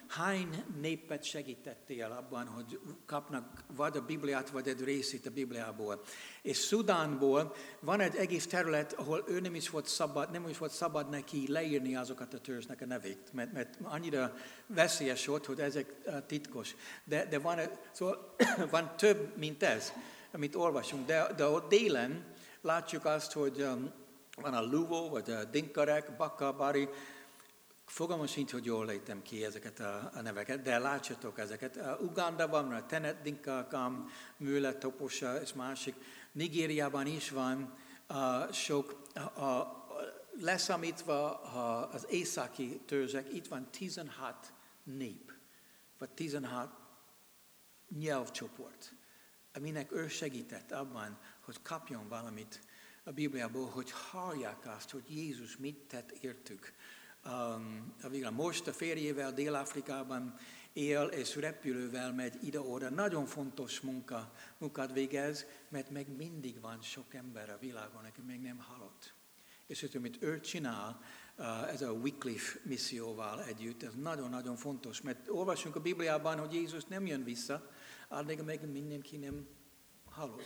hány 0.09 0.65
népet 0.81 1.25
segítettél 1.25 2.05
abban, 2.19 2.47
hogy 2.47 2.81
kapnak 3.07 3.65
vagy 3.77 3.97
a 3.97 4.05
Bibliát, 4.05 4.51
vagy 4.51 4.69
egy 4.69 4.85
részét 4.85 5.27
a 5.27 5.31
Bibliából. 5.31 6.03
És 6.43 6.57
Szudánból 6.57 7.55
van 7.81 8.01
egy 8.01 8.17
egész 8.17 8.47
terület, 8.47 8.93
ahol 8.93 9.25
ő 9.29 9.41
nem 9.41 9.55
is 9.55 9.71
volt 9.71 9.87
szabad, 9.87 10.31
nem 10.31 10.49
is 10.49 10.59
volt 10.59 10.73
szabad 10.73 11.09
neki 11.09 11.45
leírni 11.49 11.97
azokat 11.97 12.35
a 12.35 12.41
törzsnek 12.41 12.81
a 12.81 12.87
nevét, 12.87 13.33
mert, 13.33 13.53
mert 13.53 13.79
annyira 13.83 14.35
veszélyes 14.67 15.27
volt, 15.27 15.47
hogy 15.47 15.61
ezek 15.61 15.95
uh, 16.07 16.27
titkos. 16.27 16.75
De, 17.05 17.27
de 17.27 17.39
van, 17.39 17.59
szóval 17.93 18.35
van 18.71 18.97
több, 18.97 19.37
mint 19.37 19.63
ez, 19.63 19.93
amit 20.33 20.55
olvasunk. 20.55 21.07
De, 21.07 21.33
de 21.37 21.47
ott 21.47 21.69
délen 21.69 22.25
látjuk 22.61 23.05
azt, 23.05 23.33
hogy 23.33 23.61
um, 23.61 23.93
van 24.37 24.55
a 24.55 24.63
Luvo, 24.63 25.09
vagy 25.09 25.31
a 25.31 25.45
Dinkarek, 25.45 26.17
Bakabari, 26.17 26.89
Fogalmam 27.95 28.27
sincs, 28.27 28.53
hogy 28.53 28.65
jól 28.65 28.87
lejtem 28.87 29.23
ki 29.23 29.45
ezeket 29.45 29.81
a, 29.81 30.11
a 30.15 30.21
neveket, 30.21 30.63
de 30.63 30.79
látsatok 30.79 31.39
ezeket. 31.39 31.77
Uh, 31.77 32.03
Ugandában 32.03 32.69
van 32.69 32.77
a 32.77 32.87
Tenet 32.87 33.23
Dinkakam, 33.23 34.11
Műle, 34.37 34.75
Toposa 34.75 35.41
és 35.41 35.53
másik. 35.53 35.95
Nigériában 36.33 37.07
is 37.07 37.31
van 37.31 37.75
uh, 38.09 38.53
sok, 38.53 39.03
uh, 39.17 39.23
uh, 39.37 39.67
leszámítva 40.41 41.41
uh, 41.45 41.95
az 41.95 42.07
északi 42.11 42.81
törzsek, 42.87 43.33
itt 43.33 43.47
van 43.47 43.71
16 43.71 44.53
nép, 44.83 45.33
vagy 45.99 46.11
16 46.11 46.71
nyelvcsoport, 47.99 48.95
aminek 49.53 49.93
ő 49.93 50.09
segített 50.09 50.73
abban, 50.73 51.19
hogy 51.41 51.63
kapjon 51.63 52.09
valamit 52.09 52.61
a 53.05 53.11
Bibliából, 53.11 53.69
hogy 53.69 53.91
hallják 53.91 54.67
azt, 54.77 54.91
hogy 54.91 55.05
Jézus 55.09 55.57
mit 55.57 55.79
tett 55.79 56.11
értük 56.11 56.73
um, 57.27 57.95
világ. 58.11 58.33
Most 58.33 58.67
a 58.67 58.73
férjével 58.73 59.33
Dél-Afrikában 59.33 60.35
él 60.73 61.03
és 61.03 61.37
repülővel 61.37 62.13
megy 62.13 62.45
ide-oda. 62.45 62.91
Nagyon 62.91 63.27
fontos 63.27 63.81
munka, 63.81 64.33
munkát 64.59 64.93
végez, 64.93 65.47
mert 65.69 65.91
meg 65.91 66.17
mindig 66.17 66.61
van 66.61 66.83
sok 66.83 67.15
ember 67.15 67.51
a 67.51 67.59
világon, 67.59 68.05
aki 68.05 68.21
még 68.21 68.41
nem 68.41 68.59
halott. 68.59 69.15
És 69.67 69.89
amit 69.95 70.23
ő 70.23 70.41
csinál, 70.41 71.01
uh, 71.39 71.73
ez 71.73 71.83
a 71.83 71.93
Wycliffe 71.93 72.59
misszióval 72.63 73.45
együtt, 73.45 73.83
ez 73.83 73.95
nagyon-nagyon 73.95 74.57
fontos, 74.57 75.01
mert 75.01 75.29
olvasunk 75.29 75.77
a 75.77 75.81
Bibliában, 75.81 76.39
hogy 76.39 76.53
Jézus 76.53 76.85
nem 76.85 77.07
jön 77.07 77.25
vissza, 77.25 77.71
addig 78.09 78.41
meg 78.41 78.71
mindenki 78.71 79.17
nem 79.17 79.47
halott. 80.05 80.43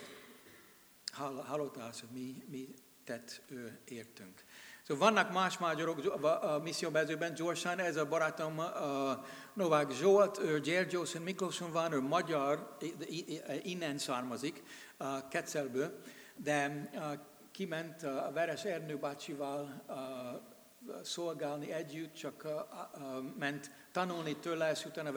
Hallott 1.46 1.76
az, 1.76 2.00
hogy 2.00 2.08
mi, 2.12 2.44
mi 2.48 2.74
tett 3.04 3.42
ő 3.46 3.78
értünk. 3.84 4.44
Szóval 4.88 5.12
vannak 5.12 5.32
más 5.32 5.58
magyarok 5.58 6.20
a 6.42 6.58
misszióbezőben, 6.58 7.34
gyorsan, 7.34 7.78
ez 7.78 7.96
a 7.96 8.06
barátom 8.06 8.58
a 8.58 9.24
Novák 9.54 9.90
Zsolt, 9.90 10.38
ő 10.38 10.60
Gyergyó 10.60 11.04
Szent 11.04 11.24
Miklóson 11.24 11.72
van, 11.72 11.92
ő 11.92 12.00
magyar, 12.00 12.76
innen 13.62 13.98
származik, 13.98 14.62
Keccelből, 15.30 16.00
de 16.36 16.90
kiment 17.52 18.02
a 18.02 18.30
Veres 18.34 18.64
Ernő 18.64 18.96
bácsival 18.96 19.82
szolgálni 21.02 21.72
együtt, 21.72 22.14
csak 22.14 22.46
ment 23.38 23.70
tanulni 23.92 24.36
tőle, 24.36 24.70
és 24.70 24.84
utána 24.84 25.12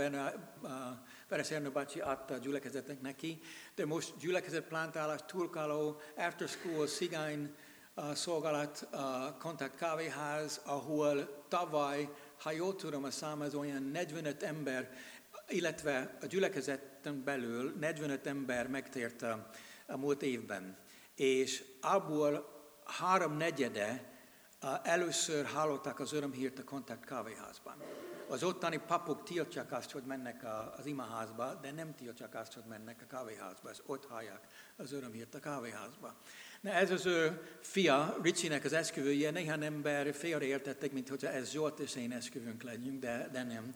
Veres 1.27 1.51
Ernő 1.51 1.69
bácsi 1.69 1.99
adta 1.99 2.33
a 2.33 2.37
gyülekezetnek 2.37 3.01
neki, 3.01 3.39
de 3.75 3.85
most 3.85 4.17
gyülekezet 4.19 4.67
plantálás, 4.67 5.19
turkáló, 5.25 5.99
after 6.17 6.47
school, 6.47 6.87
szigány, 6.87 7.55
szolgálat, 8.13 8.87
kontakt 9.39 9.75
kávéház, 9.75 10.61
ahol 10.65 11.45
tavaly, 11.47 12.09
ha 12.41 12.51
jól 12.51 12.75
tudom, 12.75 13.03
a 13.03 13.11
szám 13.11 13.41
az 13.41 13.55
olyan 13.55 13.83
45 13.83 14.43
ember, 14.43 14.91
illetve 15.47 16.17
a 16.21 16.25
gyülekezeten 16.25 17.23
belül 17.23 17.75
45 17.79 18.27
ember 18.27 18.67
megtért 18.67 19.21
a, 19.21 19.49
a 19.87 19.97
múlt 19.97 20.21
évben. 20.21 20.77
És 21.15 21.63
abból 21.81 22.61
három 22.85 23.37
negyede 23.37 24.11
először 24.83 25.45
hallották 25.45 25.99
az 25.99 26.13
örömhírt 26.13 26.59
a 26.59 26.63
kontakt 26.63 27.05
kávéházban. 27.05 27.75
Az 28.27 28.43
ottani 28.43 28.77
papok 28.77 29.23
tiltják 29.23 29.71
azt, 29.71 29.91
hogy 29.91 30.03
mennek 30.03 30.45
az 30.77 30.85
imaházba, 30.85 31.53
de 31.53 31.71
nem 31.71 31.95
tiltják 31.95 32.35
azt, 32.35 32.53
hogy 32.53 32.63
mennek 32.67 33.01
a 33.01 33.15
kávéházba. 33.15 33.69
Ez 33.69 33.81
ott 33.85 34.05
hallják 34.05 34.47
az 34.77 34.91
örömhírt 34.91 35.35
a 35.35 35.39
kávéházba. 35.39 36.15
Na 36.61 36.69
ez 36.71 36.91
az 36.91 37.05
ő 37.05 37.41
fia, 37.61 38.17
Ricsinek 38.21 38.65
az 38.65 38.73
esküvője, 38.73 39.31
néhány 39.31 39.63
ember 39.63 40.13
félreértettek, 40.13 40.91
mint 40.91 41.09
hogyha 41.09 41.29
ez 41.29 41.51
Zsolt 41.51 41.79
és 41.79 41.95
én 41.95 42.11
esküvőnk 42.11 42.63
legyünk, 42.63 42.99
de, 42.99 43.29
de 43.31 43.43
nem. 43.43 43.75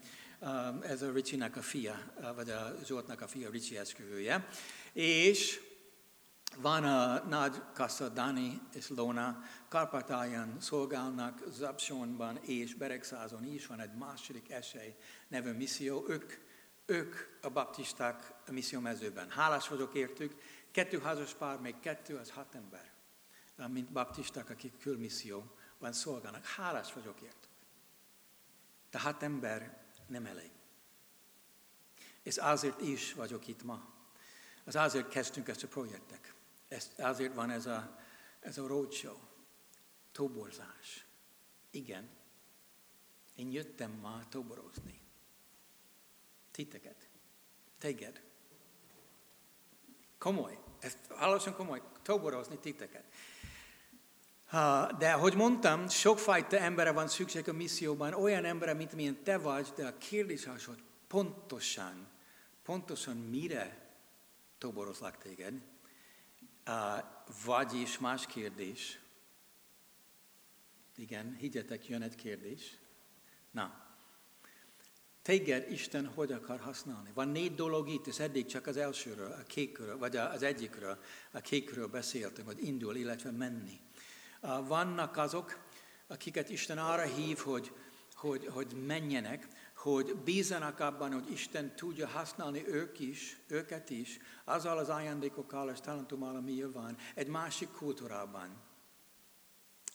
Ez 0.81 1.01
a 1.01 1.11
Ricsinek 1.11 1.55
a 1.55 1.61
fia, 1.61 2.13
vagy 2.35 2.49
a 2.49 2.75
Zsoltnak 2.85 3.21
a 3.21 3.27
fia, 3.27 3.49
Ricsi 3.49 3.77
esküvője. 3.77 4.47
És 4.93 5.59
van 6.57 6.83
a 6.83 7.23
nagy 7.27 7.61
kassa 7.73 8.09
Dani 8.09 8.61
és 8.73 8.89
Lona, 8.89 9.41
Karpatáján 9.69 10.55
szolgálnak, 10.59 11.41
Zapsonban 11.51 12.37
és 12.37 12.73
Beregszázon 12.73 13.45
is 13.53 13.65
van 13.65 13.79
egy 13.79 13.93
második 13.93 14.51
esély 14.51 14.95
nevű 15.27 15.51
misszió. 15.51 16.05
Ők, 16.07 16.33
ők 16.85 17.15
a 17.41 17.49
baptisták 17.49 18.33
a 18.47 18.51
misszió 18.51 18.79
mezőben. 18.79 19.29
Hálás 19.29 19.67
vagyok 19.67 19.93
értük, 19.93 20.35
Kettő 20.75 20.99
házas 20.99 21.33
pár, 21.33 21.59
még 21.59 21.79
kettő, 21.79 22.17
az 22.17 22.31
hat 22.31 22.55
ember. 22.55 22.91
Mint 23.67 23.91
baptisták, 23.91 24.49
akik 24.49 24.77
külmisszióban 24.77 25.91
szolgálnak. 25.93 26.45
Hálás 26.45 26.93
vagyok 26.93 27.21
értük. 27.21 27.51
De 28.89 28.99
hat 28.99 29.23
ember 29.23 29.85
nem 30.07 30.25
elég. 30.25 30.51
És 32.21 32.37
azért 32.37 32.81
is 32.81 33.13
vagyok 33.13 33.47
itt 33.47 33.63
ma. 33.63 33.93
Az 34.63 34.75
azért 34.75 35.09
kezdtünk 35.09 35.47
ezt 35.47 35.63
a 35.63 35.67
projektek. 35.67 36.35
Ez, 36.67 36.91
azért 36.97 37.33
van 37.33 37.49
ez 37.49 37.65
a, 37.65 37.99
ez 38.39 38.57
a 38.57 38.67
roadshow. 38.67 39.17
Toborzás. 40.11 41.05
Igen. 41.69 42.09
Én 43.35 43.51
jöttem 43.51 43.91
ma 43.91 44.27
toborozni. 44.29 45.01
Titeket. 46.51 47.09
Teged. 47.77 48.24
Komoly. 50.25 50.57
Ezt 50.79 50.97
hallottam 51.09 51.55
komoly, 51.55 51.81
toborozni 52.01 52.57
titeket. 52.57 53.03
De, 54.97 55.13
ahogy 55.13 55.35
mondtam, 55.35 55.89
sokfajta 55.89 56.57
emberre 56.57 56.91
van 56.91 57.07
szükség 57.07 57.49
a 57.49 57.53
misszióban, 57.53 58.13
olyan 58.13 58.45
emberre, 58.45 58.73
mint 58.73 58.93
milyen 58.93 59.23
te 59.23 59.37
vagy, 59.37 59.73
de 59.75 59.87
a 59.87 59.97
kérdés 59.97 60.45
az, 60.45 60.65
hogy 60.65 60.83
pontosan, 61.07 62.07
pontosan 62.63 63.17
mire 63.17 63.91
toborozlak 64.57 65.17
téged, 65.17 65.61
vagyis 67.45 67.99
más 67.99 68.25
kérdés. 68.25 68.99
Igen, 70.95 71.35
higgyetek, 71.39 71.87
jön 71.87 72.01
egy 72.01 72.15
kérdés. 72.15 72.77
Na, 73.51 73.84
Téged 75.25 75.71
Isten 75.71 76.07
hogy 76.07 76.31
akar 76.31 76.59
használni? 76.59 77.09
Van 77.13 77.27
négy 77.27 77.55
dolog 77.55 77.89
itt, 77.89 78.07
és 78.07 78.19
eddig 78.19 78.45
csak 78.45 78.67
az 78.67 78.77
elsőről, 78.77 79.31
a 79.31 79.43
kékről, 79.43 79.97
vagy 79.97 80.15
az 80.15 80.43
egyikről, 80.43 80.97
a 81.31 81.39
kékről 81.39 81.87
beszéltünk, 81.87 82.47
hogy 82.47 82.63
indul, 82.63 82.95
illetve 82.95 83.31
menni. 83.31 83.79
Vannak 84.67 85.17
azok, 85.17 85.59
akiket 86.07 86.49
Isten 86.49 86.77
arra 86.77 87.01
hív, 87.01 87.37
hogy, 87.37 87.71
hogy, 88.15 88.47
hogy 88.47 88.75
menjenek, 88.87 89.47
hogy 89.75 90.15
bízanak 90.15 90.79
abban, 90.79 91.13
hogy 91.13 91.31
Isten 91.31 91.75
tudja 91.75 92.07
használni 92.07 92.67
ők 92.67 92.99
is, 92.99 93.39
őket 93.47 93.89
is, 93.89 94.17
azzal 94.43 94.77
az 94.77 94.89
ajándékokkal 94.89 95.69
és 95.69 95.79
talentummal, 95.79 96.35
ami 96.35 96.61
van, 96.61 96.97
egy 97.15 97.27
másik 97.27 97.71
kultúrában. 97.71 98.64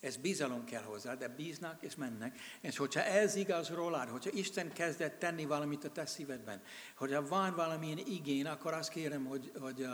Ez 0.00 0.16
bizalom 0.16 0.64
kell 0.64 0.82
hozzá, 0.82 1.14
de 1.14 1.28
bíznak 1.28 1.82
és 1.82 1.94
mennek. 1.94 2.38
És 2.60 2.76
hogyha 2.76 3.02
ez 3.02 3.34
igaz 3.34 3.68
rólad, 3.68 4.08
hogyha 4.08 4.30
Isten 4.30 4.72
kezdett 4.72 5.18
tenni 5.18 5.44
valamit 5.44 5.84
a 5.84 5.90
te 5.90 6.06
szívedben, 6.06 6.62
hogyha 6.96 7.28
van 7.28 7.54
valamilyen 7.54 7.98
igény, 7.98 8.46
akkor 8.46 8.72
azt 8.72 8.88
kérem, 8.88 9.24
hogy, 9.24 9.52
hogy 9.60 9.80
uh, 9.80 9.88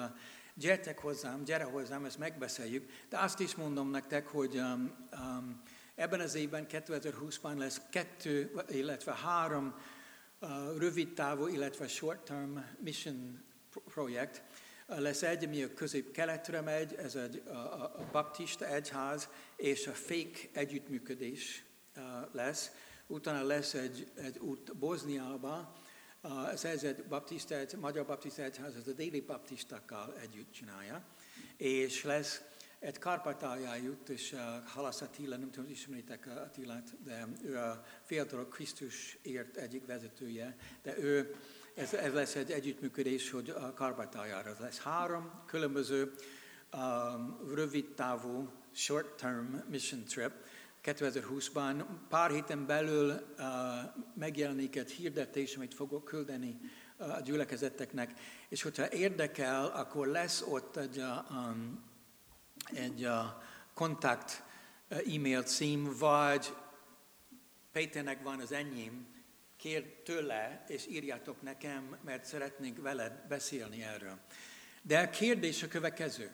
gyertek 0.55 0.99
hozzám, 0.99 1.45
gyere 1.45 1.65
hozzám, 1.65 2.05
ezt 2.05 2.19
megbeszéljük. 2.19 2.91
De 3.09 3.19
azt 3.19 3.41
is 3.41 3.55
mondom 3.55 3.91
nektek, 3.91 4.27
hogy 4.27 4.57
um, 4.57 5.09
um, 5.13 5.63
ebben 5.95 6.21
az 6.21 6.35
évben, 6.35 6.67
2020-ban 6.71 7.57
lesz 7.57 7.81
kettő, 7.91 8.53
illetve 8.69 9.15
három 9.15 9.75
uh, 10.41 10.49
rövid 10.79 11.13
távú, 11.13 11.47
illetve 11.47 11.89
short-term 11.89 12.59
mission 12.81 13.45
projekt, 13.85 14.43
lesz 14.87 15.23
egy, 15.23 15.45
ami 15.45 15.63
a 15.63 15.75
közép-keletre 15.75 16.61
megy, 16.61 16.95
ez 16.95 17.15
egy 17.15 17.43
a, 17.47 17.57
a 17.83 18.09
baptista 18.13 18.67
egyház, 18.67 19.29
és 19.57 19.87
a 19.87 19.93
fék 19.93 20.51
együttműködés 20.53 21.65
lesz. 22.33 22.71
Utána 23.07 23.47
lesz 23.47 23.75
egy, 23.75 24.11
egy 24.15 24.39
út 24.39 24.77
Bozniába, 24.77 25.73
ez 26.53 26.85
egy 26.85 27.05
baptista, 27.05 27.55
egy 27.55 27.77
magyar 27.77 28.07
baptista 28.07 28.43
egyház, 28.43 28.75
ez 28.75 28.89
a 28.89 28.93
déli 28.93 29.21
baptistákkal 29.21 30.15
együtt 30.21 30.53
csinálja, 30.53 31.05
és 31.57 32.05
lesz 32.05 32.43
egy 32.79 32.99
Kárpátaljájút, 32.99 34.09
és 34.09 34.33
uh, 34.33 34.41
Halasz 34.67 35.01
Attila, 35.01 35.37
nem 35.37 35.51
tudom, 35.51 35.71
ismeritek 35.71 36.27
Attilát, 36.27 37.03
de 37.05 37.27
ő 37.45 37.57
a 37.57 37.85
fiatalok 38.05 38.51
Krisztus 38.51 39.19
ért 39.23 39.57
egyik 39.57 39.87
vezetője, 39.87 40.57
de 40.83 40.99
ő 40.99 41.35
ez, 41.75 41.95
ez 41.95 42.13
lesz 42.13 42.35
egy 42.35 42.51
együttműködés, 42.51 43.31
hogy 43.31 43.51
a 43.51 43.73
Karbátájára 43.75 44.57
lesz 44.61 44.79
három 44.79 45.43
különböző 45.47 46.15
um, 46.73 47.39
rövid 47.55 47.95
távú 47.95 48.51
short-term 48.77 49.55
mission 49.69 50.05
trip 50.05 50.33
2020-ban. 50.85 51.85
Pár 52.09 52.31
héten 52.31 52.67
belül 52.67 53.11
uh, 53.11 53.45
megjelenik 54.15 54.77
egy 54.77 54.91
hirdetés, 54.91 55.57
amit 55.57 55.75
fogok 55.75 56.05
küldeni 56.05 56.61
uh, 56.97 57.15
a 57.15 57.21
gyülekezeteknek, 57.21 58.13
és 58.49 58.63
hogyha 58.63 58.93
érdekel, 58.93 59.67
akkor 59.67 60.07
lesz 60.07 60.43
ott 60.43 60.77
egy, 60.77 60.99
uh, 60.99 61.31
um, 61.31 61.85
egy 62.75 63.05
uh, 63.05 63.13
kontakt 63.75 64.43
uh, 64.91 65.15
e-mail 65.15 65.43
cím, 65.43 65.97
vagy 65.99 66.55
Péternek 67.73 68.23
van 68.23 68.41
az 68.41 68.53
enyém, 68.53 69.07
kér 69.57 70.03
tőle, 70.05 70.65
és 70.69 70.87
írjátok 70.87 71.43
nekem, 71.43 71.97
mert 72.05 72.25
szeretnénk 72.25 72.83
veled 72.83 73.13
beszélni 73.29 73.83
erről. 73.83 74.19
De 74.83 74.99
a 74.99 75.11
kérdés 75.11 75.63
a 75.63 75.69
következő. 75.69 76.31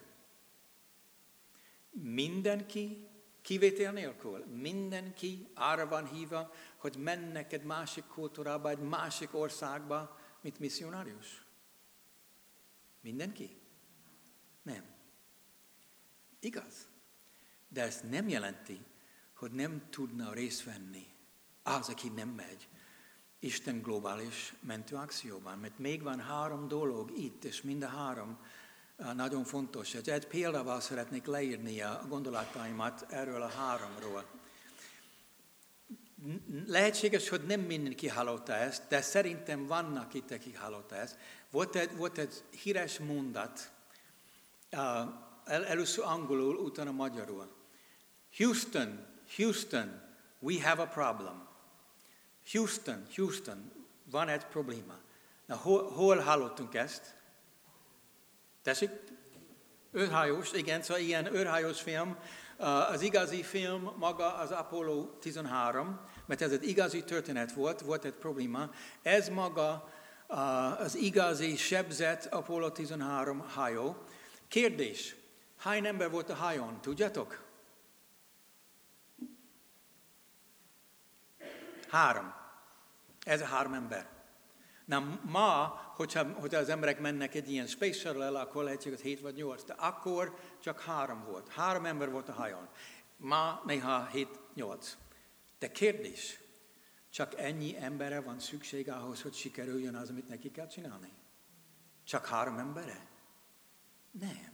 Mindenki, 1.93 3.09
kivétel 3.43 3.93
nélkül, 3.93 4.45
mindenki 4.47 5.49
arra 5.55 5.89
van 5.89 6.07
hívva, 6.07 6.53
hogy 6.77 6.97
mennek 6.97 7.53
egy 7.53 7.63
másik 7.63 8.05
kultúrába, 8.05 8.69
egy 8.69 8.79
másik 8.79 9.35
országba, 9.35 10.19
mint 10.41 10.59
misszionárius? 10.59 11.45
Mindenki? 13.01 13.61
Nem. 14.63 14.85
Igaz. 16.41 16.89
De 17.69 17.83
ez 17.83 18.01
nem 18.11 18.29
jelenti, 18.29 18.81
hogy 19.35 19.53
nem 19.53 19.89
tudna 19.91 20.33
részt 20.33 20.65
venni 20.65 21.07
az, 21.63 21.89
aki 21.89 22.09
nem 22.09 22.29
megy 22.29 22.69
Isten 23.39 23.83
globális 23.83 24.55
mentőakcióban, 24.61 25.59
mert 25.59 25.79
még 25.79 26.03
van 26.03 26.21
három 26.21 26.69
dolog 26.69 27.19
itt, 27.19 27.45
és 27.45 27.63
mind 27.63 27.83
a 27.83 27.89
három 27.89 28.39
nagyon 29.15 29.45
fontos. 29.45 29.95
Egy 29.95 30.27
példával 30.27 30.81
szeretnék 30.81 31.27
leírni 31.27 31.81
a 31.81 32.05
gondolataimat 32.09 33.07
erről 33.09 33.43
a 33.43 33.49
háromról. 33.49 34.25
Lehetséges, 36.67 37.29
hogy 37.29 37.45
nem 37.47 37.61
mindenki 37.61 38.09
hallotta 38.09 38.55
ezt, 38.55 38.83
de 38.89 39.03
szerintem 39.03 39.67
vannak 39.67 40.15
itt, 40.15 40.31
akik 40.31 40.59
hallotta 40.59 40.97
ezt. 40.97 41.17
Volt 41.51 41.77
egy, 41.77 41.97
volt 41.97 42.19
egy 42.19 42.43
híres 42.63 42.99
mondat, 42.99 43.71
el, 44.71 45.31
először 45.45 46.05
angolul, 46.05 46.57
utána 46.57 46.91
magyarul. 46.91 47.57
Houston, 48.37 49.07
Houston, 49.37 50.01
we 50.39 50.69
have 50.69 50.83
a 50.83 50.87
problem. 50.87 51.49
Houston, 52.53 53.07
Houston, 53.15 53.73
van 54.05 54.29
egy 54.29 54.45
probléma. 54.45 54.99
Na, 55.47 55.57
hol, 55.57 55.91
hol 55.91 56.19
hallottunk 56.19 56.75
ezt? 56.75 57.21
Tessék? 58.63 58.91
Őrhajós, 59.93 60.53
igen, 60.53 60.83
szóval 60.83 61.03
ilyen 61.03 61.35
őrhajós 61.35 61.81
film. 61.81 62.17
Az 62.91 63.01
igazi 63.01 63.43
film 63.43 63.93
maga 63.97 64.35
az 64.35 64.51
Apollo 64.51 65.05
13, 65.05 66.01
mert 66.27 66.43
ez 66.43 66.53
egy 66.53 66.69
igazi 66.69 67.05
történet 67.05 67.53
volt, 67.53 67.81
volt 67.81 68.05
egy 68.05 68.13
probléma. 68.13 68.71
Ez 69.03 69.29
maga 69.29 69.93
az 70.79 70.95
igazi 70.95 71.57
sebzett 71.57 72.25
Apollo 72.25 72.71
13 72.71 73.41
hajó. 73.41 73.97
Kérdés, 74.49 75.17
hány 75.57 75.87
ember 75.87 76.11
volt 76.11 76.31
a 76.31 76.35
hajón, 76.35 76.81
tudjátok? 76.81 77.43
Három. 81.89 82.35
Ez 83.25 83.41
a 83.41 83.45
három 83.45 83.73
ember. 83.73 84.09
Na 84.93 85.19
ma, 85.25 85.81
hogyha, 85.95 86.33
hogyha 86.33 86.59
az 86.59 86.69
emberek 86.69 87.01
mennek 87.01 87.35
egy 87.35 87.51
ilyen 87.51 87.67
space 87.67 87.99
shuttle 87.99 88.41
akkor 88.41 88.65
lehetséges 88.65 89.01
7 89.01 89.21
vagy 89.21 89.35
8, 89.35 89.65
de 89.65 89.73
akkor 89.73 90.39
csak 90.63 90.81
három 90.81 91.25
volt. 91.25 91.49
Három 91.49 91.87
ember 91.87 92.11
volt 92.11 92.29
a 92.29 92.33
hajón. 92.33 92.69
Ma 93.17 93.63
néha 93.67 94.09
7-8. 94.57 94.87
De 95.59 95.71
kérdés, 95.71 96.41
csak 97.11 97.39
ennyi 97.39 97.77
emberre 97.81 98.21
van 98.21 98.39
szükség 98.39 98.91
ahhoz, 98.91 99.23
hogy 99.23 99.35
sikerüljön 99.35 99.95
az, 99.95 100.11
amit 100.11 100.29
neki 100.29 100.51
kell 100.51 100.67
csinálni? 100.67 101.13
Csak 102.05 102.27
három 102.27 102.59
embere? 102.59 103.07
Nem. 104.11 104.53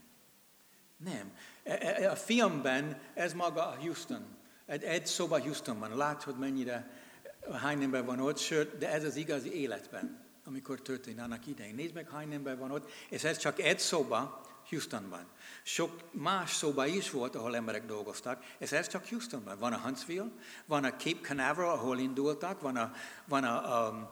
Nem. 0.97 1.35
E, 1.63 1.73
e, 1.73 2.03
e, 2.03 2.11
a 2.11 2.15
filmben 2.15 3.01
ez 3.13 3.33
maga 3.33 3.67
a 3.67 3.75
Houston. 3.75 4.37
Egy, 4.65 4.83
egy 4.83 5.05
szoba 5.05 5.41
Houstonban. 5.41 5.97
Látod, 5.97 6.39
mennyire 6.39 7.07
hány 7.51 7.83
ember 7.83 8.05
van 8.05 8.19
ott, 8.19 8.37
sőt, 8.37 8.77
de 8.77 8.89
ez 8.89 9.03
az 9.03 9.15
igazi 9.15 9.53
életben, 9.53 10.27
amikor 10.49 10.81
történt 10.81 11.19
annak 11.19 11.47
idején. 11.47 11.75
Nézd 11.75 11.93
meg, 11.93 12.09
hány 12.09 12.33
ember 12.33 12.57
van 12.57 12.71
ott, 12.71 12.91
és 13.09 13.23
ez 13.23 13.37
csak 13.37 13.59
egy 13.59 13.79
szoba 13.79 14.41
Houstonban. 14.69 15.25
Sok 15.63 16.01
más 16.11 16.53
szoba 16.53 16.85
is 16.85 17.09
volt, 17.09 17.35
ahol 17.35 17.55
emberek 17.55 17.85
dolgoztak, 17.85 18.43
és 18.57 18.71
ez 18.71 18.87
csak 18.87 19.07
Houstonban. 19.07 19.59
Van 19.59 19.73
a 19.73 19.77
Huntsville, 19.77 20.31
van 20.65 20.83
a 20.83 20.95
Cape 20.95 21.19
Canaveral, 21.21 21.69
ahol 21.71 21.99
indultak, 21.99 22.61
van 22.61 22.75
a, 22.75 22.93
van 23.25 23.43
a 23.43 23.89
um, 23.89 24.07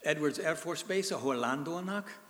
Edwards 0.00 0.38
Air 0.38 0.56
Force 0.56 0.84
Base, 0.86 1.14
ahol 1.14 1.36
landolnak. 1.36 2.20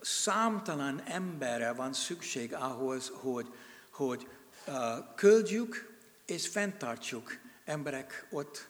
Számtalan 0.00 1.00
emberre 1.00 1.72
van 1.72 1.92
szükség 1.92 2.54
ahhoz, 2.54 3.12
hogy, 3.14 3.48
hogy 3.90 4.28
uh, 4.66 4.74
küldjük 5.14 5.98
és 6.26 6.48
fenntartsuk 6.48 7.38
emberek 7.64 8.26
ott 8.30 8.68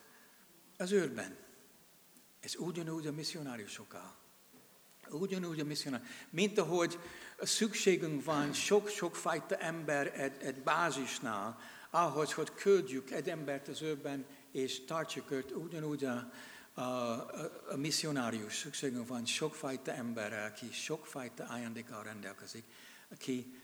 az 0.77 0.93
őrben. 0.93 1.37
Ez 2.43 2.57
ugyanúgy 2.57 3.07
a 3.07 3.13
misszionáriusokkal. 3.13 4.15
Ugyanúgy 5.11 5.61
a 5.61 5.65
misszionárius. 5.65 6.11
Mint 6.31 6.59
ahogy 6.59 6.99
szükségünk 7.41 8.25
van 8.25 8.53
sok-sok 8.53 9.17
fajta 9.17 9.57
ember 9.57 10.21
egy, 10.21 10.43
egy 10.43 10.63
bázisnál, 10.63 11.59
ahhoz, 11.91 12.33
hogy 12.33 12.55
küldjük 12.55 13.11
egy 13.11 13.31
embert 13.31 13.69
az 13.69 13.83
őrben, 13.83 14.27
és 14.51 14.85
tartsuk 14.85 15.31
őt, 15.31 15.51
ugyanúgy 15.51 16.05
a, 16.05 16.31
a, 16.75 16.81
a, 16.81 17.51
a 17.71 18.49
szükségünk 18.49 19.09
van 19.09 19.25
sokfajta 19.25 19.93
emberre, 19.93 20.45
aki 20.45 20.73
sokfajta 20.73 21.45
ajándékkal 21.45 22.03
rendelkezik, 22.03 22.65
aki 23.11 23.61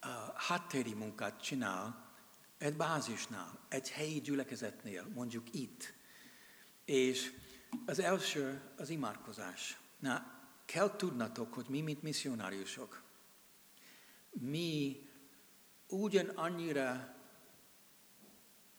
a 0.00 0.32
háttéri 0.34 0.94
munkát 0.94 1.42
csinál 1.42 2.06
egy 2.58 2.74
bázisnál, 2.74 3.58
egy 3.68 3.90
helyi 3.90 4.20
gyülekezetnél, 4.20 5.08
mondjuk 5.14 5.54
itt. 5.54 5.92
És 6.84 7.32
az 7.86 7.98
első 7.98 8.60
az 8.76 8.88
imádkozás. 8.88 9.78
Na, 9.98 10.38
kell 10.64 10.96
tudnatok, 10.96 11.54
hogy 11.54 11.66
mi, 11.68 11.80
mint 11.80 12.02
misszionáriusok, 12.02 13.02
mi 14.30 15.02
ugyanannyira 15.88 17.14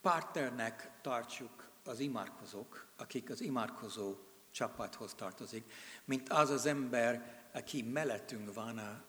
partnernek 0.02 0.92
tartjuk 1.02 1.70
az 1.84 2.00
imádkozók, 2.00 2.88
akik 2.98 3.30
az 3.30 3.42
imádkozó 3.42 4.16
csapathoz 4.52 5.14
tartozik, 5.14 5.72
mint 6.06 6.30
az 6.30 6.50
az 6.50 6.66
ember, 6.66 7.44
aki 7.54 7.82
mellettünk 7.82 8.54
van 8.54 8.78
a, 8.78 9.04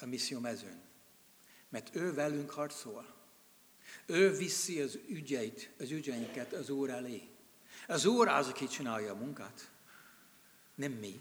a 0.00 0.06
misszió 0.06 0.40
mezőn. 0.40 0.80
Mert 1.68 1.96
ő 1.96 2.14
velünk 2.14 2.50
harcol. 2.50 3.14
Ő 4.06 4.30
viszi 4.36 4.80
az 4.80 4.98
ügyeit, 5.08 5.72
az 5.78 5.90
ügyeinket 5.90 6.52
az 6.52 6.70
Úr 6.70 6.90
elé. 6.90 7.31
Az 7.92 8.04
Úr 8.04 8.28
az, 8.28 8.48
aki 8.48 8.66
csinálja 8.66 9.12
a 9.12 9.16
munkát, 9.16 9.70
nem 10.74 10.92
mi. 10.92 11.20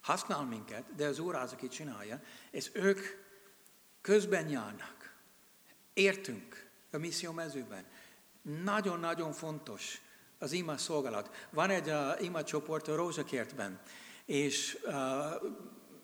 Használ 0.00 0.44
minket, 0.44 0.94
de 0.94 1.06
az 1.06 1.18
Úr 1.18 1.34
az, 1.34 1.52
aki 1.52 1.68
csinálja, 1.68 2.20
és 2.50 2.70
ők 2.72 2.98
közben 4.00 4.48
járnak. 4.48 5.14
Értünk 5.92 6.70
a 6.90 6.96
misszió 6.98 7.32
mezőben. 7.32 7.84
Nagyon-nagyon 8.42 9.32
fontos 9.32 10.00
az 10.38 10.52
ima 10.52 10.76
szolgálat. 10.76 11.46
Van 11.50 11.70
egy 11.70 11.88
uh, 11.88 12.24
ima 12.24 12.42
csoport 12.42 12.88
a 12.88 12.96
Rózsakertben, 12.96 13.80
és 14.24 14.78
uh, 14.84 14.92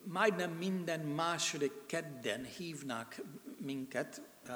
majdnem 0.04 0.52
minden 0.52 1.00
második 1.00 1.72
kedden 1.86 2.44
hívnak 2.44 3.16
minket, 3.58 4.22
uh, 4.48 4.54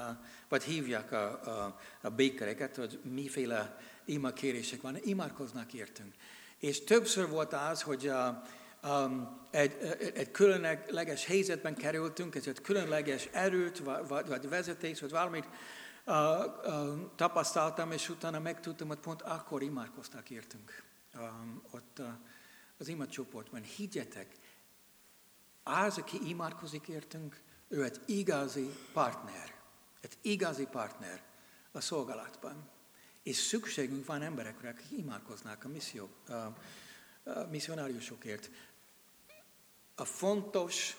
vagy 0.48 0.62
hívják 0.62 1.12
a, 1.12 1.42
a, 1.42 1.78
a 2.00 2.10
békereket, 2.10 2.76
hogy 2.76 3.00
miféle 3.02 3.76
ima 3.76 3.93
kérések 4.34 4.80
van, 4.80 4.96
imádkoznak 5.02 5.72
értünk. 5.72 6.14
És 6.58 6.84
többször 6.84 7.28
volt 7.28 7.52
az, 7.52 7.82
hogy 7.82 8.06
uh, 8.08 8.90
um, 8.90 9.40
egy, 9.50 9.76
egy 10.14 10.30
különleges 10.30 11.24
helyzetben 11.24 11.74
kerültünk, 11.74 12.34
egy 12.34 12.60
különleges 12.62 13.28
erőt, 13.32 13.78
vagy, 13.78 14.26
vagy 14.26 14.48
vezetés, 14.48 15.00
vagy 15.00 15.10
valamit 15.10 15.48
uh, 16.06 16.14
uh, 16.66 17.14
tapasztaltam, 17.16 17.92
és 17.92 18.08
utána 18.08 18.38
megtudtam, 18.38 18.88
hogy 18.88 18.98
pont 18.98 19.22
akkor 19.22 19.62
imádkoztak 19.62 20.30
értünk. 20.30 20.82
Um, 21.14 21.62
ott 21.70 21.96
uh, 21.98 22.06
az 22.78 22.88
imacsoportban. 22.88 23.62
Higgyetek, 23.62 24.36
az, 25.62 25.98
aki 25.98 26.28
imádkozik 26.28 26.88
értünk, 26.88 27.42
ő 27.68 27.84
egy 27.84 28.00
igazi 28.06 28.70
partner. 28.92 29.54
Egy 30.00 30.16
igazi 30.20 30.66
partner 30.66 31.22
a 31.72 31.80
szolgálatban. 31.80 32.68
És 33.24 33.36
szükségünk 33.36 34.06
van 34.06 34.22
emberekre, 34.22 34.68
akik 34.68 34.98
imádkoznak 34.98 35.64
a, 35.64 35.68
misszió, 35.68 36.08
a, 36.28 36.32
a 36.32 36.52
misszionáriusokért. 37.50 38.50
A 39.94 40.04
fontos, 40.04 40.96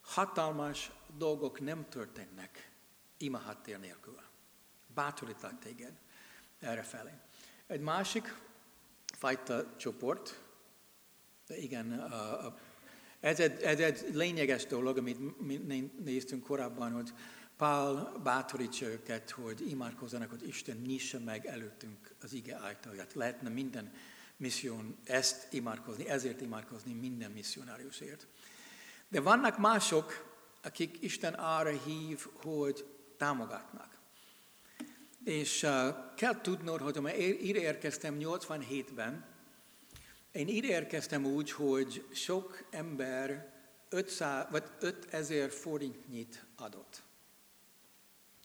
hatalmas 0.00 0.90
dolgok 1.16 1.60
nem 1.60 1.88
történnek 1.88 2.70
ima 3.18 3.38
háttér 3.38 3.78
nélkül. 3.78 4.20
Bátorítlak 4.94 5.58
téged 5.58 5.92
erre 6.58 6.82
felé. 6.82 7.10
Egy 7.66 7.80
másik 7.80 8.34
fajta 9.04 9.76
csoport, 9.76 10.42
de 11.46 11.56
igen, 11.56 11.92
a, 11.92 12.46
a, 12.46 12.58
ez, 13.20 13.40
egy, 13.40 13.62
ez 13.62 13.80
egy 13.80 14.14
lényeges 14.14 14.66
dolog, 14.66 14.96
amit 14.96 15.40
mi 15.66 15.92
néztünk 16.04 16.44
korábban, 16.44 16.92
hogy 16.92 17.12
Pál 17.58 18.12
bátorítja 18.22 18.88
őket, 18.88 19.30
hogy 19.30 19.70
imádkozzanak, 19.70 20.30
hogy 20.30 20.48
Isten 20.48 20.76
nyissa 20.76 21.20
meg 21.20 21.46
előttünk 21.46 22.14
az 22.22 22.32
ige 22.32 22.56
ajtaját. 22.56 23.14
Lehetne 23.14 23.48
minden 23.48 23.92
misszión 24.36 24.96
ezt 25.04 25.52
imádkozni, 25.52 26.08
ezért 26.08 26.40
imádkozni 26.40 26.92
minden 26.92 27.30
misszionáriusért. 27.30 28.26
De 29.08 29.20
vannak 29.20 29.58
mások, 29.58 30.36
akik 30.62 30.96
Isten 31.00 31.34
arra 31.34 31.70
hív, 31.70 32.26
hogy 32.32 32.84
támogatnak. 33.16 33.98
És 35.24 35.62
uh, 35.62 35.94
kell 36.16 36.40
tudnod, 36.40 36.80
hogy 36.80 36.96
amikor 36.96 37.18
ide 37.20 37.60
érkeztem 37.60 38.16
87-ben, 38.20 39.26
én 40.32 40.48
ide 40.48 40.68
érkeztem 40.68 41.24
úgy, 41.24 41.50
hogy 41.50 42.06
sok 42.12 42.66
ember 42.70 43.52
500, 43.88 44.46
vagy 44.50 44.64
5000 44.78 45.50
forintnyit 45.50 46.44
adott. 46.56 47.02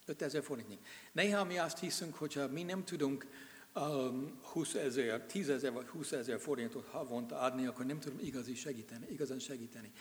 5000 0.05 0.43
forintnyi. 0.43 0.79
Néha 1.11 1.43
mi 1.43 1.57
azt 1.57 1.79
hiszünk, 1.79 2.15
hogyha 2.15 2.47
mi 2.47 2.63
nem 2.63 2.85
tudunk 2.85 3.27
um, 3.75 4.39
20 4.41 4.73
ezer, 4.73 5.21
10 5.21 5.49
ezer 5.49 5.71
vagy 5.71 5.87
20 5.87 6.11
ezer 6.11 6.39
forintot 6.39 6.87
havonta 6.87 7.39
adni, 7.39 7.65
akkor 7.65 7.85
nem 7.85 7.99
tudom 7.99 8.19
igazi 8.21 8.55
segíteni, 8.55 9.07
igazán 9.09 9.39
segíteni. 9.39 9.91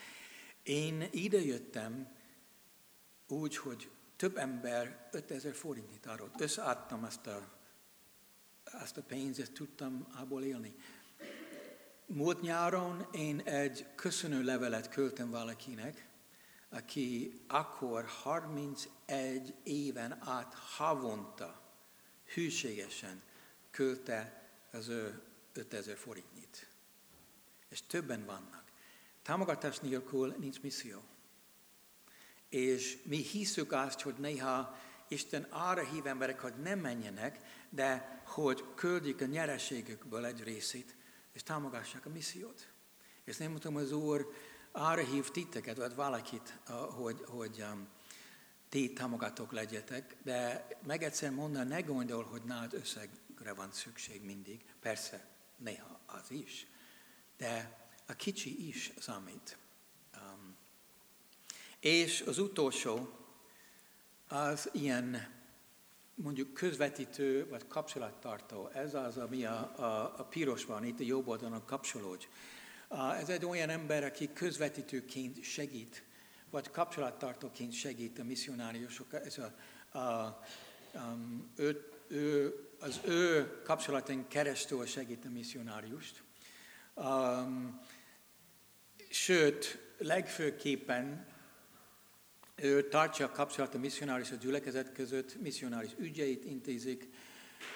Én 0.63 1.07
ide 1.11 1.41
jöttem 1.41 2.07
úgy, 3.27 3.57
hogy 3.57 3.89
több 4.15 4.37
ember 4.37 5.09
5000 5.11 5.53
forintot 5.53 6.05
adott. 6.05 6.41
Összeadtam 6.41 7.03
ezt 7.03 7.27
a, 7.27 7.51
ezt 8.81 8.97
a 8.97 9.01
pénzt, 9.01 9.39
ezt 9.39 9.51
tudtam 9.51 10.07
abból 10.15 10.43
élni. 10.43 10.75
Múlt 12.05 12.41
nyáron 12.41 13.07
én 13.11 13.39
egy 13.39 13.85
köszönő 13.95 14.43
levelet 14.43 14.89
küldtem 14.89 15.29
valakinek, 15.29 16.07
aki 16.73 17.33
akkor 17.47 18.05
31 18.05 19.53
éven 19.63 20.17
át 20.27 20.53
havonta 20.53 21.61
hűségesen 22.33 23.21
küldte 23.71 24.49
az 24.71 24.87
ő 24.87 25.21
5000 25.53 25.97
forintnyit. 25.97 26.67
És 27.69 27.81
többen 27.87 28.25
vannak. 28.25 28.63
Támogatás 29.21 29.79
nélkül 29.79 30.35
nincs 30.39 30.61
misszió. 30.61 31.03
És 32.49 32.97
mi 33.03 33.17
hiszük 33.17 33.71
azt, 33.71 34.01
hogy 34.01 34.15
néha 34.15 34.77
Isten 35.07 35.43
arra 35.43 35.83
hív 35.83 36.07
emberek, 36.07 36.39
hogy 36.39 36.53
nem 36.61 36.79
menjenek, 36.79 37.39
de 37.69 38.21
hogy 38.25 38.63
küldjük 38.75 39.21
a 39.21 39.25
nyereségükből 39.25 40.25
egy 40.25 40.43
részét, 40.43 40.95
és 41.33 41.43
támogassák 41.43 42.05
a 42.05 42.09
missziót. 42.09 42.67
És 43.23 43.37
nem 43.37 43.51
mondom, 43.51 43.75
az 43.75 43.91
Úr 43.91 44.33
arra 44.75 45.03
hív 45.03 45.29
titeket, 45.29 45.77
vagy 45.77 45.95
valakit, 45.95 46.59
hogy, 46.89 47.23
hogy 47.27 47.63
um, 47.71 47.87
ti 48.69 48.93
támogatók 48.93 49.51
legyetek, 49.51 50.15
de 50.23 50.67
meg 50.85 51.03
egyszer 51.03 51.31
mondani, 51.31 51.69
ne 51.69 51.81
gondol, 51.81 52.23
hogy 52.23 52.41
nád 52.43 52.73
összegre 52.73 53.53
van 53.55 53.71
szükség 53.71 54.23
mindig. 54.23 54.65
Persze, 54.79 55.27
néha 55.57 55.99
az 56.05 56.31
is, 56.31 56.67
de 57.37 57.81
a 58.07 58.13
kicsi 58.13 58.67
is 58.67 58.91
számít. 58.99 59.57
Um, 60.15 60.55
és 61.79 62.21
az 62.21 62.37
utolsó, 62.37 63.09
az 64.27 64.69
ilyen 64.71 65.31
mondjuk 66.15 66.53
közvetítő 66.53 67.47
vagy 67.49 67.67
kapcsolattartó. 67.67 68.67
Ez 68.67 68.93
az, 68.93 69.17
ami 69.17 69.45
a, 69.45 69.73
a, 69.77 70.19
a 70.19 70.23
piros 70.23 70.65
van, 70.65 70.85
itt 70.85 70.99
a 70.99 71.03
jobb 71.03 71.27
oldalon 71.27 71.65
kapcsolódj. 71.65 72.27
Ez 73.19 73.29
egy 73.29 73.45
olyan 73.45 73.69
ember, 73.69 74.03
aki 74.03 74.29
közvetítőként 74.33 75.43
segít, 75.43 76.03
vagy 76.49 76.71
kapcsolattartóként 76.71 77.73
segít 77.73 78.19
a 78.19 78.23
misszionáriusok. 78.23 79.13
Ez 79.13 79.37
a, 79.37 79.53
a, 79.97 80.39
um, 80.93 81.51
ő, 81.55 81.91
ő, 82.07 82.55
az 82.79 82.99
ő 83.05 83.51
kapcsolaton 83.63 84.27
keresztül 84.27 84.85
segít 84.85 85.25
a 85.25 85.29
misszionáriust. 85.29 86.23
Um, 86.95 87.81
sőt, 89.09 89.79
legfőképpen 89.97 91.25
ő 92.55 92.87
tartja 92.87 93.25
a 93.25 93.31
kapcsolat 93.31 93.73
a 93.73 93.77
misszionáris 93.77 94.31
a 94.31 94.35
gyülekezet 94.35 94.91
között, 94.91 95.41
misszionáris 95.41 95.91
ügyeit 95.97 96.45
intézik, 96.45 97.07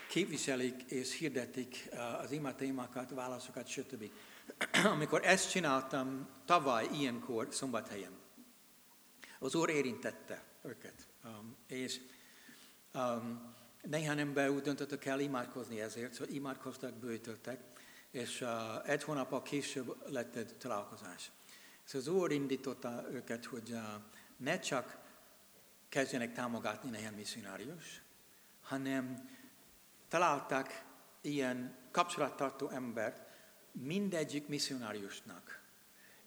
képviselik 0.09 0.81
és 0.91 1.17
hirdetik 1.17 1.89
az 2.21 2.31
ima 2.31 2.55
témákat, 2.55 3.09
válaszokat, 3.09 3.67
stb. 3.67 4.11
Amikor 4.95 5.25
ezt 5.25 5.49
csináltam 5.49 6.29
tavaly 6.45 6.87
ilyenkor 6.91 7.47
szombathelyen, 7.49 8.11
az 9.39 9.55
Úr 9.55 9.69
érintette 9.69 10.43
őket, 10.63 11.07
um, 11.23 11.55
és 11.67 11.99
um, 12.93 13.55
néhány 13.81 14.19
ember 14.19 14.49
úgy 14.49 14.61
döntöttek 14.61 15.05
el 15.05 15.19
imádkozni 15.19 15.81
ezért, 15.81 16.13
szóval 16.13 16.33
imádkoztak, 16.33 16.93
bőjtöltek, 16.93 17.61
és 18.11 18.41
uh, 18.41 18.89
egy 18.89 19.03
hónappal 19.03 19.41
később 19.41 20.11
lett 20.11 20.35
egy 20.35 20.55
találkozás. 20.57 21.31
Szóval 21.83 22.07
az 22.07 22.21
Úr 22.21 22.31
indította 22.31 23.05
őket, 23.11 23.45
hogy 23.45 23.71
uh, 23.71 23.79
ne 24.37 24.59
csak 24.59 24.97
kezdjenek 25.89 26.33
támogatni 26.33 26.89
néhány 26.89 27.15
misszionárius, 27.15 28.01
hanem 28.61 29.29
találtak 30.07 30.83
ilyen 31.21 31.75
kapcsolattartó 31.91 32.69
embert 32.69 33.26
mindegyik 33.81 34.47
misszionáriusnak. 34.47 35.61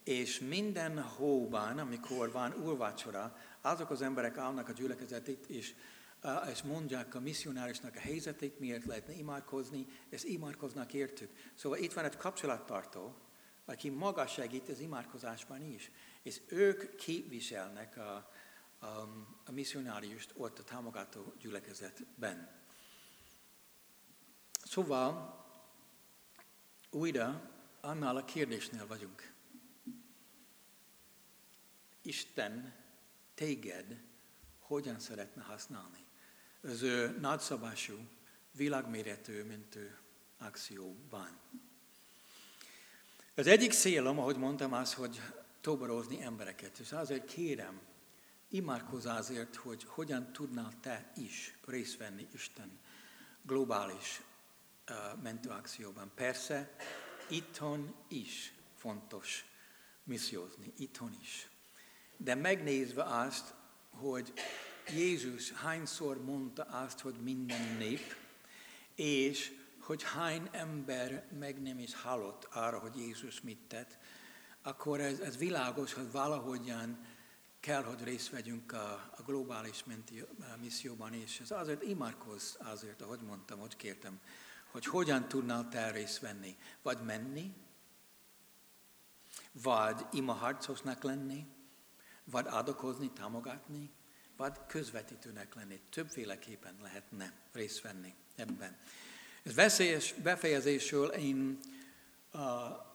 És 0.04 0.38
minden 0.38 1.02
hóban, 1.02 1.78
amikor 1.78 2.32
van 2.32 2.52
úrvácsora, 2.52 3.36
azok 3.60 3.90
az 3.90 4.02
emberek 4.02 4.36
állnak 4.36 4.68
a 4.68 4.72
gyülekezetét, 4.72 5.46
és, 5.46 5.74
és 6.50 6.62
mondják 6.62 7.14
a 7.14 7.20
misszionáriusnak 7.20 7.96
a 7.96 8.00
helyzetét, 8.00 8.58
miért 8.58 8.84
lehetne 8.84 9.12
imádkozni, 9.12 9.86
és 10.08 10.24
imádkoznak 10.24 10.92
értük. 10.92 11.30
Szóval 11.54 11.78
itt 11.78 11.92
van 11.92 12.04
egy 12.04 12.16
kapcsolattartó, 12.16 13.14
aki 13.64 13.88
maga 13.88 14.26
segít 14.26 14.68
az 14.68 14.80
imádkozásban 14.80 15.62
is 15.62 15.90
és 16.22 16.40
ők 16.46 16.96
képviselnek 16.96 17.96
a, 17.96 18.30
a, 18.78 18.86
a 19.44 19.52
misszionáriust 19.52 20.32
ott 20.36 20.58
a 20.58 20.64
támogató 20.64 21.32
gyülekezetben. 21.38 22.58
Szóval 24.64 25.38
újra 26.90 27.50
annál 27.80 28.16
a 28.16 28.24
kérdésnél 28.24 28.86
vagyunk. 28.86 29.32
Isten 32.02 32.74
téged 33.34 34.02
hogyan 34.58 34.98
szeretne 34.98 35.42
használni? 35.42 36.04
Az 36.62 36.82
ő 36.82 37.18
nagyszabású, 37.20 37.94
világméretű 38.52 39.42
mentő 39.42 39.98
akcióban. 40.38 41.38
Az 43.34 43.46
egyik 43.46 43.72
célom, 43.72 44.18
ahogy 44.18 44.36
mondtam, 44.36 44.72
az, 44.72 44.94
hogy 44.94 45.20
toborozni 45.60 46.22
embereket. 46.22 46.78
És 46.78 46.92
azért 46.92 47.24
kérem, 47.24 47.80
imádkozz 48.48 49.06
azért, 49.06 49.56
hogy 49.56 49.84
hogyan 49.84 50.32
tudnál 50.32 50.72
te 50.80 51.12
is 51.16 51.58
részt 51.64 51.96
venni 51.96 52.28
Isten 52.32 52.78
globális 53.42 54.22
mentőakcióban. 55.22 56.10
Persze, 56.14 56.74
itthon 57.28 57.94
is 58.08 58.54
fontos 58.76 59.44
missziózni, 60.04 60.72
itthon 60.76 61.16
is. 61.20 61.48
De 62.16 62.34
megnézve 62.34 63.02
azt, 63.02 63.54
hogy 63.90 64.32
Jézus 64.88 65.52
hányszor 65.52 66.24
mondta 66.24 66.62
azt, 66.62 67.00
hogy 67.00 67.14
minden 67.22 67.76
nép, 67.78 68.16
és 68.94 69.52
hogy 69.78 70.02
hány 70.02 70.48
ember 70.52 71.26
meg 71.38 71.62
nem 71.62 71.78
is 71.78 71.94
hallott 71.94 72.44
arra, 72.44 72.78
hogy 72.78 72.96
Jézus 72.96 73.40
mit 73.40 73.58
tett, 73.68 73.98
akkor 74.62 75.00
ez, 75.00 75.18
ez 75.18 75.36
világos, 75.36 75.92
hogy 75.92 76.10
valahogyan 76.10 77.06
kell, 77.60 77.82
hogy 77.82 78.04
részt 78.04 78.30
vegyünk 78.30 78.72
a, 78.72 78.92
a 79.16 79.22
globális 79.26 79.84
menti, 79.84 80.20
a 80.20 80.56
misszióban 80.60 81.14
is. 81.14 81.40
Ez 81.40 81.50
azért 81.50 81.82
imádkozz 81.82 82.54
azért, 82.58 83.02
ahogy 83.02 83.20
mondtam, 83.20 83.58
hogy 83.58 83.76
kértem, 83.76 84.20
hogy 84.70 84.86
hogyan 84.86 85.28
tudnál 85.28 85.68
te 85.68 85.90
részt 85.90 86.18
venni. 86.18 86.56
Vagy 86.82 86.98
menni, 87.04 87.54
vagy 89.52 90.06
imaharcosnak 90.12 91.02
lenni, 91.02 91.46
vagy 92.24 92.46
adokozni, 92.48 93.10
támogatni, 93.10 93.90
vagy 94.36 94.56
közvetítőnek 94.66 95.54
lenni. 95.54 95.80
Többféleképpen 95.90 96.76
lehetne 96.82 97.32
részt 97.52 97.80
venni 97.80 98.14
ebben. 98.36 98.78
Ez 99.42 99.54
veszélyes 99.54 100.12
befejezésről 100.12 101.08
én 101.08 101.58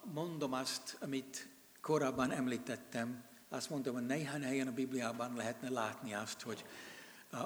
mondom 0.03 0.53
azt, 0.53 0.97
amit 1.01 1.47
korábban 1.81 2.31
említettem, 2.31 3.23
azt 3.49 3.69
mondtam, 3.69 3.93
hogy 3.93 4.05
néhány 4.05 4.43
helyen 4.43 4.67
a 4.67 4.71
Bibliában 4.71 5.35
lehetne 5.35 5.69
látni 5.69 6.13
azt, 6.13 6.41
hogy 6.41 6.65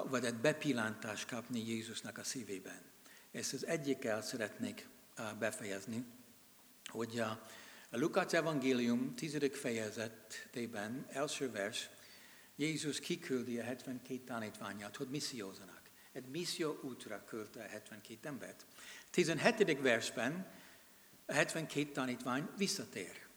vagy 0.04 0.24
egy 0.24 0.34
bepillantást 0.34 1.28
kapni 1.28 1.68
Jézusnak 1.68 2.18
a 2.18 2.24
szívében. 2.24 2.89
Ezt 3.32 3.52
az 3.52 3.66
egyikkel 3.66 4.22
szeretnék 4.22 4.88
befejezni, 5.38 6.04
hogy 6.84 7.18
a 7.18 7.98
Lukács 7.98 8.32
evangélium 8.32 9.14
10. 9.14 9.36
fejezetében, 9.52 11.06
első 11.08 11.50
vers, 11.50 11.90
Jézus 12.56 13.00
kiküldi 13.00 13.58
a 13.58 13.62
72 13.62 14.24
tanítványát, 14.24 14.96
hogy 14.96 15.08
missziózanak. 15.08 15.80
Egy 16.12 16.26
misszió 16.26 16.78
útra 16.82 17.24
küldte 17.24 17.62
a 17.62 17.68
72 17.68 18.28
embert. 18.28 18.66
17. 19.10 19.80
versben 19.80 20.46
a 21.26 21.32
72 21.32 21.92
tanítvány 21.92 22.48
visszatér 22.56 23.28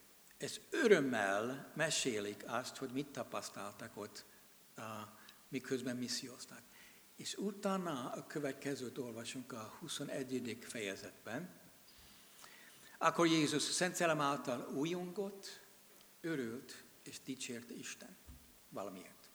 és 0.44 0.60
örömmel 0.70 1.72
mesélik 1.76 2.44
azt, 2.48 2.78
hogy 2.78 2.90
mit 2.92 3.08
tapasztaltak 3.08 3.98
ott, 3.98 4.26
miközben 5.50 5.98
misszióztak. 5.98 6.62
És 7.16 7.36
utána 7.36 8.12
a 8.12 8.28
következőt 8.28 8.98
olvasunk 8.98 9.52
a 9.52 9.78
21. 9.80 10.58
fejezetben. 10.62 11.62
Akkor 12.98 13.28
Jézus 13.28 13.62
Szent 13.62 13.96
Szellem 13.96 14.22
által 14.22 14.74
újongott, 14.76 15.62
örült 16.22 16.84
és 17.04 17.22
dicsérte 17.22 17.74
Isten 17.74 18.18
valamiért. 18.70 19.30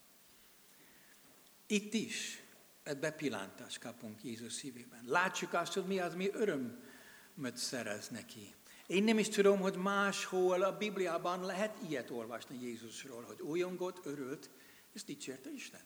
Itt 1.66 1.94
is 1.94 2.42
egy 2.82 2.98
bepillantást 2.98 3.78
kapunk 3.78 4.24
Jézus 4.24 4.52
szívében. 4.52 5.02
Látjuk 5.06 5.52
azt, 5.52 5.72
hogy 5.72 5.86
mi 5.86 5.98
az, 5.98 6.14
mi 6.14 6.30
örömöt 6.32 7.56
szerez 7.56 8.08
neki. 8.08 8.54
Én 8.86 9.04
nem 9.04 9.18
is 9.18 9.28
tudom, 9.28 9.60
hogy 9.60 9.76
máshol 9.76 10.62
a 10.62 10.76
Bibliában 10.76 11.44
lehet 11.44 11.78
ilyet 11.88 12.10
olvasni 12.10 12.58
Jézusról, 12.60 13.22
hogy 13.22 13.40
újongott, 13.40 14.06
örült, 14.06 14.50
és 14.92 15.04
dicsérte 15.04 15.50
Isten. 15.50 15.80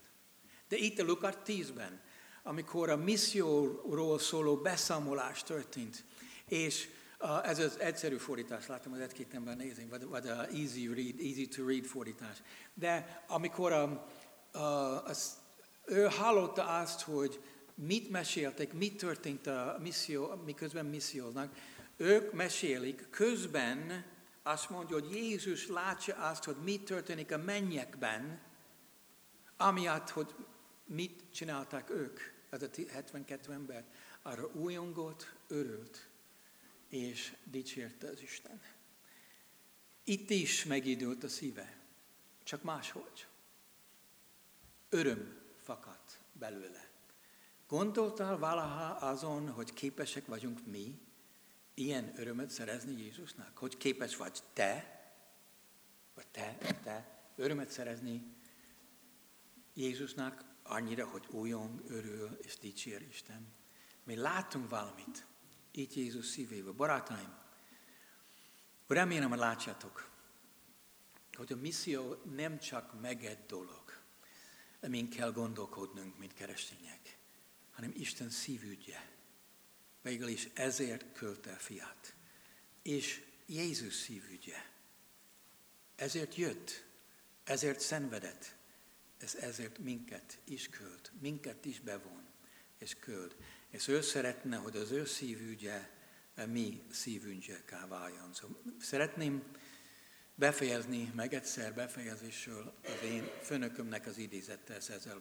De 0.72 0.78
itt 0.78 0.98
a 0.98 1.04
Lukács 1.04 1.36
10-ben, 1.46 2.00
amikor 2.42 2.90
a 2.90 2.96
misszióról 2.96 4.18
szóló 4.18 4.56
beszámolás 4.56 5.42
történt, 5.42 6.04
és 6.48 6.88
ez 7.42 7.58
az 7.58 7.78
egyszerű 7.78 8.16
fordítás, 8.16 8.66
látom, 8.66 8.92
hogy 8.92 9.00
egy-két 9.00 9.34
ember 9.34 9.56
nézni, 9.56 9.86
vagy, 9.90 10.04
vagy 10.04 10.28
a 10.28 10.46
easy, 10.46 10.86
read, 10.86 11.20
easy 11.20 11.48
to 11.48 11.66
read 11.66 11.84
fordítás. 11.84 12.36
De 12.74 13.24
amikor 13.28 13.72
a, 13.72 14.08
a, 14.52 14.58
az, 15.04 15.36
ő 15.84 16.04
hallotta 16.04 16.64
azt, 16.64 17.00
hogy 17.00 17.40
mit 17.74 18.10
meséltek, 18.10 18.72
mit 18.72 18.96
történt 18.96 19.46
a 19.46 19.76
misszió, 19.80 20.42
miközben 20.44 20.86
misszióznak, 20.86 21.54
ők 21.96 22.32
mesélik, 22.32 23.06
közben 23.10 24.04
azt 24.42 24.70
mondja, 24.70 25.00
hogy 25.00 25.10
Jézus 25.14 25.68
látja 25.68 26.16
azt, 26.16 26.44
hogy 26.44 26.56
mi 26.64 26.82
történik 26.82 27.32
a 27.32 27.38
mennyekben, 27.38 28.40
amiatt, 29.56 30.10
hogy 30.10 30.34
mit 30.84 31.22
csinálták 31.32 31.90
ők, 31.90 32.20
ez 32.50 32.62
a 32.62 32.68
72 32.88 33.52
ember, 33.52 33.84
arra 34.22 34.50
újongott, 34.52 35.34
örült, 35.48 36.08
és 36.88 37.36
dicsérte 37.44 38.08
az 38.08 38.20
Isten. 38.20 38.60
Itt 40.04 40.30
is 40.30 40.64
megidőlt 40.64 41.24
a 41.24 41.28
szíve, 41.28 41.76
csak 42.42 42.62
máshogy. 42.62 43.26
Öröm 44.88 45.40
fakadt 45.62 46.18
belőle. 46.32 46.90
Gondoltál 47.68 48.38
valaha 48.38 49.06
azon, 49.06 49.50
hogy 49.50 49.72
képesek 49.72 50.26
vagyunk 50.26 50.66
mi 50.66 51.00
ilyen 51.74 52.12
örömet 52.16 52.50
szerezni 52.50 53.02
Jézusnak? 53.02 53.56
Hogy 53.58 53.76
képes 53.76 54.16
vagy 54.16 54.38
te, 54.52 55.02
vagy 56.14 56.26
te, 56.26 56.56
te 56.82 57.24
örömet 57.36 57.70
szerezni 57.70 58.24
Jézusnak 59.74 60.51
annyira, 60.62 61.06
hogy 61.06 61.26
újong, 61.30 61.82
örül 61.88 62.38
és 62.42 62.58
dicsér 62.58 63.02
Isten. 63.02 63.52
Mi 64.04 64.14
látunk 64.14 64.70
valamit 64.70 65.26
itt 65.70 65.94
Jézus 65.94 66.26
szívébe. 66.26 66.70
Barátaim, 66.70 67.34
remélem, 68.86 69.28
hogy 69.28 69.38
látjátok, 69.38 70.10
hogy 71.36 71.52
a 71.52 71.56
misszió 71.56 72.16
nem 72.34 72.58
csak 72.58 73.00
meged 73.00 73.38
dolog, 73.46 74.00
amin 74.80 75.10
kell 75.10 75.32
gondolkodnunk, 75.32 76.18
mint 76.18 76.34
keresztények, 76.34 77.18
hanem 77.70 77.92
Isten 77.94 78.30
szívügye. 78.30 79.10
Végül 80.02 80.28
is 80.28 80.48
ezért 80.54 81.12
költe 81.12 81.52
a 81.52 81.56
fiát. 81.56 82.14
És 82.82 83.22
Jézus 83.46 83.94
szívügye. 83.94 84.56
Ezért 85.96 86.34
jött, 86.34 86.84
ezért 87.44 87.80
szenvedett, 87.80 88.56
ez 89.22 89.34
ezért 89.34 89.78
minket 89.78 90.38
is 90.44 90.68
költ, 90.68 91.12
minket 91.20 91.64
is 91.64 91.80
bevon 91.80 92.26
és 92.78 92.96
költ. 93.00 93.36
És 93.68 93.88
ő 93.88 94.00
szeretne, 94.00 94.56
hogy 94.56 94.76
az 94.76 94.90
ő 94.90 95.04
szívügye 95.04 95.90
a 96.36 96.46
mi 96.46 96.82
szívügyekká 96.90 97.86
váljon. 97.86 98.34
Szóval 98.34 98.62
szeretném 98.80 99.42
befejezni, 100.34 101.12
meg 101.14 101.34
egyszer 101.34 101.74
befejezésről 101.74 102.74
az 102.84 103.02
én 103.04 103.30
főnökömnek 103.42 104.06
az 104.06 104.18
idézette, 104.18 104.74
ezzel 104.74 105.18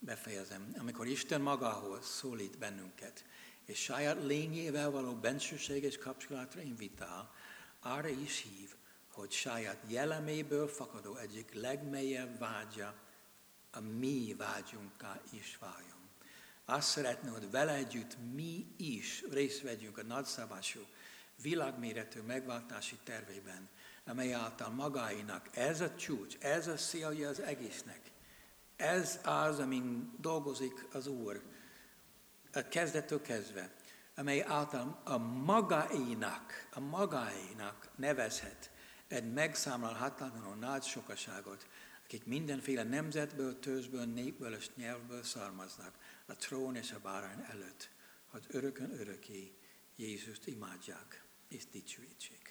befejezem. 0.00 0.74
Amikor 0.78 1.06
Isten 1.06 1.40
magához 1.40 2.06
szólít 2.06 2.58
bennünket, 2.58 3.24
és 3.64 3.82
saját 3.82 4.24
lényével 4.24 4.90
való 4.90 5.14
bensőséges 5.14 5.98
kapcsolatra 5.98 6.60
invitál, 6.60 7.34
arra 7.80 8.08
is 8.08 8.42
hív, 8.42 8.75
hogy 9.16 9.32
saját 9.32 9.82
jelleméből 9.86 10.68
fakadó 10.68 11.16
egyik 11.16 11.54
legmélyebb 11.54 12.38
vágya 12.38 12.94
a 13.70 13.80
mi 13.80 14.34
vágyunká 14.38 15.20
is 15.30 15.56
váljon. 15.60 16.08
Azt 16.64 16.88
szeretné, 16.88 17.28
hogy 17.28 17.50
vele 17.50 17.74
együtt 17.74 18.16
mi 18.34 18.74
is 18.76 19.24
részt 19.30 19.62
vegyünk 19.62 19.98
a 19.98 20.02
nagyszabású 20.02 20.80
világméretű 21.42 22.20
megváltási 22.20 22.98
tervében, 23.04 23.68
amely 24.06 24.32
által 24.32 24.70
magáinak 24.70 25.56
ez 25.56 25.80
a 25.80 25.94
csúcs, 25.94 26.36
ez 26.38 26.66
a 26.66 26.76
szélje 26.76 27.28
az 27.28 27.40
egésznek. 27.40 28.00
Ez 28.76 29.20
az, 29.24 29.58
amin 29.58 30.14
dolgozik 30.20 30.86
az 30.92 31.06
Úr, 31.06 31.42
a 32.52 32.68
kezdettől 32.68 33.22
kezdve, 33.22 33.74
amely 34.16 34.42
által 34.42 35.00
a 35.04 35.18
magáinak, 35.18 36.68
a 36.72 36.80
magáinak 36.80 37.88
nevezhet 37.96 38.70
egy 39.08 39.32
megszámlálhatatlanul 39.32 40.54
nagy 40.54 40.82
sokaságot, 40.82 41.66
akik 42.04 42.26
mindenféle 42.26 42.82
nemzetből, 42.82 43.58
tőzsből, 43.58 44.04
népből 44.04 44.54
és 44.54 44.70
nyelvből 44.74 45.22
származnak 45.22 45.94
a 46.26 46.36
trón 46.36 46.76
és 46.76 46.92
a 46.92 47.00
bárány 47.00 47.44
előtt, 47.48 47.90
hogy 48.26 48.44
örökön 48.48 49.00
öröké 49.00 49.54
Jézust 49.96 50.46
imádják 50.46 51.24
és 51.48 51.66
dicsőítsék. 51.70 52.45